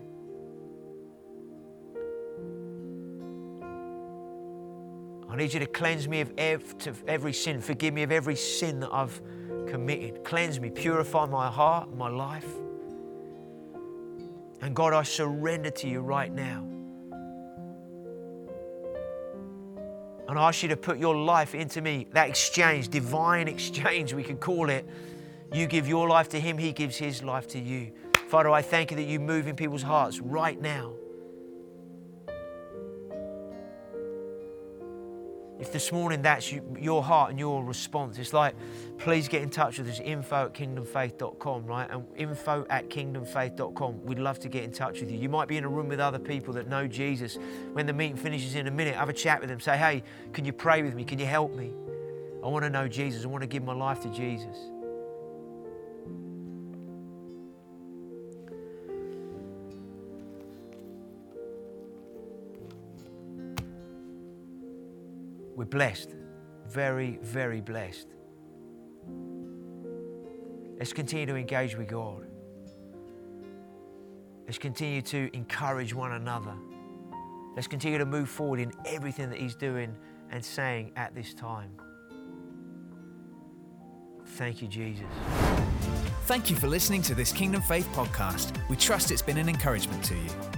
I 5.28 5.36
need 5.36 5.52
you 5.52 5.60
to 5.60 5.66
cleanse 5.66 6.08
me 6.08 6.22
of 6.22 6.32
every 6.38 7.32
sin. 7.32 7.60
Forgive 7.60 7.92
me 7.92 8.02
of 8.02 8.10
every 8.10 8.36
sin 8.36 8.80
that 8.80 8.90
I've 8.92 9.20
committed. 9.66 10.24
Cleanse 10.24 10.58
me, 10.58 10.70
purify 10.70 11.26
my 11.26 11.50
heart, 11.50 11.94
my 11.94 12.08
life. 12.08 12.48
And 14.60 14.74
God, 14.74 14.94
I 14.94 15.02
surrender 15.02 15.70
to 15.70 15.88
you 15.88 16.00
right 16.00 16.32
now. 16.32 16.66
And 20.28 20.38
I 20.38 20.48
ask 20.48 20.62
you 20.62 20.68
to 20.68 20.76
put 20.76 20.98
your 20.98 21.16
life 21.16 21.54
into 21.54 21.80
me, 21.80 22.06
that 22.12 22.28
exchange, 22.28 22.88
divine 22.88 23.48
exchange, 23.54 24.12
we 24.12 24.22
could 24.22 24.40
call 24.40 24.68
it. 24.68 24.86
You 25.52 25.66
give 25.66 25.88
your 25.88 26.08
life 26.08 26.28
to 26.30 26.40
Him, 26.40 26.58
He 26.58 26.72
gives 26.72 26.96
His 26.96 27.22
life 27.22 27.46
to 27.48 27.58
you. 27.58 27.92
Father, 28.28 28.50
I 28.50 28.60
thank 28.60 28.90
you 28.90 28.96
that 28.98 29.06
you 29.06 29.20
move 29.20 29.48
in 29.48 29.56
people's 29.56 29.82
hearts 29.82 30.20
right 30.20 30.60
now. 30.60 30.92
If 35.58 35.72
this 35.72 35.90
morning 35.90 36.22
that's 36.22 36.52
your 36.52 37.02
heart 37.02 37.30
and 37.30 37.38
your 37.38 37.64
response, 37.64 38.18
it's 38.18 38.32
like, 38.32 38.54
please 38.98 39.26
get 39.28 39.42
in 39.42 39.50
touch 39.50 39.78
with 39.78 39.88
us, 39.88 39.98
info 39.98 40.44
at 40.46 40.54
kingdomfaith.com, 40.54 41.66
right? 41.66 41.90
And 41.90 42.04
info 42.16 42.64
at 42.70 42.90
kingdomfaith.com. 42.90 44.04
We'd 44.04 44.20
love 44.20 44.38
to 44.40 44.48
get 44.48 44.62
in 44.62 44.72
touch 44.72 45.00
with 45.00 45.10
you. 45.10 45.18
You 45.18 45.28
might 45.28 45.48
be 45.48 45.56
in 45.56 45.64
a 45.64 45.68
room 45.68 45.88
with 45.88 45.98
other 45.98 46.18
people 46.18 46.52
that 46.54 46.68
know 46.68 46.86
Jesus. 46.86 47.38
When 47.72 47.86
the 47.86 47.92
meeting 47.92 48.16
finishes 48.16 48.54
in 48.54 48.68
a 48.68 48.70
minute, 48.70 48.94
have 48.94 49.08
a 49.08 49.14
chat 49.14 49.40
with 49.40 49.48
them. 49.48 49.58
Say, 49.58 49.76
hey, 49.78 50.04
can 50.32 50.44
you 50.44 50.52
pray 50.52 50.82
with 50.82 50.94
me? 50.94 51.02
Can 51.02 51.18
you 51.18 51.26
help 51.26 51.56
me? 51.56 51.72
I 52.44 52.46
want 52.46 52.64
to 52.64 52.70
know 52.70 52.86
Jesus. 52.86 53.24
I 53.24 53.28
want 53.28 53.42
to 53.42 53.48
give 53.48 53.64
my 53.64 53.74
life 53.74 54.00
to 54.02 54.10
Jesus. 54.10 54.56
We're 65.58 65.64
blessed. 65.64 66.14
Very, 66.68 67.18
very 67.20 67.60
blessed. 67.60 68.06
Let's 70.78 70.92
continue 70.92 71.26
to 71.26 71.34
engage 71.34 71.76
with 71.76 71.88
God. 71.88 72.28
Let's 74.46 74.58
continue 74.58 75.02
to 75.02 75.28
encourage 75.32 75.92
one 75.92 76.12
another. 76.12 76.54
Let's 77.56 77.66
continue 77.66 77.98
to 77.98 78.06
move 78.06 78.28
forward 78.28 78.60
in 78.60 78.70
everything 78.86 79.30
that 79.30 79.40
He's 79.40 79.56
doing 79.56 79.96
and 80.30 80.44
saying 80.44 80.92
at 80.94 81.12
this 81.16 81.34
time. 81.34 81.72
Thank 84.24 84.62
you, 84.62 84.68
Jesus. 84.68 85.06
Thank 86.26 86.50
you 86.50 86.54
for 86.54 86.68
listening 86.68 87.02
to 87.02 87.16
this 87.16 87.32
Kingdom 87.32 87.62
Faith 87.62 87.88
podcast. 87.94 88.56
We 88.68 88.76
trust 88.76 89.10
it's 89.10 89.22
been 89.22 89.38
an 89.38 89.48
encouragement 89.48 90.04
to 90.04 90.14
you. 90.14 90.57